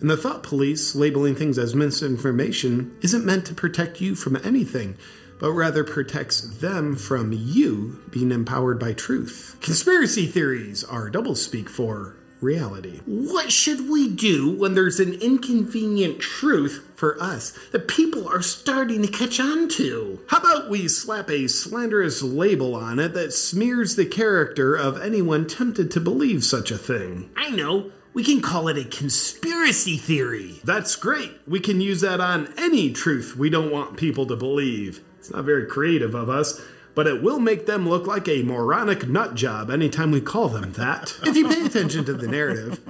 And 0.00 0.08
the 0.08 0.16
thought 0.16 0.42
police 0.42 0.94
labeling 0.94 1.34
things 1.34 1.58
as 1.58 1.74
misinformation 1.74 2.96
isn't 3.02 3.26
meant 3.26 3.44
to 3.46 3.54
protect 3.54 4.00
you 4.00 4.14
from 4.14 4.36
anything, 4.36 4.96
but 5.38 5.52
rather 5.52 5.84
protects 5.84 6.40
them 6.40 6.96
from 6.96 7.32
you 7.32 8.00
being 8.10 8.32
empowered 8.32 8.78
by 8.78 8.92
truth. 8.94 9.56
Conspiracy 9.60 10.26
theories 10.26 10.84
are 10.84 11.10
doublespeak 11.10 11.68
for 11.68 12.16
reality. 12.40 13.00
What 13.06 13.52
should 13.52 13.88
we 13.88 14.08
do 14.08 14.50
when 14.50 14.74
there's 14.74 15.00
an 15.00 15.14
inconvenient 15.14 16.20
truth 16.20 16.88
for 16.94 17.20
us 17.22 17.52
that 17.72 17.88
people 17.88 18.28
are 18.28 18.42
starting 18.42 19.02
to 19.02 19.08
catch 19.08 19.40
on 19.40 19.68
to? 19.70 20.20
How 20.28 20.38
about 20.38 20.70
we 20.70 20.88
slap 20.88 21.30
a 21.30 21.48
slanderous 21.48 22.22
label 22.22 22.74
on 22.74 22.98
it 22.98 23.14
that 23.14 23.32
smears 23.32 23.96
the 23.96 24.06
character 24.06 24.74
of 24.74 25.00
anyone 25.00 25.46
tempted 25.46 25.90
to 25.92 26.00
believe 26.00 26.44
such 26.44 26.70
a 26.70 26.78
thing? 26.78 27.30
I 27.36 27.50
know. 27.50 27.92
We 28.14 28.24
can 28.24 28.40
call 28.40 28.68
it 28.68 28.78
a 28.78 28.84
conspiracy 28.84 29.96
theory. 29.96 30.60
That's 30.64 30.96
great. 30.96 31.38
We 31.46 31.60
can 31.60 31.80
use 31.80 32.00
that 32.00 32.20
on 32.20 32.52
any 32.58 32.92
truth 32.92 33.36
we 33.36 33.50
don't 33.50 33.70
want 33.70 33.96
people 33.96 34.26
to 34.26 34.36
believe. 34.36 35.04
It's 35.18 35.30
not 35.30 35.44
very 35.44 35.66
creative 35.66 36.14
of 36.14 36.28
us, 36.28 36.60
but 36.98 37.06
it 37.06 37.22
will 37.22 37.38
make 37.38 37.66
them 37.66 37.88
look 37.88 38.08
like 38.08 38.26
a 38.26 38.42
moronic 38.42 39.06
nut 39.06 39.36
job 39.36 39.70
anytime 39.70 40.10
we 40.10 40.20
call 40.20 40.48
them 40.48 40.72
that. 40.72 41.16
if 41.22 41.36
you 41.36 41.46
pay 41.46 41.64
attention 41.64 42.04
to 42.04 42.12
the 42.12 42.26
narrative, 42.26 42.80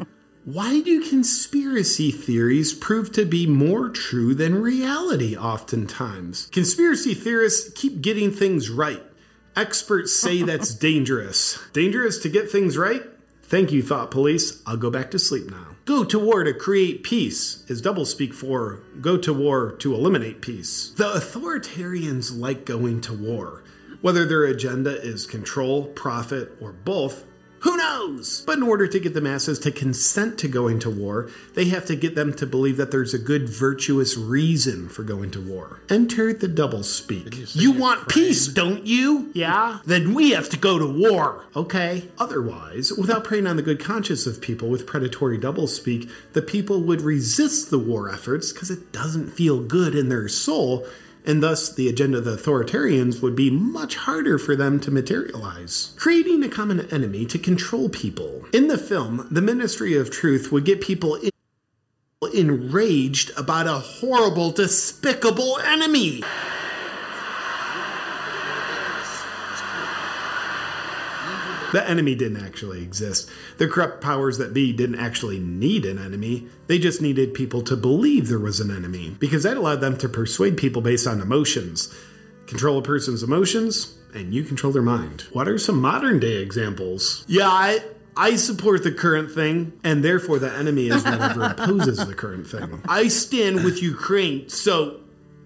why 0.46 0.80
do 0.80 1.06
conspiracy 1.06 2.10
theories 2.10 2.72
prove 2.72 3.12
to 3.12 3.26
be 3.26 3.46
more 3.46 3.90
true 3.90 4.34
than 4.34 4.62
reality 4.62 5.36
oftentimes? 5.36 6.46
Conspiracy 6.46 7.12
theorists 7.12 7.70
keep 7.74 8.00
getting 8.00 8.32
things 8.32 8.70
right. 8.70 9.02
Experts 9.54 10.18
say 10.18 10.40
that's 10.40 10.74
dangerous. 10.88 11.58
Dangerous 11.74 12.16
to 12.20 12.30
get 12.30 12.50
things 12.50 12.78
right? 12.78 13.02
Thank 13.42 13.72
you, 13.72 13.82
Thought 13.82 14.10
Police. 14.10 14.62
I'll 14.66 14.78
go 14.78 14.88
back 14.88 15.10
to 15.10 15.18
sleep 15.18 15.50
now. 15.50 15.76
Go 15.84 16.02
to 16.04 16.18
war 16.18 16.44
to 16.44 16.54
create 16.54 17.02
peace 17.02 17.62
is 17.68 17.82
doublespeak 17.82 18.32
for 18.32 18.80
go 19.02 19.18
to 19.18 19.34
war 19.34 19.72
to 19.80 19.94
eliminate 19.94 20.40
peace. 20.40 20.94
The 20.96 21.12
authoritarians 21.12 22.34
like 22.34 22.64
going 22.64 23.02
to 23.02 23.12
war. 23.12 23.64
Whether 24.00 24.24
their 24.24 24.44
agenda 24.44 25.00
is 25.00 25.26
control, 25.26 25.86
profit, 25.86 26.56
or 26.60 26.72
both, 26.72 27.24
who 27.60 27.76
knows? 27.76 28.42
But 28.46 28.58
in 28.58 28.62
order 28.62 28.86
to 28.86 29.00
get 29.00 29.14
the 29.14 29.20
masses 29.20 29.58
to 29.60 29.72
consent 29.72 30.38
to 30.38 30.48
going 30.48 30.78
to 30.80 30.90
war, 30.90 31.28
they 31.54 31.64
have 31.66 31.86
to 31.86 31.96
get 31.96 32.14
them 32.14 32.32
to 32.34 32.46
believe 32.46 32.76
that 32.76 32.92
there's 32.92 33.14
a 33.14 33.18
good, 33.18 33.48
virtuous 33.48 34.16
reason 34.16 34.88
for 34.88 35.02
going 35.02 35.32
to 35.32 35.40
war. 35.40 35.80
Enter 35.90 36.32
the 36.32 36.46
doublespeak. 36.46 37.56
You, 37.56 37.72
want 37.72 38.08
peace, 38.08 38.46
don't 38.46 38.86
you? 38.86 39.30
Yeah? 39.34 39.80
Then 39.84 40.14
we 40.14 40.30
have 40.30 40.48
to 40.50 40.56
go 40.56 40.78
to 40.78 40.86
war. 40.86 41.46
Okay. 41.56 42.08
Otherwise, 42.18 42.92
without 42.92 43.24
preying 43.24 43.48
on 43.48 43.56
the 43.56 43.62
good 43.62 43.80
conscience 43.80 44.26
of 44.26 44.40
people 44.40 44.68
with 44.68 44.86
predatory 44.86 45.38
doublespeak, 45.38 46.08
the 46.34 46.42
people 46.42 46.80
would 46.82 47.00
resist 47.00 47.70
the 47.70 47.78
war 47.78 48.08
efforts 48.08 48.52
because 48.52 48.70
it 48.70 48.92
doesn't 48.92 49.30
feel 49.30 49.60
good 49.60 49.96
in 49.96 50.08
their 50.08 50.28
soul 50.28 50.86
and 51.24 51.42
thus 51.42 51.72
the 51.72 51.88
agenda 51.88 52.18
of 52.18 52.24
the 52.24 52.36
authoritarians 52.36 53.22
would 53.22 53.36
be 53.36 53.50
much 53.50 53.96
harder 53.96 54.38
for 54.38 54.56
them 54.56 54.80
to 54.80 54.90
materialize. 54.90 55.94
Creating 55.96 56.42
a 56.42 56.48
common 56.48 56.88
enemy 56.92 57.26
to 57.26 57.38
control 57.38 57.88
people. 57.88 58.44
In 58.52 58.68
the 58.68 58.78
film, 58.78 59.26
the 59.30 59.42
Ministry 59.42 59.94
of 59.96 60.10
Truth 60.10 60.50
would 60.52 60.64
get 60.64 60.80
people 60.80 61.18
enraged 62.34 63.30
about 63.36 63.66
a 63.66 63.74
horrible, 63.74 64.50
despicable 64.50 65.58
enemy. 65.58 66.22
The 71.72 71.88
enemy 71.88 72.14
didn't 72.14 72.44
actually 72.44 72.82
exist. 72.82 73.28
The 73.58 73.68
corrupt 73.68 74.00
powers 74.00 74.38
that 74.38 74.54
be 74.54 74.72
didn't 74.72 74.98
actually 74.98 75.38
need 75.38 75.84
an 75.84 75.98
enemy. 75.98 76.46
They 76.66 76.78
just 76.78 77.02
needed 77.02 77.34
people 77.34 77.62
to 77.62 77.76
believe 77.76 78.28
there 78.28 78.38
was 78.38 78.60
an 78.60 78.70
enemy, 78.70 79.16
because 79.18 79.42
that 79.42 79.56
allowed 79.56 79.80
them 79.80 79.96
to 79.98 80.08
persuade 80.08 80.56
people 80.56 80.82
based 80.82 81.06
on 81.06 81.20
emotions. 81.20 81.94
Control 82.46 82.78
a 82.78 82.82
person's 82.82 83.22
emotions, 83.22 83.98
and 84.14 84.32
you 84.32 84.42
control 84.42 84.72
their 84.72 84.82
mind. 84.82 85.22
What 85.32 85.48
are 85.48 85.58
some 85.58 85.80
modern 85.80 86.18
day 86.18 86.36
examples? 86.36 87.24
Yeah, 87.28 87.48
I. 87.48 87.80
I 88.20 88.34
support 88.34 88.82
the 88.82 88.90
current 88.90 89.30
thing, 89.30 89.78
and 89.84 90.02
therefore 90.02 90.40
the 90.40 90.52
enemy 90.52 90.88
is 90.88 91.04
whoever 91.04 91.42
opposes 91.56 92.04
the 92.04 92.14
current 92.14 92.48
thing. 92.48 92.82
I 92.88 93.06
stand 93.06 93.62
with 93.62 93.80
Ukraine, 93.80 94.48
so 94.48 94.98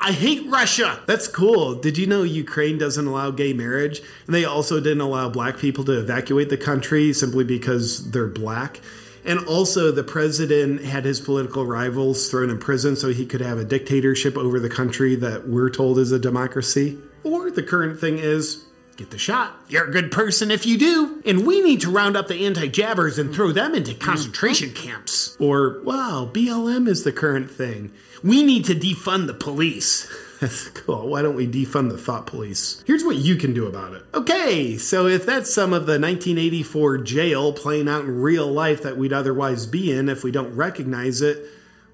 I 0.04 0.10
hate 0.10 0.44
Russia. 0.48 0.98
That's 1.06 1.28
cool. 1.28 1.76
Did 1.76 1.96
you 1.96 2.08
know 2.08 2.24
Ukraine 2.24 2.76
doesn't 2.76 3.06
allow 3.06 3.30
gay 3.30 3.52
marriage? 3.52 4.02
And 4.26 4.34
they 4.34 4.44
also 4.44 4.80
didn't 4.80 5.00
allow 5.00 5.28
black 5.28 5.58
people 5.58 5.84
to 5.84 5.96
evacuate 5.96 6.48
the 6.48 6.56
country 6.56 7.12
simply 7.12 7.44
because 7.44 8.10
they're 8.10 8.26
black. 8.26 8.80
And 9.24 9.38
also, 9.46 9.92
the 9.92 10.02
president 10.02 10.82
had 10.82 11.04
his 11.04 11.20
political 11.20 11.64
rivals 11.64 12.28
thrown 12.28 12.50
in 12.50 12.58
prison 12.58 12.96
so 12.96 13.10
he 13.10 13.24
could 13.24 13.40
have 13.40 13.58
a 13.58 13.64
dictatorship 13.64 14.36
over 14.36 14.58
the 14.58 14.68
country 14.68 15.14
that 15.14 15.46
we're 15.46 15.70
told 15.70 16.00
is 16.00 16.10
a 16.10 16.18
democracy. 16.18 16.98
Or 17.22 17.52
the 17.52 17.62
current 17.62 18.00
thing 18.00 18.18
is 18.18 18.64
get 18.96 19.10
the 19.10 19.18
shot. 19.18 19.54
You're 19.68 19.88
a 19.88 19.92
good 19.92 20.10
person 20.10 20.50
if 20.50 20.66
you 20.66 20.76
do. 20.78 21.22
And 21.24 21.46
we 21.46 21.60
need 21.60 21.80
to 21.82 21.90
round 21.90 22.16
up 22.16 22.26
the 22.26 22.44
anti 22.44 22.66
jabbers 22.66 23.18
and 23.18 23.32
throw 23.32 23.52
them 23.52 23.76
into 23.76 23.94
concentration 23.94 24.70
mm-hmm. 24.70 24.88
camps. 24.88 25.36
Or, 25.38 25.80
wow, 25.84 26.28
BLM 26.32 26.88
is 26.88 27.04
the 27.04 27.12
current 27.12 27.50
thing. 27.50 27.92
We 28.22 28.42
need 28.42 28.64
to 28.66 28.74
defund 28.74 29.26
the 29.26 29.34
police. 29.34 30.08
That's 30.40 30.68
cool. 30.80 31.08
Why 31.08 31.22
don't 31.22 31.36
we 31.36 31.46
defund 31.46 31.90
the 31.90 31.98
thought 31.98 32.26
police? 32.26 32.82
Here's 32.86 33.04
what 33.04 33.16
you 33.16 33.36
can 33.36 33.52
do 33.54 33.66
about 33.66 33.94
it. 33.94 34.02
Okay, 34.14 34.76
so 34.78 35.06
if 35.06 35.24
that's 35.26 35.52
some 35.52 35.72
of 35.72 35.86
the 35.86 35.98
1984 36.00 36.98
jail 36.98 37.52
playing 37.52 37.88
out 37.88 38.04
in 38.04 38.20
real 38.20 38.46
life 38.46 38.82
that 38.82 38.96
we'd 38.96 39.12
otherwise 39.12 39.66
be 39.66 39.92
in 39.92 40.08
if 40.08 40.22
we 40.24 40.30
don't 40.32 40.54
recognize 40.54 41.20
it, 41.22 41.44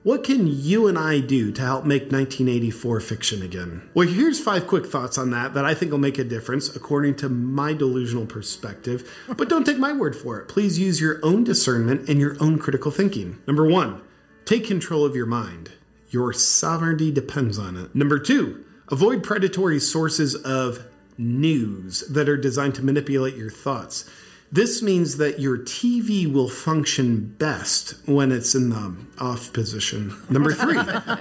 What 0.04 0.22
can 0.24 0.46
you 0.46 0.86
and 0.86 0.96
I 0.96 1.18
do 1.20 1.50
to 1.52 1.60
help 1.60 1.84
make 1.84 2.04
1984 2.04 3.00
fiction 3.00 3.42
again? 3.42 3.82
Well, 3.94 4.08
here's 4.08 4.40
five 4.40 4.66
quick 4.66 4.86
thoughts 4.86 5.18
on 5.18 5.30
that 5.32 5.52
that 5.54 5.64
I 5.66 5.74
think 5.74 5.90
will 5.90 5.98
make 5.98 6.18
a 6.18 6.24
difference 6.24 6.74
according 6.74 7.16
to 7.16 7.28
my 7.28 7.74
delusional 7.74 8.24
perspective. 8.24 9.02
But 9.36 9.48
don't 9.50 9.64
take 9.66 9.76
my 9.78 9.92
word 9.92 10.14
for 10.16 10.38
it. 10.38 10.48
Please 10.48 10.78
use 10.78 11.00
your 11.00 11.18
own 11.22 11.42
discernment 11.44 12.08
and 12.08 12.20
your 12.20 12.36
own 12.40 12.58
critical 12.58 12.90
thinking. 12.92 13.42
Number 13.46 13.66
one, 13.66 14.00
take 14.46 14.64
control 14.66 15.04
of 15.04 15.16
your 15.16 15.26
mind. 15.26 15.72
Your 16.10 16.32
sovereignty 16.32 17.10
depends 17.10 17.58
on 17.58 17.76
it. 17.76 17.94
Number 17.94 18.18
two, 18.18 18.64
avoid 18.90 19.22
predatory 19.22 19.80
sources 19.80 20.34
of 20.34 20.84
news 21.18 22.00
that 22.08 22.28
are 22.28 22.36
designed 22.36 22.74
to 22.76 22.84
manipulate 22.84 23.34
your 23.34 23.50
thoughts. 23.50 24.08
This 24.50 24.80
means 24.80 25.18
that 25.18 25.40
your 25.40 25.58
TV 25.58 26.30
will 26.30 26.48
function 26.48 27.34
best 27.38 27.96
when 28.06 28.32
it's 28.32 28.54
in 28.54 28.70
the 28.70 28.96
off 29.18 29.52
position. 29.52 30.16
Number 30.30 30.52
three, 30.52 30.78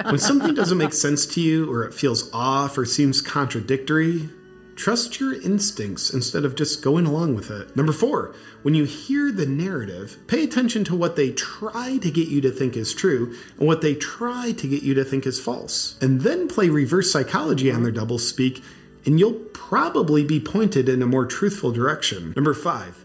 when 0.10 0.17
something 0.17 0.54
doesn't 0.54 0.78
make 0.78 0.93
sense 0.93 1.26
to 1.26 1.41
you, 1.41 1.69
or 1.69 1.84
it 1.84 1.93
feels 1.93 2.32
off, 2.34 2.78
or 2.78 2.86
seems 2.86 3.19
contradictory, 3.19 4.30
trust 4.77 5.19
your 5.19 5.33
instincts 5.41 6.13
instead 6.13 6.45
of 6.45 6.55
just 6.55 6.81
going 6.81 7.05
along 7.05 7.35
with 7.35 7.51
it. 7.51 7.75
Number 7.75 7.91
four, 7.91 8.33
when 8.61 8.75
you 8.75 8.85
hear 8.85 9.31
the 9.31 9.45
narrative, 9.45 10.17
pay 10.27 10.43
attention 10.43 10.83
to 10.85 10.95
what 10.95 11.15
they 11.15 11.31
try 11.31 11.97
to 11.97 12.11
get 12.11 12.29
you 12.29 12.39
to 12.41 12.51
think 12.51 12.77
is 12.77 12.93
true 12.93 13.35
and 13.57 13.67
what 13.67 13.81
they 13.81 13.95
try 13.95 14.53
to 14.53 14.67
get 14.67 14.83
you 14.83 14.93
to 14.93 15.03
think 15.03 15.25
is 15.25 15.39
false. 15.39 15.97
And 16.01 16.21
then 16.21 16.47
play 16.47 16.69
reverse 16.69 17.11
psychology 17.11 17.71
on 17.71 17.83
their 17.83 17.91
doublespeak, 17.91 18.63
and 19.05 19.19
you'll 19.19 19.33
probably 19.53 20.23
be 20.23 20.39
pointed 20.39 20.87
in 20.87 21.01
a 21.01 21.07
more 21.07 21.25
truthful 21.25 21.71
direction. 21.71 22.33
Number 22.35 22.53
five, 22.53 23.03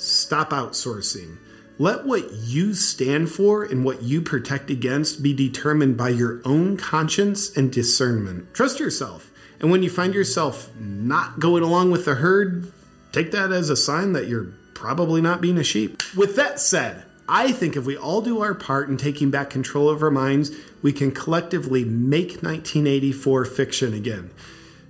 Stop 0.00 0.48
outsourcing. 0.48 1.36
Let 1.78 2.06
what 2.06 2.32
you 2.32 2.72
stand 2.72 3.28
for 3.28 3.64
and 3.64 3.84
what 3.84 4.02
you 4.02 4.22
protect 4.22 4.70
against 4.70 5.22
be 5.22 5.34
determined 5.34 5.98
by 5.98 6.08
your 6.08 6.40
own 6.42 6.78
conscience 6.78 7.54
and 7.54 7.70
discernment. 7.70 8.54
Trust 8.54 8.80
yourself. 8.80 9.29
And 9.60 9.70
when 9.70 9.82
you 9.82 9.90
find 9.90 10.14
yourself 10.14 10.70
not 10.78 11.38
going 11.38 11.62
along 11.62 11.90
with 11.90 12.06
the 12.06 12.16
herd, 12.16 12.72
take 13.12 13.30
that 13.32 13.52
as 13.52 13.68
a 13.68 13.76
sign 13.76 14.14
that 14.14 14.26
you're 14.26 14.54
probably 14.74 15.20
not 15.20 15.40
being 15.40 15.58
a 15.58 15.64
sheep. 15.64 16.02
With 16.16 16.36
that 16.36 16.58
said, 16.58 17.04
I 17.28 17.52
think 17.52 17.76
if 17.76 17.84
we 17.84 17.96
all 17.96 18.22
do 18.22 18.40
our 18.40 18.54
part 18.54 18.88
in 18.88 18.96
taking 18.96 19.30
back 19.30 19.50
control 19.50 19.88
of 19.88 20.02
our 20.02 20.10
minds, 20.10 20.50
we 20.82 20.92
can 20.92 21.12
collectively 21.12 21.84
make 21.84 22.42
1984 22.42 23.44
fiction 23.44 23.94
again. 23.94 24.30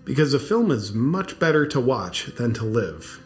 Because 0.04 0.32
a 0.32 0.38
film 0.38 0.70
is 0.70 0.92
much 0.92 1.38
better 1.38 1.66
to 1.66 1.80
watch 1.80 2.26
than 2.36 2.54
to 2.54 2.64
live. 2.64 3.20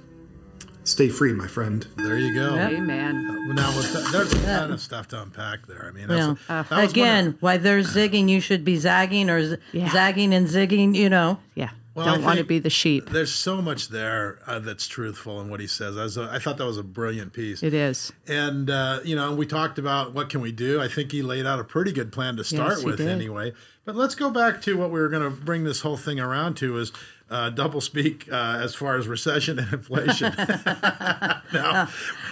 Stay 0.85 1.09
free, 1.09 1.33
my 1.33 1.47
friend. 1.49 1.87
There 1.97 2.18
you 2.18 2.35
go. 2.35 2.57
Amen. 2.57 3.55
Now, 3.55 3.75
with 3.77 3.90
that, 3.94 4.11
there's 4.12 4.33
a 4.35 4.42
ton 4.44 4.70
of 4.73 4.81
stuff 4.81 5.09
to 5.09 5.23
unpack 5.23 5.66
there. 5.66 5.87
I 5.88 5.92
mean, 5.92 6.09
that's 6.09 6.27
Well, 6.27 6.38
that 6.49 6.70
was 6.70 6.70
one 6.70 6.85
of- 6.85 6.90
again, 6.90 7.37
why 7.40 7.57
there's 7.57 7.94
zigging, 7.94 8.29
you 8.29 8.40
should 8.40 8.64
be 8.64 8.77
zagging, 8.77 9.31
or 9.31 9.42
z- 9.42 9.57
Yeah. 9.73 9.90
zagging 9.90 10.35
and 10.35 10.47
zigging. 10.47 10.94
You 10.94 11.09
know. 11.09 11.38
Yeah. 11.55 11.70
Well, 11.94 12.09
I 12.09 12.14
Don't 12.16 12.25
want 12.25 12.38
to 12.38 12.44
be 12.44 12.59
the 12.59 12.70
sheep. 12.70 13.11
there's 13.11 13.33
so 13.33 13.62
much 13.62 13.88
there 13.88 14.40
uh, 14.49 14.59
that's 14.59 14.88
truthful 14.88 15.40
in 15.40 15.49
what 15.49 15.61
he 15.61 15.68
says. 15.68 15.97
I, 15.97 16.03
was, 16.03 16.18
I 16.18 16.40
thought 16.40 16.59
that 16.59 16.66
was 16.66 16.77
a 16.77 16.83
brilliant 16.83 17.33
piece. 17.33 17.62
It 17.62 17.73
is. 17.73 18.12
And 18.27 18.68
uh, 18.68 18.99
you 19.05 19.14
know, 19.14 19.33
we 19.33 19.47
talked 19.47 19.79
about 19.79 20.12
what 20.12 20.29
can 20.29 20.40
we 20.40 20.51
do. 20.53 20.83
I 20.83 20.88
think 20.88 21.12
he 21.12 21.23
laid 21.23 21.47
out 21.47 21.61
a 21.61 21.64
pretty 21.64 21.92
good 21.92 22.11
plan 22.12 22.37
to 22.37 22.44
start 22.44 22.79
Yes, 22.79 22.85
with, 22.85 23.01
anyway. 23.01 23.53
But 23.85 23.94
let's 23.97 24.14
go 24.16 24.29
back 24.31 24.61
to 24.62 24.77
what 24.77 24.90
we 24.90 24.99
were 25.01 25.09
going 25.09 25.23
to 25.23 25.31
bring 25.31 25.64
this 25.64 25.81
whole 25.83 25.97
thing 25.97 26.18
around 26.18 26.55
to 26.57 26.77
is 26.79 26.90
uh, 27.35 27.51
double 27.51 27.81
speak 27.81 28.29
uh, 28.31 28.61
as 28.62 28.75
far 28.75 28.97
as 28.97 29.09
recession 29.09 29.59
and 29.59 29.73
inflation. 29.73 30.33
now, 31.53 31.88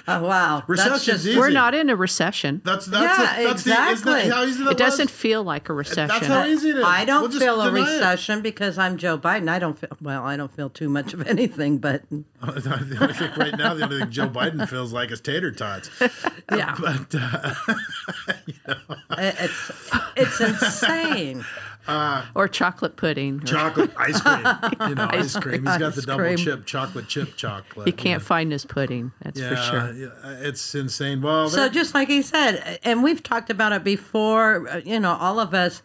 Oh 0.08 0.22
wow, 0.24 0.56
that's 0.58 0.68
Recession's 0.68 1.04
just 1.04 1.26
easy. 1.26 1.38
We're 1.38 1.50
not 1.50 1.74
in 1.74 1.88
a 1.90 1.96
recession. 1.96 2.60
that's 2.64 2.86
that's 2.86 3.18
Yeah, 3.18 3.40
it. 3.40 3.44
That's 3.44 3.62
the, 3.64 3.70
isn't 3.70 3.88
exactly. 3.90 4.12
that 4.28 4.34
how 4.34 4.44
easy 4.44 4.64
that 4.64 4.70
It 4.72 4.78
doesn't 4.78 5.10
was? 5.10 5.10
feel 5.16 5.44
like 5.44 5.68
a 5.68 5.72
recession. 5.72 6.08
That's 6.08 6.26
how 6.26 6.44
easy 6.44 6.70
it 6.70 6.76
is. 6.78 6.84
I 6.84 7.04
don't 7.04 7.30
We'll 7.30 7.38
feel 7.40 7.60
a 7.60 7.70
deny 7.70 7.78
it. 7.78 7.94
recession 7.94 8.42
because 8.42 8.78
I'm 8.78 8.96
Joe 8.96 9.16
Biden. 9.18 9.48
I 9.48 9.58
don't 9.58 9.78
feel 9.78 9.90
well. 10.00 10.24
I 10.24 10.36
don't 10.36 10.52
feel 10.54 10.70
too 10.70 10.88
much 10.88 11.14
of 11.14 11.26
anything, 11.34 11.78
but 11.78 12.02
the 12.10 12.24
only 13.00 13.14
thing 13.14 13.30
right 13.36 13.56
now, 13.56 13.74
the 13.74 13.84
only 13.84 13.98
thing 14.00 14.10
Joe 14.10 14.28
Biden 14.28 14.68
feels 14.68 14.92
like 14.92 15.10
is 15.12 15.20
tater 15.20 15.52
tots. 15.52 15.88
yeah, 16.50 16.76
But 16.80 17.14
uh, 17.14 17.54
it- 19.18 19.36
it's 19.38 19.70
it's 20.16 20.40
insane. 20.40 21.44
Or 21.88 22.48
chocolate 22.48 22.96
pudding. 22.96 23.40
or- 23.42 23.44
chocolate 23.44 23.90
ice 23.98 24.20
cream, 24.20 24.88
you 24.88 24.94
know, 24.94 25.08
ice 25.10 25.36
cream. 25.36 25.66
He's 25.66 25.78
got 25.78 25.94
the 25.94 26.02
double 26.02 26.24
cream. 26.24 26.36
chip 26.36 26.66
chocolate 26.66 27.08
chip 27.08 27.36
chocolate. 27.36 27.86
you 27.86 27.92
can't 27.92 28.22
find 28.22 28.52
his 28.52 28.64
pudding. 28.64 29.12
That's 29.22 29.40
Yeah, 29.40 29.48
for 29.50 29.56
sure. 29.56 29.92
yeah, 29.92 30.38
it's 30.48 30.74
insane. 30.74 31.22
Well, 31.22 31.48
So 31.48 31.68
just 31.68 31.94
like 31.94 32.08
he 32.08 32.22
said, 32.22 32.78
and 32.84 33.02
we've 33.02 33.22
talked 33.22 33.50
about 33.50 33.72
it 33.72 33.84
before. 33.84 34.68
uh, 34.68 34.80
You 34.84 35.00
know, 35.00 35.12
all 35.20 35.38
of 35.40 35.54
us, 35.54 35.82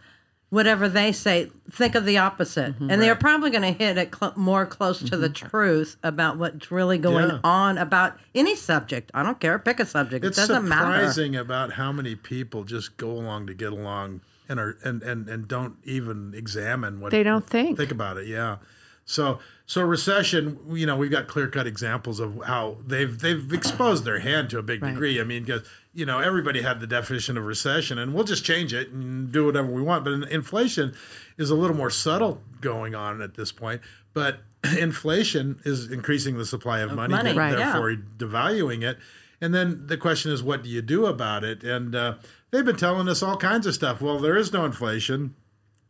whatever 0.49 0.88
they 0.88 1.12
say, 1.12 1.51
think 1.69 1.93
of 1.95 2.05
the 2.05 2.17
opposite, 2.17 2.73
Mm-hmm. 2.75 2.89
and 2.89 3.01
they're 3.01 3.15
probably 3.15 3.49
going 3.49 3.63
to 3.63 3.71
hit 3.77 3.97
it 3.97 4.15
cl- 4.15 4.31
more 4.38 4.65
close 4.65 4.99
to 5.03 5.17
the 5.17 5.27
truth 5.29 5.97
about 6.03 6.38
what's 6.38 6.71
really 6.71 6.97
going 6.97 7.29
Yeah. 7.29 7.39
on 7.43 7.77
about 7.77 8.17
any 8.33 8.55
subject. 8.55 9.12
I 9.13 9.23
don't 9.23 9.39
care. 9.41 9.60
Pick 9.60 9.79
a 9.81 9.86
subject. 9.86 10.23
it's 10.23 10.38
it 10.38 10.41
doesn't 10.47 10.67
matter. 10.69 10.86
surprising 10.99 11.36
about 11.36 11.73
how 11.73 11.91
many 11.91 12.15
people 12.15 12.63
just 12.63 12.95
go 12.95 13.12
along 13.12 13.47
to 13.47 13.53
get 13.53 13.73
along 13.73 14.21
and 14.49 14.60
are 14.60 14.77
and 14.83 15.01
and, 15.03 15.27
and 15.29 15.47
don't 15.47 15.77
even 15.83 16.33
examine 16.36 16.99
what 16.99 17.12
They 17.12 17.23
don't 17.23 17.45
think. 17.45 17.77
think 17.77 17.91
about 17.91 18.17
it. 18.17 18.27
Yeah. 18.27 18.57
So 19.05 19.39
so 19.65 19.81
recession, 19.81 20.60
you 20.71 20.86
know, 20.86 20.95
we've 20.97 21.12
got 21.12 21.27
clear 21.27 21.47
cut 21.47 21.65
examples 21.67 22.19
of 22.19 22.41
how 22.45 22.77
they've 22.86 23.17
they've 23.17 23.51
exposed 23.53 24.03
their 24.05 24.19
hand 24.19 24.49
to 24.51 24.57
a 24.57 24.62
big 24.63 24.81
Right. 24.83 24.91
degree. 24.91 25.19
I 25.21 25.23
mean, 25.23 25.43
because 25.45 25.62
you 25.93 26.05
know 26.05 26.19
everybody 26.19 26.62
had 26.62 26.79
the 26.81 26.88
definition 26.88 27.38
of 27.38 27.45
recession, 27.45 27.97
and 27.97 28.13
we'll 28.13 28.25
just 28.25 28.43
change 28.43 28.73
it 28.73 28.89
and 28.91 29.31
do 29.31 29.45
whatever 29.45 29.67
we 29.71 29.81
want. 29.81 30.03
But 30.03 30.29
inflation 30.31 30.93
is 31.38 31.49
a 31.49 31.55
little 31.55 31.75
more 31.75 31.89
subtle 31.89 32.41
going 32.62 32.95
on 32.95 33.21
at 33.21 33.36
this 33.36 33.51
point. 33.53 33.81
But 34.13 34.39
inflation 34.77 35.60
is 35.63 35.89
increasing 35.91 36.38
the 36.38 36.45
supply 36.45 36.79
of 36.79 36.91
money, 36.93 37.13
money, 37.13 37.29
th- 37.29 37.38
right, 37.38 37.57
yeah. 37.57 37.71
therefore 37.71 37.95
devaluing 38.17 38.83
it. 38.83 38.97
And 39.39 39.53
then 39.53 39.86
the 39.86 39.97
question 39.97 40.31
is, 40.31 40.41
what 40.41 40.63
do 40.63 40.69
you 40.69 40.81
do 40.81 41.05
about 41.05 41.43
it? 41.43 41.63
And 41.63 41.93
uh, 41.95 42.15
they've 42.51 42.65
been 42.65 42.75
telling 42.77 43.07
us 43.07 43.21
all 43.23 43.38
kinds 43.38 43.65
of 43.67 43.73
stuff. 43.73 44.01
Well, 44.01 44.19
there 44.19 44.38
is 44.38 44.51
no 44.53 44.65
inflation. 44.65 45.36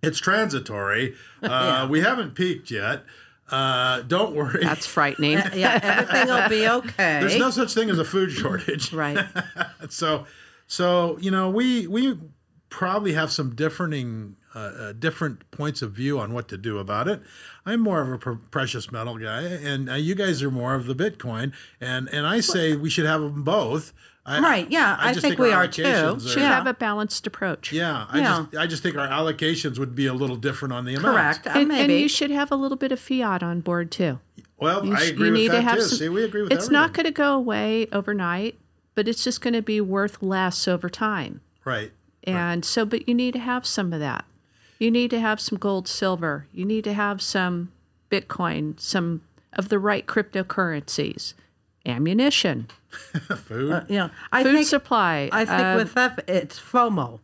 It's 0.03 0.19
transitory. 0.19 1.15
Uh, 1.41 1.87
We 1.89 2.01
haven't 2.01 2.35
peaked 2.35 2.69
yet. 2.71 3.03
Uh, 3.49 4.01
don't 4.01 4.35
worry. 4.35 4.61
That's 4.63 4.85
frightening. 4.85 5.37
yeah, 5.55 5.79
everything 5.81 6.27
will 6.27 6.49
be 6.49 6.67
okay. 6.67 7.19
There's 7.21 7.37
no 7.37 7.49
such 7.49 7.73
thing 7.73 7.89
as 7.89 7.97
a 7.97 8.03
food 8.05 8.31
shortage. 8.31 8.91
right. 8.93 9.25
So, 9.89 10.25
so 10.67 11.17
you 11.21 11.31
know, 11.31 11.49
we 11.49 11.87
we 11.87 12.19
probably 12.69 13.13
have 13.13 13.31
some 13.31 13.55
differing, 13.55 14.35
uh, 14.53 14.59
uh, 14.59 14.91
different 14.91 15.49
points 15.51 15.81
of 15.81 15.93
view 15.93 16.19
on 16.19 16.33
what 16.33 16.49
to 16.49 16.57
do 16.57 16.77
about 16.77 17.07
it. 17.07 17.21
I'm 17.65 17.79
more 17.79 18.01
of 18.01 18.11
a 18.11 18.17
pr- 18.17 18.31
precious 18.51 18.91
metal 18.91 19.17
guy, 19.17 19.43
and 19.43 19.89
uh, 19.89 19.93
you 19.93 20.13
guys 20.13 20.43
are 20.43 20.51
more 20.51 20.75
of 20.75 20.85
the 20.85 20.93
Bitcoin. 20.95 21.53
And 21.79 22.09
and 22.09 22.27
I 22.27 22.41
say 22.41 22.75
we 22.75 22.89
should 22.89 23.05
have 23.05 23.21
them 23.21 23.43
both. 23.43 23.93
I, 24.29 24.39
Right, 24.41 24.69
yeah, 24.69 24.97
I 24.99 25.13
just 25.13 25.21
think 25.25 25.39
our 25.39 25.45
we 25.45 25.53
are 25.53 25.67
too. 25.67 25.83
allocations 25.83 26.27
Should 26.33 26.41
Yeah. 26.41 26.55
have 26.55 26.67
a 26.67 26.73
balanced 26.73 27.25
approach. 27.25 27.71
Yeah, 27.71 28.05
I 28.09 28.19
Yeah. 28.19 28.23
just 28.51 28.57
I 28.57 28.67
just 28.67 28.83
think 28.83 28.97
our 28.97 29.07
allocations 29.07 29.79
would 29.79 29.95
be 29.95 30.05
a 30.05 30.13
little 30.13 30.35
different 30.35 30.73
on 30.73 30.83
the 30.85 30.95
amounts. 30.95 31.39
correct. 31.39 31.47
Uh, 31.47 31.59
And, 31.61 31.71
and 31.71 31.91
you 31.91 32.09
should 32.09 32.29
have 32.31 32.51
a 32.51 32.55
little 32.55 32.75
bit 32.77 32.91
of 32.91 32.99
fiat 32.99 33.41
on 33.41 33.61
board 33.61 33.89
too. 33.89 34.19
Well, 34.59 34.85
You, 34.85 34.93
I 34.95 35.03
agree 35.03 35.27
you 35.27 35.31
with 35.33 35.41
need 35.41 35.51
that 35.51 35.55
to 35.57 35.61
have 35.61 35.75
too. 35.77 35.81
some. 35.83 35.97
See, 35.99 36.09
we 36.09 36.23
agree 36.23 36.41
with 36.41 36.51
It's 36.51 36.69
not 36.69 36.93
going 36.93 37.05
to 37.05 37.11
go 37.11 37.33
away 37.35 37.87
overnight, 37.93 38.57
but 38.95 39.07
it's 39.07 39.23
just 39.23 39.39
going 39.39 39.53
to 39.53 39.61
be 39.61 39.79
worth 39.79 40.21
less 40.21 40.67
over 40.67 40.89
time. 40.89 41.41
right. 41.63 41.91
And 42.23 42.65
so, 42.65 42.83
but 42.85 43.07
you 43.07 43.13
need 43.15 43.31
to 43.35 43.39
have 43.39 43.65
some 43.65 43.93
of 43.93 44.01
that. 44.01 44.25
You 44.79 44.91
need 44.91 45.09
to 45.11 45.19
have 45.21 45.39
some 45.39 45.57
gold, 45.57 45.87
silver. 45.87 46.45
You 46.53 46.65
need 46.65 46.83
to 46.83 46.93
have 46.93 47.21
some 47.21 47.71
Bitcoin, 48.11 48.77
some 48.77 49.21
of 49.53 49.69
the 49.69 49.79
right 49.79 50.05
cryptocurrencies, 50.05 51.33
ammunition, 51.87 52.67
Food. 53.45 53.85
you 53.89 53.97
know, 53.97 54.09
I 54.31 54.43
food 54.43 54.53
think 54.55 54.67
supply. 54.67 55.29
I 55.31 55.45
think 55.45 55.61
uh, 55.61 55.75
with 55.77 55.93
that 55.95 56.23
it's 56.27 56.59
FOMO. 56.59 57.19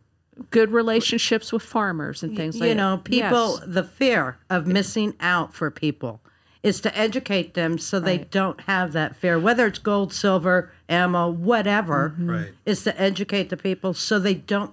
good 0.50 0.70
relationships 0.72 1.52
with 1.52 1.62
farmers 1.62 2.22
and 2.22 2.36
things 2.36 2.58
like 2.58 2.68
you 2.70 2.74
know, 2.74 3.00
people 3.04 3.58
Yes. 3.60 3.64
the 3.66 3.84
fear 3.84 4.38
of 4.50 4.66
missing 4.66 5.14
out 5.20 5.54
for 5.54 5.70
people 5.70 6.20
is 6.62 6.80
to 6.80 6.98
educate 6.98 7.54
them 7.54 7.76
so 7.78 8.00
they 8.00 8.16
Right. 8.18 8.30
don't 8.30 8.60
have 8.62 8.92
that 8.92 9.14
fear, 9.16 9.38
whether 9.38 9.66
it's 9.66 9.78
gold, 9.78 10.12
silver, 10.14 10.72
ammo, 10.88 11.28
whatever. 11.30 12.10
Mm-hmm. 12.10 12.30
Right. 12.30 12.52
Is 12.64 12.82
to 12.84 13.00
educate 13.00 13.50
the 13.50 13.56
people 13.58 13.92
so 13.94 14.18
they 14.18 14.34
don't 14.34 14.72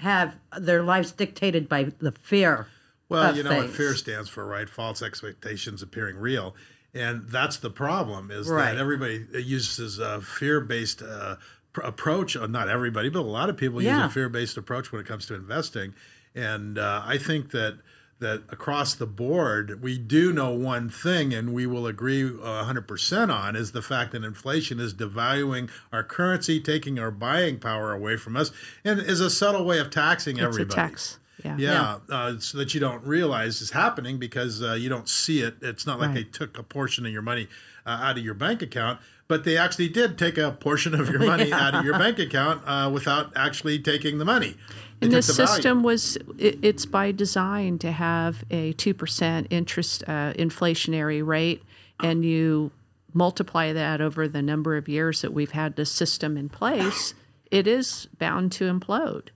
have 0.00 0.34
their 0.58 0.82
lives 0.82 1.12
dictated 1.12 1.68
by 1.68 1.84
the 2.00 2.12
fear. 2.12 2.66
Well, 3.08 3.30
of 3.30 3.36
you 3.36 3.44
know 3.44 3.56
what 3.56 3.70
fear 3.70 3.94
stands 3.94 4.28
for, 4.28 4.44
right? 4.44 4.68
False 4.68 5.00
expectations 5.00 5.80
appearing 5.80 6.16
real, 6.16 6.56
and 6.96 7.28
that's 7.28 7.58
the 7.58 7.70
problem. 7.70 8.30
Is 8.30 8.48
Right. 8.48 8.72
that 8.74 8.80
everybody 8.80 9.26
uses 9.34 9.98
a 9.98 10.20
fear-based 10.20 11.02
uh, 11.02 11.36
pr- 11.72 11.80
approach? 11.82 12.36
Uh, 12.36 12.46
not 12.46 12.68
everybody, 12.68 13.08
but 13.08 13.20
a 13.20 13.22
lot 13.22 13.48
of 13.50 13.56
people 13.56 13.82
use 13.82 13.92
a 13.92 14.08
fear-based 14.08 14.56
approach 14.56 14.92
when 14.92 15.00
it 15.00 15.06
comes 15.06 15.26
to 15.26 15.34
investing. 15.34 15.94
And 16.34 16.78
uh, 16.78 17.02
I 17.04 17.18
think 17.18 17.50
that 17.52 17.78
that 18.18 18.44
across 18.48 18.94
the 18.94 19.04
board, 19.06 19.82
we 19.82 19.98
do 19.98 20.32
know 20.32 20.50
one 20.50 20.88
thing, 20.88 21.34
and 21.34 21.52
we 21.52 21.66
will 21.66 21.86
agree 21.86 22.24
uh, 22.24 22.64
100% 22.64 23.30
on 23.30 23.54
is 23.54 23.72
the 23.72 23.82
fact 23.82 24.12
that 24.12 24.24
inflation 24.24 24.80
is 24.80 24.94
devaluing 24.94 25.68
our 25.92 26.02
currency, 26.02 26.58
taking 26.58 26.98
our 26.98 27.10
buying 27.10 27.58
power 27.58 27.92
away 27.92 28.16
from 28.16 28.34
us, 28.34 28.52
and 28.86 28.98
is 29.00 29.20
a 29.20 29.28
subtle 29.28 29.66
way 29.66 29.78
of 29.78 29.90
taxing 29.90 30.36
It's 30.36 30.44
a 30.44 30.48
everybody. 30.48 30.74
tax. 30.74 31.18
Yeah. 31.44 31.56
Yeah, 31.58 31.98
Uh, 32.10 32.38
so 32.38 32.58
that 32.58 32.72
you 32.74 32.80
don't 32.80 33.04
realize 33.04 33.60
is 33.60 33.70
happening 33.70 34.18
because 34.18 34.62
uh, 34.62 34.72
you 34.72 34.88
don't 34.88 35.08
see 35.08 35.40
it. 35.40 35.56
It's 35.60 35.86
not 35.86 35.98
like 36.00 36.08
Right. 36.08 36.14
they 36.16 36.24
took 36.24 36.58
a 36.58 36.62
portion 36.62 37.04
of 37.06 37.12
your 37.12 37.22
money 37.22 37.48
uh, 37.84 37.90
out 37.90 38.16
of 38.18 38.24
your 38.24 38.34
bank 38.34 38.62
account, 38.62 39.00
but 39.28 39.44
they 39.44 39.56
actually 39.58 39.88
did 39.90 40.16
take 40.18 40.38
a 40.38 40.52
portion 40.52 40.94
of 40.94 41.10
your 41.10 41.18
money 41.26 41.52
out 41.52 41.74
of 41.74 41.84
your 41.84 41.98
bank 41.98 42.18
account 42.18 42.62
uh, 42.66 42.90
without 42.92 43.32
actually 43.36 43.78
taking 43.78 44.18
the 44.18 44.24
money. 44.24 44.56
They 45.00 45.06
And 45.08 45.12
this 45.12 45.28
value. 45.36 45.46
system 45.46 45.82
was, 45.82 46.16
it, 46.38 46.58
it's 46.62 46.86
by 46.86 47.12
design 47.12 47.78
to 47.80 47.92
have 47.92 48.42
a 48.50 48.72
2% 48.74 49.46
interest 49.50 50.04
uh, 50.06 50.32
inflationary 50.38 51.24
rate, 51.24 51.62
and 52.00 52.24
you 52.24 52.70
multiply 53.12 53.72
that 53.74 54.00
over 54.00 54.26
the 54.26 54.42
number 54.42 54.76
of 54.76 54.88
years 54.88 55.20
that 55.22 55.32
we've 55.34 55.52
had 55.52 55.76
this 55.76 55.90
system 55.92 56.36
in 56.36 56.48
place, 56.48 57.12
it 57.50 57.66
is 57.66 58.08
bound 58.18 58.52
to 58.52 58.64
implode. 58.72 59.28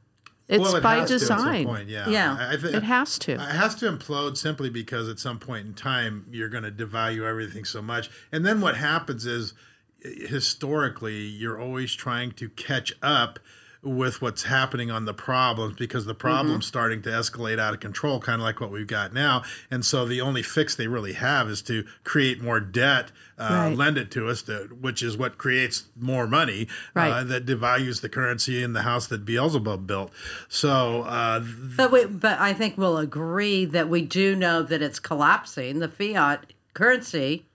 It's 0.51 0.61
well, 0.61 0.77
it 0.77 0.83
by 0.83 0.97
has 0.97 1.09
to 1.09 1.15
at 1.15 1.21
some 1.21 1.37
design. 1.39 1.65
point, 1.67 1.89
yeah. 1.89 2.09
Yeah. 2.09 2.37
I, 2.39 2.53
I 2.55 2.57
thi- 2.57 2.69
It 2.77 2.83
has 2.83 3.19
to. 3.21 3.33
It 3.33 3.39
has 3.41 3.75
to 3.77 3.87
implode 3.91 4.37
simply 4.37 4.69
because 4.69 5.09
at 5.09 5.19
some 5.19 5.39
point 5.39 5.67
in 5.67 5.75
time 5.75 6.27
you're 6.31 6.49
going 6.49 6.65
to 6.65 6.73
devalue 6.73 7.23
everything 7.23 7.65
so 7.65 7.81
much, 7.81 8.11
and 8.33 8.45
then 8.45 8.61
what 8.61 8.77
happens 8.77 9.27
is 9.27 9.55
historically 10.03 11.19
you're 11.19 11.61
always 11.61 11.93
trying 11.95 12.33
to 12.33 12.49
catch 12.51 12.93
up 13.03 13.39
with 13.83 14.21
what's 14.21 14.43
happening 14.43 14.91
on 14.91 15.07
the 15.07 15.15
problems 15.15 15.75
because 15.77 16.05
the 16.05 16.15
problem's 16.15 16.67
starting 16.67 17.01
to 17.01 17.09
escalate 17.09 17.59
out 17.59 17.73
of 17.73 17.81
control 17.81 18.21
kind 18.21 18.41
of 18.41 18.45
like 18.45 18.61
what 18.61 18.71
we've 18.71 18.87
got 18.87 19.15
now 19.15 19.43
and 19.71 19.85
so 19.87 20.05
the 20.05 20.21
only 20.21 20.43
fix 20.43 20.75
they 20.75 20.87
really 20.87 21.15
have 21.15 21.49
is 21.49 21.63
to 21.63 21.85
create 22.05 22.43
more 22.43 22.61
debt 22.61 23.11
uh, 23.39 23.49
Right. 23.69 23.75
lend 23.77 23.97
it 23.97 24.11
to 24.11 24.29
us 24.29 24.43
to, 24.43 24.69
which 24.79 25.03
is 25.03 25.17
what 25.17 25.39
creates 25.39 25.85
more 25.99 26.27
money 26.27 26.69
uh, 26.95 27.25
that 27.25 27.47
devalues 27.47 28.03
the 28.03 28.11
currency 28.11 28.63
in 28.63 28.75
the 28.75 28.83
house 28.83 29.07
that 29.07 29.25
beelzebub 29.25 29.87
built 29.87 30.11
so 30.49 31.03
uh, 31.05 31.41
But 31.77 31.91
we, 31.91 32.05
but 32.05 32.39
I 32.39 32.53
think 32.53 32.77
we'll 32.77 32.99
agree 32.99 33.65
that 33.65 33.89
we 33.89 34.03
do 34.03 34.37
know 34.37 34.63
that 34.63 34.83
it's 34.83 35.01
collapsing. 35.01 35.79
The 35.79 35.89
fiat 35.89 36.53
currency 36.75 37.47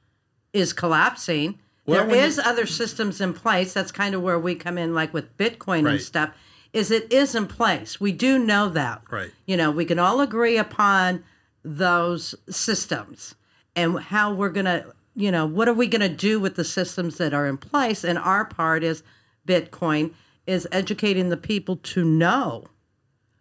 is 0.54 0.74
collapsing. 0.74 1.60
Well, 1.86 2.00
there 2.08 2.08
when 2.18 2.32
you- 2.32 2.42
other 2.44 2.66
systems 2.66 3.22
in 3.22 3.34
place. 3.34 3.74
That's 3.74 3.92
kind 3.92 4.16
of 4.16 4.22
where 4.22 4.40
we 4.40 4.56
come 4.56 4.78
in, 4.78 4.94
like 4.94 5.14
with 5.14 5.36
Bitcoin 5.38 5.84
Right. 5.86 5.94
and 5.94 6.02
stuff. 6.02 6.32
Is 6.74 6.92
it 6.92 7.12
is 7.14 7.36
in 7.36 7.48
place? 7.48 8.00
We 8.02 8.12
do 8.12 8.38
know 8.40 8.70
that. 8.70 9.04
Right. 9.10 9.32
You 9.46 9.56
know, 9.58 9.72
we 9.72 9.86
can 9.86 9.98
all 10.00 10.20
agree 10.20 10.58
upon 10.58 11.24
those 11.64 12.36
systems 12.50 13.36
and 13.76 14.00
how 14.00 14.34
we're 14.34 14.50
gonna. 14.50 14.86
You 15.18 15.32
know, 15.32 15.46
what 15.46 15.70
are 15.70 15.74
we 15.74 15.88
gonna 15.88 16.10
do 16.10 16.42
with 16.42 16.56
the 16.56 16.66
systems 16.66 17.18
that 17.18 17.34
are 17.34 17.48
in 17.48 17.58
place? 17.58 18.04
And 18.04 18.18
our 18.20 18.44
part 18.44 18.84
is 18.84 19.02
Bitcoin 19.48 20.12
is 20.46 20.68
educating 20.74 21.30
the 21.30 21.38
people 21.38 21.78
to 21.78 22.04
know. 22.04 22.66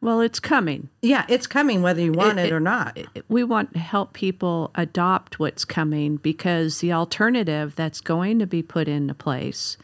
Well, 0.04 0.20
it's 0.20 0.38
coming. 0.38 0.90
Yeah, 1.02 1.24
it's 1.28 1.46
coming 1.46 1.80
whether 1.82 2.00
you 2.02 2.12
want 2.12 2.38
it, 2.38 2.46
it- 2.46 2.52
or 2.52 2.60
not. 2.60 2.98
we 3.28 3.42
want 3.42 3.72
to 3.72 3.78
help 3.78 4.12
people 4.12 4.70
adopt 4.74 5.38
what's 5.40 5.64
coming 5.64 6.16
because 6.18 6.78
the 6.80 6.92
alternative 6.92 7.74
that's 7.74 8.00
going 8.00 8.38
to 8.38 8.46
be 8.46 8.62
put 8.62 8.86
into 8.86 9.14
place, 9.14 9.76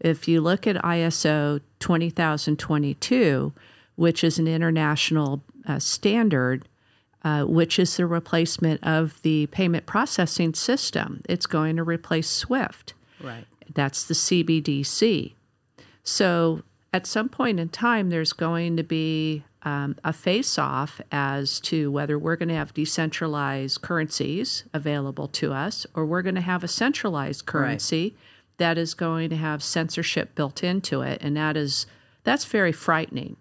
if 0.00 0.26
you 0.26 0.40
look 0.40 0.66
at 0.66 0.76
ISO 0.76 1.60
20022, 1.80 3.52
which 3.96 4.22
is 4.24 4.38
an 4.38 4.48
international 4.48 5.42
uh, 5.66 5.78
standard, 5.78 6.68
uh, 7.24 7.44
which 7.44 7.78
is 7.78 7.96
the 7.96 8.06
replacement 8.06 8.82
of 8.82 9.20
the 9.22 9.46
payment 9.48 9.86
processing 9.86 10.54
system, 10.54 11.20
it's 11.28 11.46
going 11.46 11.76
to 11.76 11.82
replace 11.82 12.28
SWIFT. 12.28 12.94
right. 13.22 13.44
That's 13.74 14.04
the 14.04 14.14
CBDC. 14.14 15.34
So 16.04 16.62
at 16.94 17.06
some 17.06 17.28
point 17.28 17.58
in 17.60 17.68
time, 17.68 18.08
there's 18.10 18.32
going 18.32 18.76
to 18.76 18.82
be 18.84 19.44
um, 19.66 19.96
a 20.04 20.12
face 20.12 20.58
off 20.58 21.00
as 21.10 21.58
to 21.60 21.90
whether 21.90 22.16
we're 22.18 22.36
going 22.36 22.48
to 22.48 22.54
have 22.54 22.72
decentralized 22.72 23.82
currencies 23.82 24.64
available 24.72 25.26
to 25.28 25.52
us 25.52 25.86
or 25.94 26.06
we're 26.06 26.22
going 26.22 26.36
to 26.36 26.40
have 26.40 26.62
a 26.64 26.68
centralized 26.68 27.44
currency 27.46 28.14
that 28.58 28.78
is 28.78 28.94
going 28.94 29.28
to 29.28 29.36
have 29.36 29.62
censorship 29.62 30.34
built 30.34 30.62
into 30.62 31.02
it. 31.02 31.20
And 31.20 31.36
that 31.36 31.56
is, 31.56 31.86
that's 32.24 32.44
very 32.44 32.72
frightening. 32.72 33.36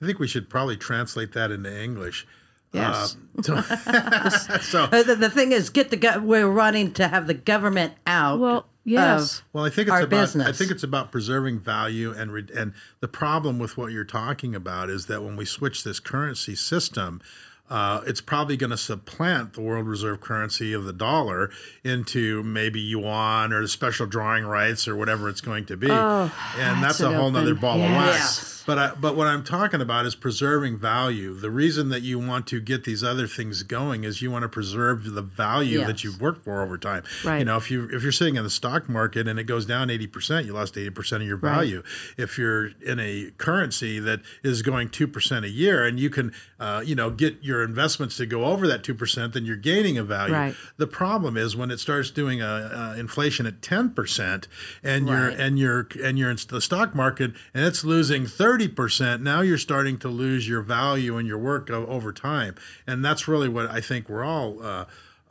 I 0.00 0.06
think 0.06 0.18
we 0.18 0.28
should 0.28 0.48
probably 0.48 0.76
translate 0.76 1.32
that 1.32 1.50
into 1.50 1.82
English. 1.82 2.26
Yes. 2.72 3.16
So, 3.42 4.84
Uh, 4.84 5.02
the, 5.02 5.16
the 5.18 5.30
thing 5.30 5.52
is, 5.52 5.68
get 5.70 5.90
the 5.90 5.96
go- 5.96 6.20
we're 6.20 6.48
running 6.48 6.92
to 6.94 7.08
have 7.08 7.26
the 7.26 7.34
government 7.34 7.94
out. 8.06 8.38
well, 8.38 8.66
yes. 8.92 9.38
of- 9.40 9.44
well, 9.52 9.64
I 9.64 9.70
think 9.70 9.88
it's 9.88 9.94
Our 9.94 10.02
about 10.02 10.10
business. 10.10 10.46
I 10.48 10.52
think 10.52 10.70
it's 10.70 10.82
about 10.82 11.10
preserving 11.12 11.60
value 11.60 12.12
and 12.12 12.32
re- 12.32 12.46
and 12.56 12.72
the 13.00 13.08
problem 13.08 13.58
with 13.58 13.76
what 13.76 13.92
you're 13.92 14.04
talking 14.04 14.54
about 14.54 14.88
is 14.88 15.06
that 15.06 15.22
when 15.22 15.36
we 15.36 15.44
switch 15.44 15.84
this 15.84 16.00
currency 16.00 16.54
system. 16.54 17.20
Uh, 17.68 18.02
it's 18.06 18.20
probably 18.20 18.56
going 18.56 18.70
to 18.70 18.76
supplant 18.76 19.54
the 19.54 19.60
world 19.60 19.86
reserve 19.86 20.20
currency 20.20 20.72
of 20.72 20.84
the 20.84 20.92
dollar 20.92 21.50
into 21.82 22.42
maybe 22.42 22.80
yuan 22.80 23.52
or 23.52 23.66
special 23.66 24.06
drawing 24.06 24.44
rights 24.44 24.86
or 24.86 24.96
whatever 24.96 25.28
it's 25.28 25.40
going 25.40 25.64
to 25.66 25.76
be, 25.76 25.90
and 25.90 26.30
that's, 26.56 26.98
that's 26.98 27.00
a 27.00 27.12
whole 27.12 27.30
nother 27.30 27.54
ball 27.54 27.78
yes. 27.78 27.88
of 27.88 27.96
wax. 27.96 28.56
But 28.66 28.78
I, 28.78 28.92
but 29.00 29.14
what 29.14 29.28
I'm 29.28 29.44
talking 29.44 29.80
about 29.80 30.06
is 30.06 30.16
preserving 30.16 30.78
value. 30.78 31.34
The 31.34 31.52
reason 31.52 31.88
that 31.90 32.02
you 32.02 32.18
want 32.18 32.48
to 32.48 32.60
get 32.60 32.82
these 32.82 33.04
other 33.04 33.28
things 33.28 33.62
going 33.62 34.02
is 34.02 34.20
you 34.20 34.30
want 34.32 34.42
to 34.42 34.48
preserve 34.48 35.12
the 35.12 35.22
value 35.22 35.84
that 35.84 36.02
you've 36.02 36.20
worked 36.20 36.42
for 36.44 36.62
over 36.62 36.76
time. 36.76 37.04
You 37.38 37.44
know, 37.44 37.56
if 37.56 37.70
you 37.70 37.88
if 37.92 38.02
you're 38.02 38.10
sitting 38.10 38.34
in 38.34 38.42
the 38.42 38.50
stock 38.50 38.88
market 38.88 39.28
and 39.28 39.38
it 39.38 39.44
goes 39.44 39.66
down 39.66 39.88
80%, 39.88 40.46
you 40.46 40.52
lost 40.52 40.74
80% 40.74 41.16
of 41.16 41.22
your 41.22 41.36
value. 41.36 41.84
If 42.16 42.38
you're 42.38 42.70
in 42.84 42.98
a 42.98 43.30
currency 43.38 44.00
that 44.00 44.20
is 44.42 44.62
going 44.62 44.88
2% 44.88 45.44
a 45.44 45.48
year 45.48 45.84
and 45.84 46.00
you 46.00 46.10
can 46.10 46.32
uh, 46.58 46.82
you 46.84 46.94
know, 46.94 47.10
get 47.10 47.44
your 47.44 47.55
investments 47.62 48.16
to 48.16 48.26
go 48.26 48.44
over 48.44 48.66
that 48.66 48.82
2%, 48.82 49.32
then 49.32 49.44
you're 49.44 49.56
gaining 49.56 49.98
a 49.98 50.02
value. 50.02 50.34
Right. 50.34 50.54
The 50.76 50.86
problem 50.86 51.36
is 51.36 51.56
when 51.56 51.70
it 51.70 51.78
starts 51.78 52.10
doing 52.10 52.40
a, 52.42 52.46
uh 52.46 52.94
inflation 52.98 53.46
at 53.46 53.60
10% 53.60 54.46
and 54.82 55.08
you're 55.08 55.28
and 55.28 55.58
you're 55.58 55.88
and 56.02 56.18
you're 56.18 56.30
in 56.30 56.38
the 56.48 56.60
stock 56.60 56.94
market 56.94 57.32
and 57.54 57.64
it's 57.64 57.84
losing 57.84 58.24
30%, 58.24 59.20
now 59.20 59.40
you're 59.40 59.58
starting 59.58 59.98
to 59.98 60.08
lose 60.08 60.48
your 60.48 60.62
value 60.62 61.16
and 61.16 61.26
your 61.28 61.38
work 61.38 61.70
over 61.70 62.12
time. 62.12 62.54
And 62.86 63.04
that's 63.04 63.28
really 63.28 63.48
what 63.48 63.70
I 63.70 63.80
think 63.80 64.08
we're 64.08 64.24
all 64.24 64.62
uh, 64.62 64.84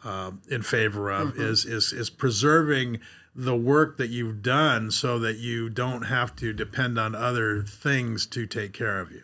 uh, 0.04 0.32
in 0.50 0.62
favor 0.62 1.12
of 1.12 1.38
is 1.38 1.66
is 1.66 1.92
is 1.92 2.10
preserving 2.10 3.00
the 3.36 3.56
work 3.56 3.98
that 3.98 4.10
you've 4.10 4.42
done 4.42 4.90
so 4.90 5.20
that 5.20 5.38
you 5.38 5.70
don't 5.70 6.04
have 6.04 6.36
to 6.38 6.54
depend 6.54 6.98
on 6.98 7.14
other 7.14 7.62
things 7.64 8.26
to 8.28 8.46
take 8.46 8.72
care 8.72 9.00
of 9.02 9.12
you. 9.12 9.24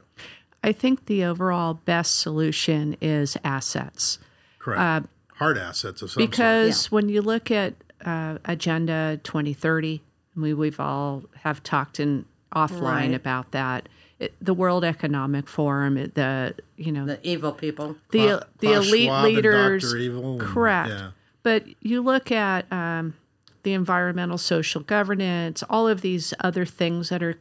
I 0.64 0.72
think 0.72 1.06
the 1.08 1.24
overall 1.26 1.74
best 1.74 2.20
solution 2.20 2.96
is 3.02 3.36
assets. 3.44 4.20
Correct. 4.60 5.08
Hard 5.36 5.58
assets 5.58 6.02
of 6.04 6.12
some 6.12 6.22
sort. 6.22 6.30
because 6.32 6.92
when 6.92 7.10
you 7.10 7.22
look 7.22 7.50
at 7.50 7.74
uh, 8.06 8.38
agenda 8.46 9.20
2030 9.24 10.02
we, 10.36 10.54
we've 10.54 10.80
all 10.80 11.24
have 11.42 11.62
talked 11.64 12.00
in 12.00 12.26
offline 12.56 12.82
Right. 12.82 13.14
about 13.14 13.52
that 13.52 13.90
it, 14.20 14.34
the 14.40 14.54
world 14.54 14.84
economic 14.84 15.48
forum 15.48 15.98
it- 15.98 16.14
the 16.16 16.54
you 16.78 16.92
know 16.92 17.06
the 17.08 17.20
evil 17.28 17.52
people. 17.54 17.96
the 18.12 18.20
Kla- 18.20 18.48
the 18.60 18.74
elite 18.74 19.06
Schwab 19.08 19.26
leaders 19.26 19.84
Dr. 19.84 19.98
Evil 19.98 20.32
and- 20.34 20.42
correct 20.42 20.90
yeah. 20.90 21.12
but 21.42 21.64
you 21.82 22.02
look 22.04 22.32
at 22.32 22.72
um, 22.72 23.16
the 23.64 23.74
environmental 23.74 24.38
social 24.38 24.82
governance 24.82 25.64
all 25.72 25.88
of 25.88 26.02
these 26.02 26.34
other 26.40 26.66
things 26.66 27.10
that 27.10 27.24
are 27.24 27.36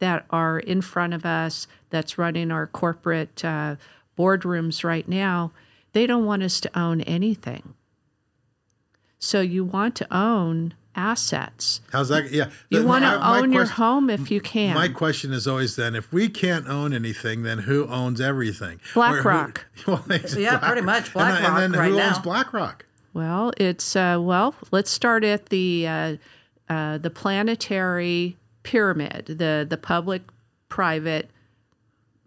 that 0.00 0.26
are 0.30 0.58
in 0.58 0.80
front 0.82 1.14
of 1.14 1.24
us 1.24 1.66
that's 1.90 2.18
running 2.18 2.50
our 2.50 2.66
corporate 2.66 3.44
uh, 3.44 3.76
boardrooms 4.18 4.82
right 4.84 5.08
now 5.08 5.52
they 5.92 6.06
don't 6.06 6.24
want 6.26 6.42
us 6.42 6.60
to 6.60 6.78
own 6.78 7.00
anything 7.02 7.74
so 9.18 9.40
you 9.40 9.64
want 9.64 9.94
to 9.96 10.06
own 10.14 10.74
assets 10.96 11.80
How's 11.92 12.08
that? 12.08 12.30
Yeah. 12.32 12.50
you 12.68 12.84
want 12.84 13.04
to 13.04 13.10
my- 13.10 13.16
my 13.18 13.38
own 13.38 13.52
your 13.52 13.62
question- 13.62 13.76
home 13.76 14.10
if 14.10 14.30
you 14.30 14.40
can 14.40 14.74
My 14.74 14.88
question 14.88 15.32
is 15.32 15.46
always 15.46 15.76
then, 15.76 15.94
if 15.94 16.12
we 16.12 16.28
can't 16.28 16.66
own 16.68 16.92
anything, 16.92 17.42
then 17.44 17.58
who 17.60 17.86
owns 17.86 18.20
everything? 18.20 18.80
BlackRock. 18.94 19.66
Who- 19.84 19.92
well, 19.92 20.04
it's 20.10 20.36
Yeah, 20.36 20.58
pretty 20.58 20.80
much 20.82 21.04
And 21.06 21.12
BlackRock 21.14 21.48
And 21.62 21.74
then 21.74 21.80
right 21.80 21.90
who 21.92 22.00
owns 22.00 22.16
now. 22.16 22.22
BlackRock? 22.22 22.86
Well, 23.14 23.52
it's 23.56 23.94
uh, 23.96 24.18
well. 24.20 24.54
Let's 24.72 24.90
start 24.90 25.22
at 25.24 25.46
the 25.46 25.86
uh, 25.86 26.16
uh, 26.68 26.98
the 26.98 27.10
planetary 27.10 28.36
pyramid, 28.62 29.26
the 29.26 29.66
the 29.68 29.76
public 29.76 30.22
private. 30.68 31.30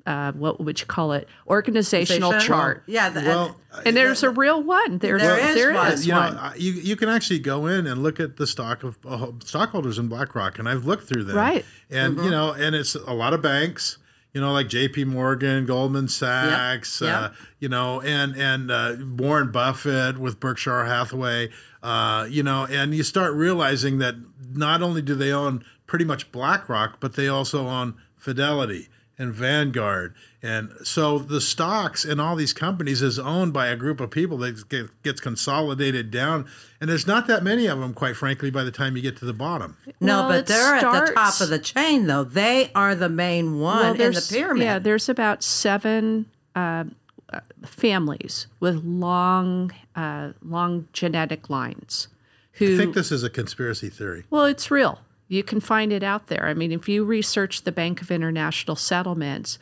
Uh, 0.05 0.33
what 0.33 0.59
would 0.59 0.81
you 0.81 0.85
call 0.85 1.13
it? 1.13 1.29
Organizational 1.47 2.27
Organization? 2.33 2.53
chart. 2.53 2.83
Yeah, 2.87 3.07
the, 3.09 3.21
Well, 3.21 3.57
and 3.85 3.95
there's 3.95 4.21
a 4.21 4.29
real 4.31 4.61
one. 4.61 4.97
There's 4.97 5.21
There 5.21 5.37
is 5.39 5.55
there 5.55 5.73
one. 5.73 5.91
is 5.93 6.05
you 6.05 6.13
one. 6.13 6.35
I- 6.37 6.55
you 6.55 6.73
you 6.73 6.97
can 6.97 7.07
actually 7.07 7.39
go 7.39 7.67
in 7.67 7.87
and 7.87 8.03
look 8.03 8.19
at 8.19 8.35
the 8.35 8.45
stock 8.45 8.83
of 8.83 8.97
uh, 9.07 9.27
stockholders 9.45 9.97
in 9.97 10.09
BlackRock, 10.09 10.59
and 10.59 10.67
I've 10.67 10.85
looked 10.85 11.07
through 11.07 11.23
them. 11.23 11.37
Right. 11.37 11.63
And 11.89 12.15
Mm-hmm. 12.17 12.25
you 12.25 12.31
know, 12.31 12.51
and 12.51 12.75
it's 12.75 12.95
a 12.95 13.13
lot 13.13 13.33
of 13.33 13.41
banks. 13.41 13.97
you 14.33 14.41
know, 14.41 14.51
like 14.51 14.67
J.P. 14.67 15.05
Morgan, 15.05 15.65
Goldman 15.65 16.07
Sachs, 16.09 16.99
Yep. 16.99 17.15
Uh, 17.17 17.29
you 17.59 17.69
know, 17.69 18.01
and 18.01 18.35
and 18.35 18.71
uh, 18.71 18.95
Warren 19.17 19.51
Buffett 19.51 20.17
with 20.17 20.37
Berkshire 20.37 20.83
Hathaway, 20.83 21.49
uh, 21.81 22.27
you 22.29 22.43
know, 22.43 22.65
and 22.69 22.93
you 22.93 23.03
start 23.03 23.33
realizing 23.35 23.99
that 23.99 24.15
not 24.51 24.81
only 24.81 25.01
do 25.01 25.15
they 25.15 25.31
own 25.31 25.63
pretty 25.93 26.05
much 26.05 26.31
BlackRock, 26.31 26.99
but 26.99 27.13
they 27.13 27.27
also 27.27 27.67
own 27.67 27.93
Fidelity 28.17 28.89
and 29.15 29.31
Vanguard, 29.31 30.15
and 30.41 30.71
so 30.83 31.19
the 31.19 31.39
stocks 31.39 32.03
in 32.03 32.19
all 32.19 32.35
these 32.35 32.51
companies 32.51 33.03
is 33.03 33.19
owned 33.19 33.53
by 33.53 33.67
a 33.67 33.75
group 33.75 33.99
of 33.99 34.09
people 34.09 34.39
that 34.39 34.91
gets 35.03 35.21
consolidated 35.21 36.09
down, 36.09 36.47
and 36.81 36.89
there's 36.89 37.05
not 37.05 37.27
that 37.27 37.43
many 37.43 37.67
of 37.67 37.77
them, 37.77 37.93
quite 37.93 38.15
frankly, 38.15 38.49
by 38.49 38.63
the 38.63 38.71
time 38.71 38.95
you 38.95 39.03
get 39.03 39.17
to 39.17 39.25
the 39.25 39.33
bottom. 39.33 39.77
No, 40.01 40.21
Well, 40.21 40.29
but 40.29 40.47
they're 40.47 40.73
at 40.73 41.05
the 41.05 41.13
top 41.13 41.39
of 41.39 41.49
the 41.49 41.59
chain, 41.59 42.07
though. 42.07 42.23
They 42.23 42.71
are 42.73 42.95
the 42.95 43.07
main 43.07 43.59
one 43.59 43.95
Well, 43.99 44.01
in 44.01 44.13
the 44.13 44.27
pyramid. 44.27 44.63
Yeah, 44.63 44.79
there's 44.79 45.09
about 45.09 45.43
seven 45.43 46.25
uh, 46.55 46.85
uh, 47.31 47.39
families 47.63 48.47
with 48.59 48.83
long, 48.83 49.71
uh, 49.95 50.31
long 50.41 50.87
genetic 50.91 51.51
lines. 51.51 52.07
Who 52.53 52.73
I 52.73 52.77
think 52.77 52.95
this 52.95 53.11
is 53.11 53.23
a 53.23 53.29
conspiracy 53.29 53.89
theory. 53.89 54.25
Well, 54.31 54.45
it's 54.45 54.71
real. 54.71 54.99
You 55.33 55.43
can 55.43 55.59
find 55.59 55.91
it 55.91 56.03
out 56.03 56.27
there. 56.27 56.45
I 56.45 56.53
mean, 56.53 56.71
if 56.71 56.87
you 56.87 57.03
research 57.03 57.63
the 57.63 57.71
Bank 57.71 58.01
of 58.01 58.11
International 58.11 58.75
Settlements, 58.75 59.57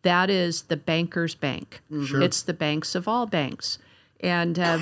that 0.00 0.30
is 0.30 0.62
the 0.62 0.78
banker's 0.78 1.34
bank. 1.34 1.82
Sure. 2.06 2.22
It's 2.22 2.40
the 2.42 2.54
banks 2.54 2.94
of 2.94 3.06
all 3.06 3.26
banks, 3.26 3.78
and 4.20 4.58
uh, 4.58 4.80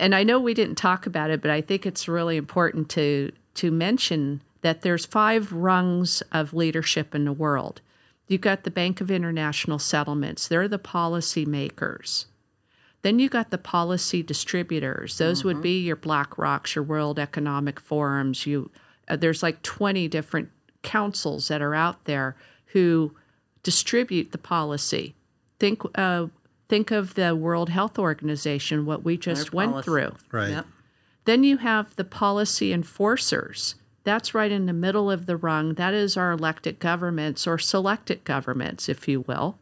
and 0.00 0.12
I 0.12 0.24
know 0.24 0.40
we 0.40 0.54
didn't 0.54 0.74
talk 0.74 1.06
about 1.06 1.30
it, 1.30 1.40
but 1.40 1.52
I 1.52 1.60
think 1.60 1.86
it's 1.86 2.08
really 2.08 2.36
important 2.36 2.88
to 2.90 3.30
to 3.54 3.70
mention 3.70 4.42
that 4.62 4.82
there's 4.82 5.06
five 5.06 5.52
rungs 5.52 6.20
of 6.32 6.52
leadership 6.52 7.14
in 7.14 7.24
the 7.24 7.32
world. 7.32 7.80
You've 8.26 8.40
got 8.40 8.64
the 8.64 8.72
Bank 8.72 9.00
of 9.00 9.08
International 9.08 9.78
Settlements; 9.78 10.48
they're 10.48 10.66
the 10.66 10.78
policy 10.78 11.44
makers. 11.44 12.26
Then 13.02 13.20
you 13.20 13.28
got 13.28 13.50
the 13.50 13.56
policy 13.56 14.22
distributors. 14.22 15.16
Those 15.16 15.44
would 15.44 15.62
be 15.62 15.80
your 15.80 15.96
BlackRocks, 15.96 16.74
your 16.74 16.84
World 16.84 17.18
Economic 17.18 17.80
Forums. 17.80 18.46
You 18.46 18.70
there's 19.16 19.42
like 19.42 19.62
20 19.62 20.08
different 20.08 20.50
councils 20.82 21.48
that 21.48 21.60
are 21.62 21.74
out 21.74 22.04
there 22.04 22.36
who 22.66 23.14
distribute 23.62 24.32
the 24.32 24.38
policy. 24.38 25.14
Think 25.58 25.82
uh, 25.96 26.26
think 26.68 26.90
of 26.90 27.14
the 27.14 27.34
World 27.34 27.68
Health 27.68 27.98
Organization, 27.98 28.86
what 28.86 29.04
we 29.04 29.16
just 29.16 29.52
went 29.52 29.72
policy. 29.72 29.84
through. 29.84 30.14
Right. 30.32 30.50
Yep. 30.50 30.66
Then 31.24 31.44
you 31.44 31.58
have 31.58 31.94
the 31.96 32.04
policy 32.04 32.72
enforcers. 32.72 33.74
That's 34.04 34.34
right 34.34 34.50
in 34.50 34.66
the 34.66 34.72
middle 34.72 35.10
of 35.10 35.26
the 35.26 35.36
rung. 35.36 35.74
That 35.74 35.92
is 35.92 36.16
our 36.16 36.32
elected 36.32 36.78
governments 36.78 37.46
or 37.46 37.58
selected 37.58 38.24
governments, 38.24 38.88
if 38.88 39.06
you 39.06 39.20
will. 39.20 39.58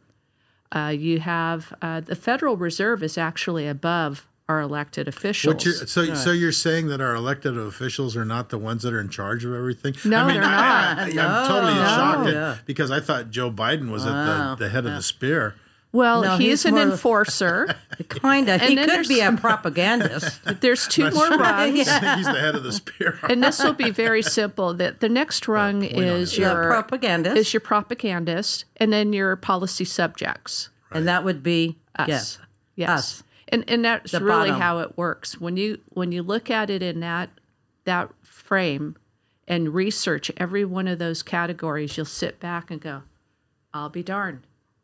Uh, 0.71 0.93
you 0.97 1.19
have 1.19 1.73
uh, 1.81 1.99
the 1.99 2.15
Federal 2.15 2.55
Reserve 2.55 3.03
is 3.03 3.17
actually 3.17 3.67
above 3.67 4.27
our 4.49 4.59
elected 4.61 5.07
officials. 5.07 5.53
What 5.53 5.63
you're, 5.63 5.73
so, 5.75 6.13
so 6.15 6.31
you're 6.31 6.51
saying 6.51 6.87
that 6.87 6.99
our 6.99 7.13
elected 7.15 7.55
officials 7.57 8.17
are 8.17 8.25
not 8.25 8.49
the 8.49 8.57
ones 8.57 8.81
that 8.81 8.93
are 8.93 8.99
in 8.99 9.09
charge 9.09 9.45
of 9.45 9.53
everything? 9.53 9.93
No, 10.03 10.23
I 10.23 10.25
mean, 10.27 10.41
they're 10.41 10.43
I, 10.43 10.95
not. 10.95 10.99
I, 10.99 11.09
am 11.09 11.47
totally 11.47 11.73
shocked 11.75 12.27
at- 12.27 12.33
Yeah. 12.33 12.57
because 12.65 12.89
I 12.91 12.99
thought 12.99 13.29
Joe 13.29 13.51
Biden 13.51 13.91
was 13.91 14.05
at 14.05 14.11
the, 14.57 14.65
the 14.65 14.69
head 14.69 14.85
of 14.87 14.93
the 14.93 15.03
spear. 15.03 15.53
well, 15.91 16.23
No, 16.23 16.37
he's, 16.37 16.63
he's 16.63 16.65
an 16.65 16.79
enforcer. 16.79 17.75
Kind 18.09 18.49
of. 18.49 18.59
He 18.61 18.75
could 18.75 19.07
be 19.07 19.19
a 19.21 19.31
propagandist. 19.37 20.39
There's 20.61 20.87
two 20.87 21.11
more 21.11 21.29
rungs. 21.37 21.87
I 21.87 21.99
think 21.99 22.17
he's 22.17 22.25
the 22.25 22.39
head 22.39 22.55
of 22.55 22.63
the 22.63 22.71
spear. 22.73 23.19
and 23.29 23.43
this 23.43 23.63
will 23.63 23.73
be 23.73 23.91
very 23.91 24.23
simple. 24.23 24.73
That 24.73 24.99
the 24.99 25.09
next 25.09 25.47
rung 25.47 25.83
is 25.83 26.31
The 26.35 26.41
your 26.41 26.63
propagandist. 26.69 27.37
is 27.37 27.53
your 27.53 27.61
propagandist, 27.61 28.65
and 28.77 28.91
then 28.91 29.13
your 29.13 29.35
policy 29.35 29.85
subjects. 29.85 30.69
And 30.91 31.07
that 31.07 31.23
would 31.23 31.43
be 31.43 31.77
Us. 31.99 32.07
yes. 32.07 32.39
Yes. 32.75 32.89
Us. 32.89 33.23
And 33.51 33.63
and 33.69 33.83
that's 33.83 34.11
The 34.11 34.23
really 34.23 34.49
bottom. 34.49 34.61
how 34.61 34.79
it 34.79 34.97
works. 34.97 35.39
When 35.39 35.57
you 35.57 35.79
when 35.89 36.11
you 36.11 36.21
look 36.23 36.49
at 36.51 36.69
it 36.69 36.81
in 36.83 36.99
that 37.01 37.29
that 37.85 38.09
frame 38.23 38.95
and 39.47 39.73
research 39.73 40.31
every 40.37 40.63
one 40.65 40.87
of 40.87 40.99
those 40.99 41.23
categories, 41.23 41.97
you'll 41.97 42.05
sit 42.05 42.39
back 42.39 42.69
and 42.69 42.79
go, 42.79 43.01
I'll 43.73 43.89
be 43.89 44.03
darned. 44.03 44.41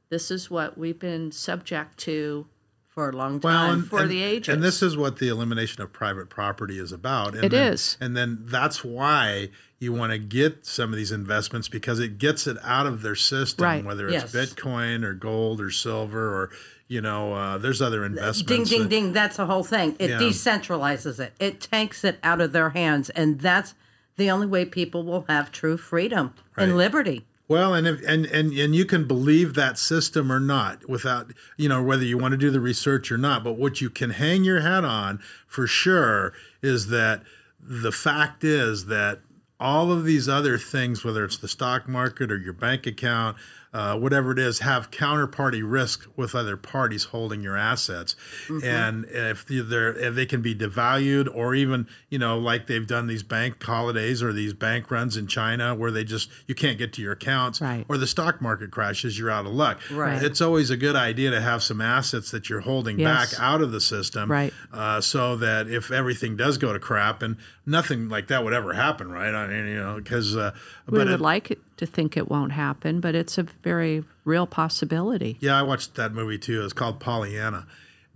This 0.09 0.31
is 0.31 0.49
what 0.49 0.77
we've 0.77 0.99
been 0.99 1.31
subject 1.31 1.97
to. 1.99 2.47
for 2.87 3.09
a 3.09 3.11
long 3.11 3.41
Well, 3.41 3.53
time. 3.67 3.73
and, 3.79 3.87
for 3.89 3.99
and- 4.03 4.09
the 4.09 4.23
ages. 4.23 4.53
And 4.53 4.63
this 4.63 4.81
is 4.81 4.95
what 4.95 5.19
the 5.19 5.27
elimination 5.27 5.81
of 5.81 5.91
private 5.91 6.29
property 6.29 6.79
is 6.79 6.93
about. 6.93 7.35
And 7.35 7.43
It 7.43 7.49
then, 7.51 7.73
is. 7.73 7.97
And 7.99 8.15
then 8.15 8.37
that's 8.45 8.85
why 8.85 9.49
you 9.79 9.91
want 9.91 10.13
to 10.13 10.17
get 10.17 10.65
some 10.65 10.91
of 10.91 10.95
these 10.95 11.11
investments 11.11 11.67
because 11.67 11.99
it 11.99 12.17
gets 12.17 12.47
it 12.47 12.55
out 12.63 12.85
of 12.85 13.01
their 13.01 13.15
system, 13.15 13.65
Right. 13.65 13.83
whether 13.83 14.07
it's 14.07 14.33
Yes. 14.33 14.53
Bitcoin 14.53 15.03
or 15.03 15.13
gold 15.13 15.59
or 15.59 15.71
silver 15.71 16.25
or, 16.33 16.51
you 16.87 17.01
know, 17.01 17.33
uh, 17.33 17.57
there's 17.57 17.81
other 17.81 18.05
investments. 18.05 18.69
ding, 18.69 18.79
ding, 18.81 18.87
ding. 18.87 19.13
That's 19.13 19.37
the 19.37 19.45
whole 19.45 19.63
thing. 19.63 19.95
It 19.99 20.11
Yeah. 20.11 20.19
decentralizes 20.19 21.19
it. 21.19 21.33
It 21.39 21.59
takes 21.59 22.03
it 22.03 22.19
out 22.23 22.41
of 22.41 22.51
their 22.51 22.69
hands, 22.71 23.09
and 23.11 23.39
that's 23.39 23.73
the 24.17 24.29
only 24.29 24.47
way 24.47 24.65
people 24.65 25.03
will 25.03 25.25
have 25.27 25.51
true 25.51 25.77
freedom 25.77 26.33
and 26.55 26.77
liberty. 26.77 27.25
Well, 27.47 27.75
and 27.75 27.85
if 27.85 28.01
and, 28.07 28.25
and 28.25 28.51
and 28.53 28.75
you 28.75 28.85
can 28.85 29.05
believe 29.05 29.53
that 29.53 29.77
system 29.77 30.31
or 30.31 30.39
not 30.39 30.89
without 30.89 31.31
you 31.57 31.69
know 31.69 31.81
whether 31.81 32.03
you 32.03 32.17
want 32.17 32.31
to 32.31 32.37
do 32.37 32.49
the 32.49 32.59
research 32.59 33.11
or 33.11 33.17
not. 33.17 33.43
But 33.43 33.53
what 33.53 33.81
you 33.81 33.89
can 33.89 34.11
hang 34.11 34.43
your 34.43 34.61
hat 34.61 34.83
on 34.83 35.19
for 35.47 35.67
sure 35.67 36.33
is 36.63 36.87
that 36.87 37.21
the 37.59 37.91
fact 37.91 38.43
is 38.43 38.85
that 38.87 39.19
all 39.59 39.91
of 39.91 40.05
these 40.05 40.27
other 40.27 40.57
things, 40.57 41.05
whether 41.05 41.23
it's 41.23 41.37
the 41.37 41.47
stock 41.47 41.87
market 41.87 42.31
or 42.31 42.37
your 42.37 42.53
bank 42.53 42.87
account, 42.87 43.37
uh, 43.75 43.97
whatever 43.99 44.31
it 44.31 44.39
is, 44.39 44.59
have 44.59 44.89
counterparty 44.89 45.61
risk 45.63 46.07
with 46.15 46.33
other 46.33 46.55
parties 46.55 47.03
holding 47.05 47.41
your 47.43 47.57
assets, 47.57 48.15
and 48.63 49.03
if 49.09 49.45
they're 49.47 49.93
if 49.93 50.15
they 50.15 50.25
can 50.25 50.41
be 50.41 50.55
devalued 50.55 51.27
or 51.35 51.53
even 51.53 51.85
you 52.09 52.17
know 52.17 52.37
like 52.37 52.67
they've 52.67 52.87
done 52.87 53.07
these 53.07 53.21
bank 53.23 53.61
holidays 53.61 54.23
or 54.23 54.31
these 54.31 54.53
bank 54.53 54.89
runs 54.89 55.17
in 55.17 55.27
China 55.27 55.75
where 55.75 55.91
they 55.91 56.03
just 56.05 56.29
you 56.47 56.55
can't 56.55 56.77
get 56.77 56.93
to 56.93 57.01
your 57.01 57.11
accounts, 57.11 57.59
Right. 57.59 57.85
or 57.89 57.97
the 57.97 58.07
stock 58.07 58.41
market 58.41 58.71
crashes, 58.71 59.19
you're 59.19 59.29
out 59.31 59.45
of 59.45 59.51
luck. 59.53 59.79
Right. 59.91 60.23
It's 60.23 60.39
always 60.39 60.69
a 60.69 60.77
good 60.77 60.95
idea 60.95 61.31
to 61.31 61.41
have 61.41 61.61
some 61.61 61.81
assets 61.81 62.31
that 62.31 62.49
you're 62.49 62.61
holding 62.61 62.97
Yes. 62.99 63.31
back 63.33 63.39
out 63.41 63.61
of 63.61 63.71
the 63.73 63.81
system, 63.81 64.31
Right. 64.31 64.53
uh, 64.71 65.01
so 65.01 65.35
that 65.35 65.67
if 65.67 65.91
everything 65.91 66.37
does 66.37 66.57
go 66.57 66.71
to 66.71 66.79
crap, 66.79 67.21
and 67.21 67.35
nothing 67.65 68.07
like 68.07 68.27
that 68.27 68.43
would 68.43 68.53
ever 68.53 68.73
happen, 68.73 69.11
right? 69.11 69.33
I 69.33 69.47
mean, 69.47 69.67
you 69.67 69.77
know, 69.79 69.95
because 69.97 70.35
uh, 70.35 70.51
We 70.87 70.97
but 70.99 71.07
would 71.07 71.15
it- 71.15 71.21
like 71.21 71.51
it 71.51 71.59
to 71.77 71.85
think 71.85 72.15
it 72.17 72.29
won't 72.29 72.51
happen, 72.53 72.99
but 73.01 73.15
it's 73.15 73.37
a 73.37 73.43
very 73.63 74.03
real 74.23 74.47
possibility. 74.47 75.37
Yeah, 75.39 75.57
I 75.59 75.63
watched 75.63 75.95
that 75.95 76.13
movie 76.13 76.37
too. 76.37 76.63
It's 76.63 76.73
called 76.73 76.99
Pollyanna. 76.99 77.67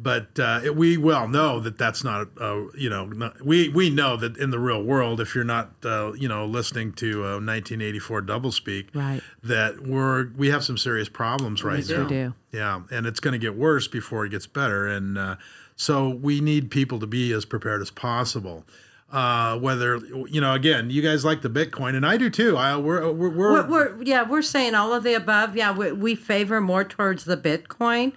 But 0.01 0.39
uh, 0.39 0.61
it, 0.63 0.77
we 0.77 0.95
well 0.95 1.27
know 1.27 1.59
that 1.59 1.77
that's 1.77 2.05
not, 2.05 2.29
uh, 2.39 2.67
you 2.73 2.89
know, 2.89 3.07
not, 3.07 3.41
we 3.45 3.67
we 3.67 3.89
know 3.89 4.15
that 4.15 4.37
in 4.37 4.49
the 4.49 4.57
real 4.57 4.81
world, 4.81 5.19
if 5.19 5.35
you're 5.35 5.43
not, 5.43 5.71
uh, 5.83 6.13
you 6.13 6.29
know, 6.29 6.45
listening 6.45 6.93
to 6.93 7.19
uh, 7.25 7.31
1984 7.41 8.21
doublespeak, 8.21 8.95
Right. 8.95 9.21
that 9.43 9.81
we're 9.85 10.29
we 10.37 10.51
have 10.51 10.63
some 10.63 10.77
serious 10.77 11.09
problems 11.09 11.65
right 11.65 11.85
we 11.85 11.93
now. 11.97 12.07
do. 12.07 12.33
Yeah, 12.53 12.81
and 12.89 13.05
it's 13.05 13.19
going 13.19 13.33
to 13.33 13.37
get 13.37 13.55
worse 13.57 13.89
before 13.89 14.25
it 14.25 14.29
gets 14.29 14.47
better, 14.47 14.87
and 14.87 15.17
uh, 15.17 15.35
so 15.75 16.07
we 16.07 16.39
need 16.39 16.71
people 16.71 16.99
to 17.01 17.07
be 17.07 17.33
as 17.33 17.43
prepared 17.43 17.81
as 17.81 17.91
possible. 17.91 18.65
Uh, 19.11 19.57
whether 19.57 19.97
you 20.27 20.39
know, 20.39 20.53
again, 20.53 20.91
you 20.91 21.01
guys 21.01 21.25
like 21.25 21.41
the 21.41 21.49
Bitcoin, 21.49 21.95
and 21.95 22.05
I 22.05 22.15
do 22.17 22.29
too. 22.29 22.55
I 22.55 22.77
we're 22.77 23.11
we're, 23.11 23.29
we're, 23.29 23.53
We're, 23.53 23.67
we're 23.67 24.03
yeah, 24.03 24.21
we're 24.21 24.43
saying 24.43 24.75
all 24.75 24.93
of 24.93 25.03
the 25.03 25.15
above. 25.15 25.55
Yeah, 25.55 25.75
we, 25.75 25.91
we 25.91 26.13
favor 26.13 26.61
more 26.61 26.83
towards 26.83 27.25
the 27.25 27.35
Bitcoin 27.35 28.13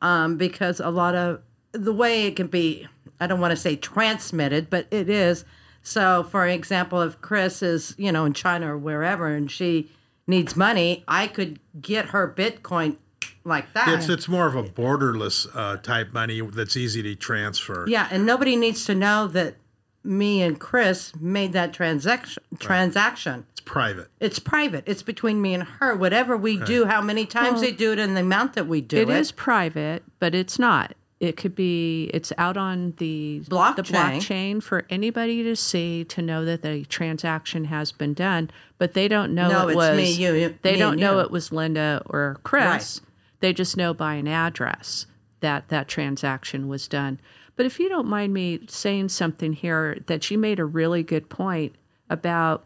um, 0.00 0.38
because 0.38 0.80
a 0.80 0.88
lot 0.88 1.14
of 1.14 1.42
the 1.72 1.92
way 1.92 2.24
it 2.24 2.36
can 2.36 2.46
be, 2.46 2.88
I 3.20 3.26
don't 3.26 3.40
want 3.40 3.52
to 3.52 3.56
say 3.56 3.76
transmitted, 3.76 4.70
but 4.70 4.86
it 4.90 5.10
is. 5.10 5.44
So, 5.82 6.24
for 6.24 6.46
example, 6.46 7.02
if 7.02 7.20
Chris 7.20 7.62
is 7.62 7.94
you 7.98 8.10
know 8.10 8.24
in 8.24 8.32
China 8.32 8.74
or 8.74 8.78
wherever, 8.78 9.26
and 9.28 9.50
she 9.50 9.90
needs 10.26 10.56
money, 10.56 11.04
I 11.06 11.26
could 11.26 11.58
get 11.80 12.06
her 12.06 12.32
Bitcoin 12.34 12.96
like 13.44 13.72
that. 13.74 13.88
it's 13.88 14.08
it's 14.08 14.28
more 14.28 14.46
of 14.46 14.56
a 14.56 14.62
borderless 14.62 15.46
uh, 15.54 15.76
type 15.78 16.12
money 16.12 16.40
that's 16.40 16.76
easy 16.76 17.02
to 17.02 17.14
transfer. 17.14 17.84
Yeah, 17.88 18.08
and 18.10 18.24
nobody 18.24 18.56
needs 18.56 18.84
to 18.86 18.94
know 18.94 19.26
that 19.28 19.56
me 20.02 20.42
and 20.42 20.58
Chris 20.58 21.12
made 21.20 21.52
that 21.52 21.72
transaction. 21.72 22.42
Transaction. 22.58 23.46
It's 23.52 23.60
private. 23.60 24.08
It's 24.20 24.38
private. 24.38 24.84
It's 24.86 25.02
between 25.02 25.40
me 25.42 25.54
and 25.54 25.64
her. 25.64 25.94
Whatever 25.94 26.36
we 26.36 26.56
do, 26.58 26.86
how 26.86 27.00
many 27.02 27.26
times 27.26 27.60
they 27.60 27.72
do 27.72 27.92
it, 27.92 27.98
and 27.98 28.16
the 28.16 28.20
amount 28.22 28.54
that 28.54 28.66
we 28.66 28.80
do 28.80 28.96
it. 28.98 29.08
It 29.08 29.10
is 29.10 29.32
private, 29.32 30.02
but 30.18 30.34
it's 30.34 30.58
not. 30.58 30.94
It 31.20 31.36
could 31.36 31.54
be. 31.54 32.04
It's 32.14 32.32
out 32.38 32.56
on 32.56 32.94
the 32.96 33.40
the 33.40 33.50
Blockchain. 33.54 33.84
blockchain 34.16 34.62
for 34.62 34.86
anybody 34.88 35.42
to 35.42 35.54
see 35.54 36.02
to 36.04 36.22
know 36.22 36.46
that 36.46 36.62
the 36.62 36.86
transaction 36.86 37.66
has 37.66 37.92
been 37.92 38.14
done. 38.14 38.50
But 38.78 38.94
they 38.94 39.06
don't 39.06 39.34
know 39.34 39.50
No, 39.50 39.68
it 39.68 39.72
it's 39.72 39.76
was. 39.76 39.96
me, 39.98 40.10
you, 40.12 40.56
they 40.62 40.72
me 40.72 40.78
don't 40.78 40.92
and 40.92 41.00
know 41.02 41.14
you. 41.16 41.20
it 41.20 41.30
was 41.30 41.52
Linda 41.52 42.02
or 42.06 42.38
Chris. 42.42 43.02
They 43.40 43.52
just 43.52 43.76
know 43.76 43.92
by 43.92 44.14
an 44.14 44.28
address 44.28 45.04
that 45.40 45.68
that 45.68 45.88
transaction 45.88 46.68
was 46.68 46.88
done. 46.88 47.20
But 47.56 47.66
if 47.66 47.78
you 47.78 47.88
don't 47.88 48.06
mind 48.06 48.32
me 48.32 48.60
saying 48.68 49.10
something 49.10 49.52
here, 49.52 49.98
that 50.06 50.30
you 50.30 50.38
made 50.38 50.58
a 50.58 50.64
really 50.64 51.02
good 51.02 51.28
point 51.28 51.74
about 52.08 52.64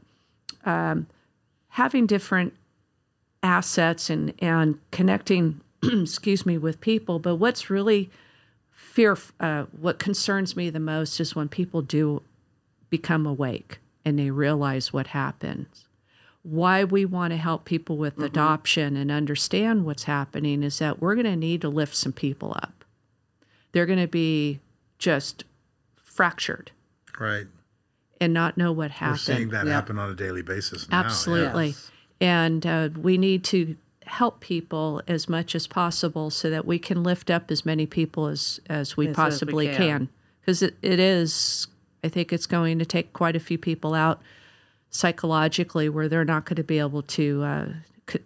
um, 0.65 1.07
having 1.69 2.07
different 2.07 2.55
assets 3.43 4.09
and 4.09 4.33
and 4.39 4.79
connecting, 4.91 5.61
excuse 5.83 6.47
me, 6.47 6.59
with 6.59 6.81
people. 6.81 7.19
But 7.19 7.37
what's 7.37 7.71
really 7.71 8.11
fear, 8.73 9.17
uh, 9.41 9.65
what 9.81 9.99
concerns 9.99 10.57
me 10.57 10.71
the 10.71 10.81
most 10.81 11.21
is 11.21 11.35
when 11.35 11.49
people 11.49 11.83
do 11.83 12.23
become 12.91 13.27
awake 13.27 13.79
and 14.05 14.19
they 14.19 14.31
realize 14.31 14.93
what 14.93 15.09
happens. 15.09 15.87
Why 16.43 16.85
we 16.85 17.05
want 17.07 17.33
to 17.33 17.39
help 17.39 17.65
people 17.65 17.97
with 17.97 18.19
adoption 18.19 18.97
and 18.97 19.11
understand 19.11 19.87
what's 19.87 20.05
happening 20.05 20.63
is 20.63 20.79
that 20.79 21.01
we're 21.01 21.15
going 21.15 21.25
to 21.25 21.37
need 21.37 21.63
to 21.63 21.71
lift 21.71 21.97
some 21.97 22.13
people 22.13 22.53
up. 22.63 22.85
They're 23.73 23.87
going 23.87 23.99
to 23.99 24.07
be 24.07 24.61
just 25.05 25.45
fractured 26.03 26.71
Right. 27.21 27.47
and 28.21 28.33
not 28.33 28.57
know 28.57 28.73
what 28.73 28.91
happened. 28.93 29.01
We're 29.01 29.33
happened. 29.35 29.37
seeing 29.37 29.49
that 29.51 29.67
Yep. 29.67 29.75
happen 29.75 29.99
on 29.99 30.11
a 30.11 30.15
daily 30.15 30.41
basis 30.43 30.89
now. 30.89 31.01
Absolutely. 31.01 31.67
Yes. 31.69 31.91
And 32.21 32.67
uh, 32.67 32.89
we 32.97 33.19
need 33.19 33.45
to 33.45 33.77
help 34.07 34.41
people 34.41 35.03
as 35.07 35.29
much 35.29 35.55
as 35.55 35.67
possible 35.67 36.31
so 36.31 36.49
that 36.49 36.65
we 36.65 36.79
can 36.79 37.03
lift 37.03 37.31
up 37.31 37.51
as 37.51 37.67
many 37.67 37.85
people 37.87 38.27
as, 38.29 38.61
as 38.69 38.97
we 38.97 39.07
As- 39.09 39.11
as 39.11 39.17
we 39.17 39.23
possibly 39.23 39.67
can. 39.67 39.77
can. 39.77 40.09
Because 40.41 40.63
it, 40.63 40.77
it 40.81 40.99
is, 41.01 41.67
I 42.03 42.09
think 42.09 42.33
it's 42.33 42.47
going 42.47 42.79
to 42.79 42.85
take 42.87 43.13
quite 43.13 43.37
a 43.37 43.41
few 43.41 43.59
people 43.59 43.95
out 43.95 44.21
psychologically 44.91 45.89
where 45.89 46.09
they're 46.09 46.25
not 46.25 46.45
going 46.47 46.57
to 46.57 46.65
be 46.65 46.79
able 46.79 47.03
to. 47.03 47.43
Uh, 47.43 47.67
c- 47.67 47.73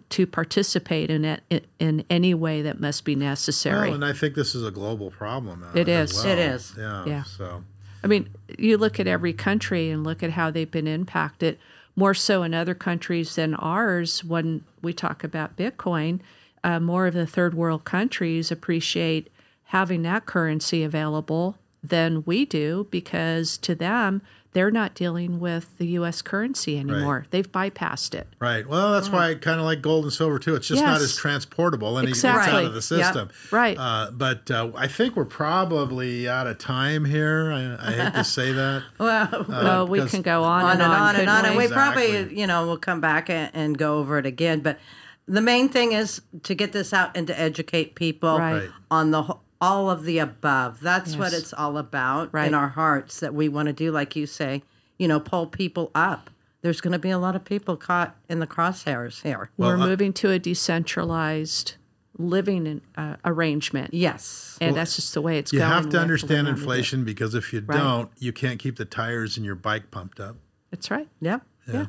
to 0.09 0.27
participate 0.27 1.09
in 1.09 1.23
it 1.23 1.65
in 1.79 2.03
any 2.09 2.33
way 2.33 2.61
that 2.61 2.79
must 2.79 3.05
be 3.05 3.15
necessary. 3.15 3.87
Well, 3.89 3.95
and 3.95 4.05
I 4.05 4.13
think 4.13 4.35
this 4.35 4.53
is 4.55 4.65
a 4.65 4.71
global 4.71 5.11
problem. 5.11 5.63
uh, 5.63 5.77
It 5.77 5.87
is. 5.87 6.13
well. 6.15 6.27
It 6.27 6.39
is. 6.39 6.73
Yeah. 6.77 7.05
Yeah. 7.05 7.23
So. 7.23 7.63
I 8.03 8.07
mean, 8.07 8.29
you 8.57 8.77
look 8.77 8.99
at 8.99 9.07
every 9.07 9.33
country 9.33 9.89
and 9.89 10.03
look 10.03 10.21
at 10.23 10.31
how 10.31 10.51
they've 10.51 10.69
been 10.69 10.87
impacted, 10.87 11.57
more 11.95 12.13
so 12.13 12.43
in 12.43 12.53
other 12.53 12.75
countries 12.75 13.35
than 13.35 13.53
ours. 13.55 14.23
When 14.23 14.63
we 14.81 14.93
talk 14.93 15.23
about 15.23 15.57
Bitcoin, 15.57 16.19
uh, 16.63 16.79
more 16.79 17.07
of 17.07 17.13
the 17.13 17.27
third 17.27 17.53
world 17.53 17.83
countries 17.85 18.51
appreciate 18.51 19.29
having 19.65 20.01
that 20.03 20.25
currency 20.25 20.83
available 20.83 21.57
than 21.83 22.23
we 22.25 22.43
do 22.45 22.87
because 22.91 23.57
to 23.59 23.75
them, 23.75 24.21
they're 24.53 24.71
not 24.71 24.95
dealing 24.95 25.39
with 25.39 25.77
the 25.77 25.85
U.S. 25.87 26.21
currency 26.23 26.79
anymore. 26.79 27.25
They've 27.29 27.49
bypassed 27.49 28.15
it. 28.15 28.27
Right. 28.39 28.67
Well, 28.67 28.93
that's 28.93 29.09
why 29.09 29.29
I 29.29 29.35
kind 29.35 29.59
of 29.59 29.65
like 29.65 29.81
gold 29.81 30.05
and 30.05 30.11
silver 30.13 30.39
too. 30.39 30.55
It's 30.55 30.67
just 30.67 30.81
not 30.83 31.01
as 31.01 31.15
transportable 31.15 31.97
and 31.99 32.07
it 32.07 32.11
gets 32.13 32.25
out 32.25 32.63
of 32.65 32.73
the 32.73 32.95
Yep. 32.97 33.05
system. 33.05 33.29
Right. 33.51 33.77
Uh, 33.77 34.09
but 34.11 34.49
uh, 34.49 34.71
I 34.75 34.87
think 34.87 35.15
we're 35.15 35.25
probably 35.25 36.27
out 36.27 36.47
of 36.47 36.57
time 36.57 37.05
here. 37.05 37.51
I, 37.51 37.89
I 37.89 37.91
hate 37.91 38.13
to 38.15 38.23
say 38.23 38.51
that. 38.53 38.83
Well, 38.99 39.45
oh, 39.49 39.85
we 39.85 40.05
can 40.07 40.21
go 40.21 40.43
on, 40.43 40.63
on 40.65 40.71
and 40.73 40.81
on 40.81 41.07
and 41.09 41.15
couldn't 41.17 41.29
on, 41.29 41.45
and 41.45 41.55
we 41.57 41.65
Exactly. 41.65 42.07
probably, 42.11 42.39
you 42.39 42.47
know, 42.47 42.65
we'll 42.65 42.77
come 42.77 43.01
back 43.01 43.29
and, 43.29 43.51
and 43.53 43.77
go 43.77 43.99
over 43.99 44.17
it 44.17 44.25
again. 44.25 44.61
But 44.61 44.79
the 45.27 45.41
main 45.41 45.69
thing 45.69 45.91
is 45.91 46.21
to 46.43 46.55
get 46.55 46.71
this 46.71 46.91
out 46.93 47.15
and 47.15 47.27
to 47.27 47.39
educate 47.39 47.93
people 47.95 48.37
Right. 48.37 48.53
Right. 48.61 48.69
on 48.89 49.11
the 49.11 49.23
wh- 49.23 49.37
all 49.61 49.89
of 49.89 50.03
the 50.03 50.19
above. 50.19 50.79
That's 50.79 51.15
what 51.17 51.33
it's 51.33 51.53
all 51.53 51.77
about 51.77 52.33
Right. 52.33 52.47
in 52.47 52.53
our 52.53 52.69
hearts 52.69 53.19
that 53.19 53.33
we 53.33 53.49
want 53.49 53.67
to 53.67 53.73
do, 53.73 53.91
like 53.91 54.15
you 54.15 54.25
say, 54.25 54.63
you 54.97 55.07
know, 55.07 55.19
pull 55.19 55.47
people 55.47 55.91
up. 55.93 56.29
There's 56.61 56.81
going 56.81 56.93
to 56.93 56.99
be 56.99 57.09
a 57.09 57.17
lot 57.17 57.35
of 57.35 57.45
people 57.45 57.77
caught 57.77 58.15
in 58.27 58.39
the 58.39 58.47
crosshairs 58.47 59.21
here. 59.23 59.49
We're 59.57 59.75
uh, 59.75 59.85
moving 59.85 60.11
to 60.13 60.31
a 60.31 60.39
decentralized 60.39 61.75
living 62.17 62.81
uh, 62.97 63.15
arrangement. 63.23 63.93
Yes. 63.93 64.57
And 64.59 64.75
that's 64.75 64.95
just 64.97 65.13
the 65.13 65.21
way 65.21 65.37
it's 65.37 65.53
You 65.53 65.59
going. 65.59 65.69
You 65.69 65.75
have 65.75 65.83
to 65.85 65.91
live 65.91 66.01
understand 66.01 66.47
under 66.47 66.51
it. 66.51 66.57
inflation 66.57 67.05
because 67.05 67.33
if 67.33 67.53
you 67.53 67.63
Right. 67.65 67.77
don't, 67.77 68.09
you 68.17 68.33
can't 68.33 68.59
keep 68.59 68.75
the 68.77 68.83
tires 68.85 69.37
in 69.37 69.43
your 69.45 69.55
bike 69.55 69.89
pumped 69.91 70.19
up. 70.19 70.35
That's 70.71 70.91
right. 70.91 71.07
Yep. 71.21 71.43
Yeah. 71.71 71.85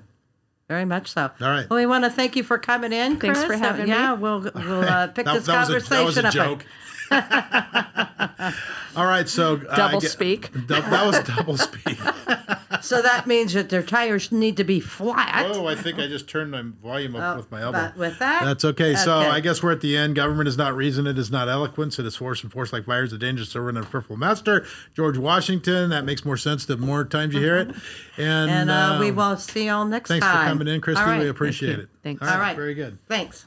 Very 0.69 0.85
much 0.85 1.11
so. 1.11 1.23
All 1.41 1.49
right. 1.49 1.69
Well, 1.69 1.79
we 1.81 1.87
want 1.87 2.05
to 2.05 2.11
thank 2.11 2.37
you 2.37 2.45
for 2.45 2.57
coming 2.59 2.93
in. 2.93 3.17
Thanks 3.19 3.41
for 3.41 3.47
Chris. 3.49 3.59
having 3.61 3.87
me. 3.87 3.91
yeah, 3.91 4.13
we'll 4.13 4.41
we'll 4.55 4.85
uh, 4.85 5.09
pick 5.09 5.25
That, 5.27 5.35
this 5.35 5.47
that 5.47 5.69
was 5.69 5.71
a, 5.71 5.81
conversation 5.89 5.91
that 5.97 6.05
was 6.05 6.17
a 6.19 6.27
up. 6.29 6.33
joke. 6.33 6.67
All 8.97 9.07
right, 9.07 9.29
so 9.29 9.55
uh, 9.69 9.77
Double 9.77 9.99
I 9.99 10.01
get- 10.01 10.11
speak. 10.11 10.53
dou- 10.67 10.67
that 10.67 11.07
was 11.07 11.21
double 11.21 11.57
speak. 11.57 11.99
So 12.83 13.03
that 13.03 13.27
means 13.27 13.53
that 13.53 13.69
their 13.69 13.83
tires 13.83 14.33
need 14.33 14.57
to 14.57 14.65
be 14.65 14.81
flat. 14.81 15.51
Oh, 15.55 15.67
I 15.67 15.75
think 15.75 15.99
I 15.99 16.07
just 16.07 16.29
turned 16.29 16.51
my 16.51 16.63
volume 16.83 17.15
up 17.15 17.37
with 17.37 17.51
my 17.51 17.61
elbow. 17.61 17.89
But 17.89 17.97
with 17.97 18.19
that, 18.21 18.45
That's 18.45 18.65
okay. 18.65 18.95
So 18.95 19.19
I 19.19 19.41
guess 19.41 19.63
we're 19.63 19.73
at 19.73 19.81
the 19.81 19.97
end. 19.97 20.15
Government 20.15 20.49
is 20.49 20.57
not 20.57 20.75
reason. 20.75 21.07
It 21.07 21.19
is 21.19 21.31
not 21.31 21.49
eloquence. 21.49 21.99
It 21.99 22.07
is 22.07 22.17
force 22.17 22.43
and 22.43 22.51
force 22.51 22.73
like 22.73 22.85
fire 22.85 23.03
is 23.03 23.13
a 23.13 23.19
dangerous 23.19 23.51
servant 23.51 23.77
and 23.77 23.87
a 23.87 23.91
fearful 23.91 24.17
master. 24.17 24.65
George 24.95 25.19
Washington. 25.19 25.91
That 25.91 26.05
makes 26.05 26.25
more 26.25 26.37
sense 26.37 26.65
the 26.65 26.77
more 26.77 27.05
times 27.05 27.35
you 27.35 27.41
hear 27.41 27.59
it. 27.59 27.69
And, 28.17 28.51
and 28.51 28.71
uh, 28.71 28.97
we 28.99 29.11
uh, 29.11 29.15
will 29.15 29.37
see 29.37 29.67
y'all 29.67 29.85
next 29.85 30.09
Thanks 30.09 30.25
time. 30.25 30.35
Thanks 30.35 30.51
for 30.51 30.59
coming 30.59 30.75
in, 30.75 30.81
Christy. 30.81 31.03
All 31.03 31.09
right. 31.09 31.21
We 31.21 31.29
appreciate 31.29 31.77
you. 31.77 31.83
it. 31.83 31.89
Thanks. 32.03 32.23
All 32.23 32.29
right. 32.29 32.35
All 32.35 32.41
right. 32.41 32.57
Very 32.57 32.75
good. 32.75 32.99
Thanks. 33.09 33.47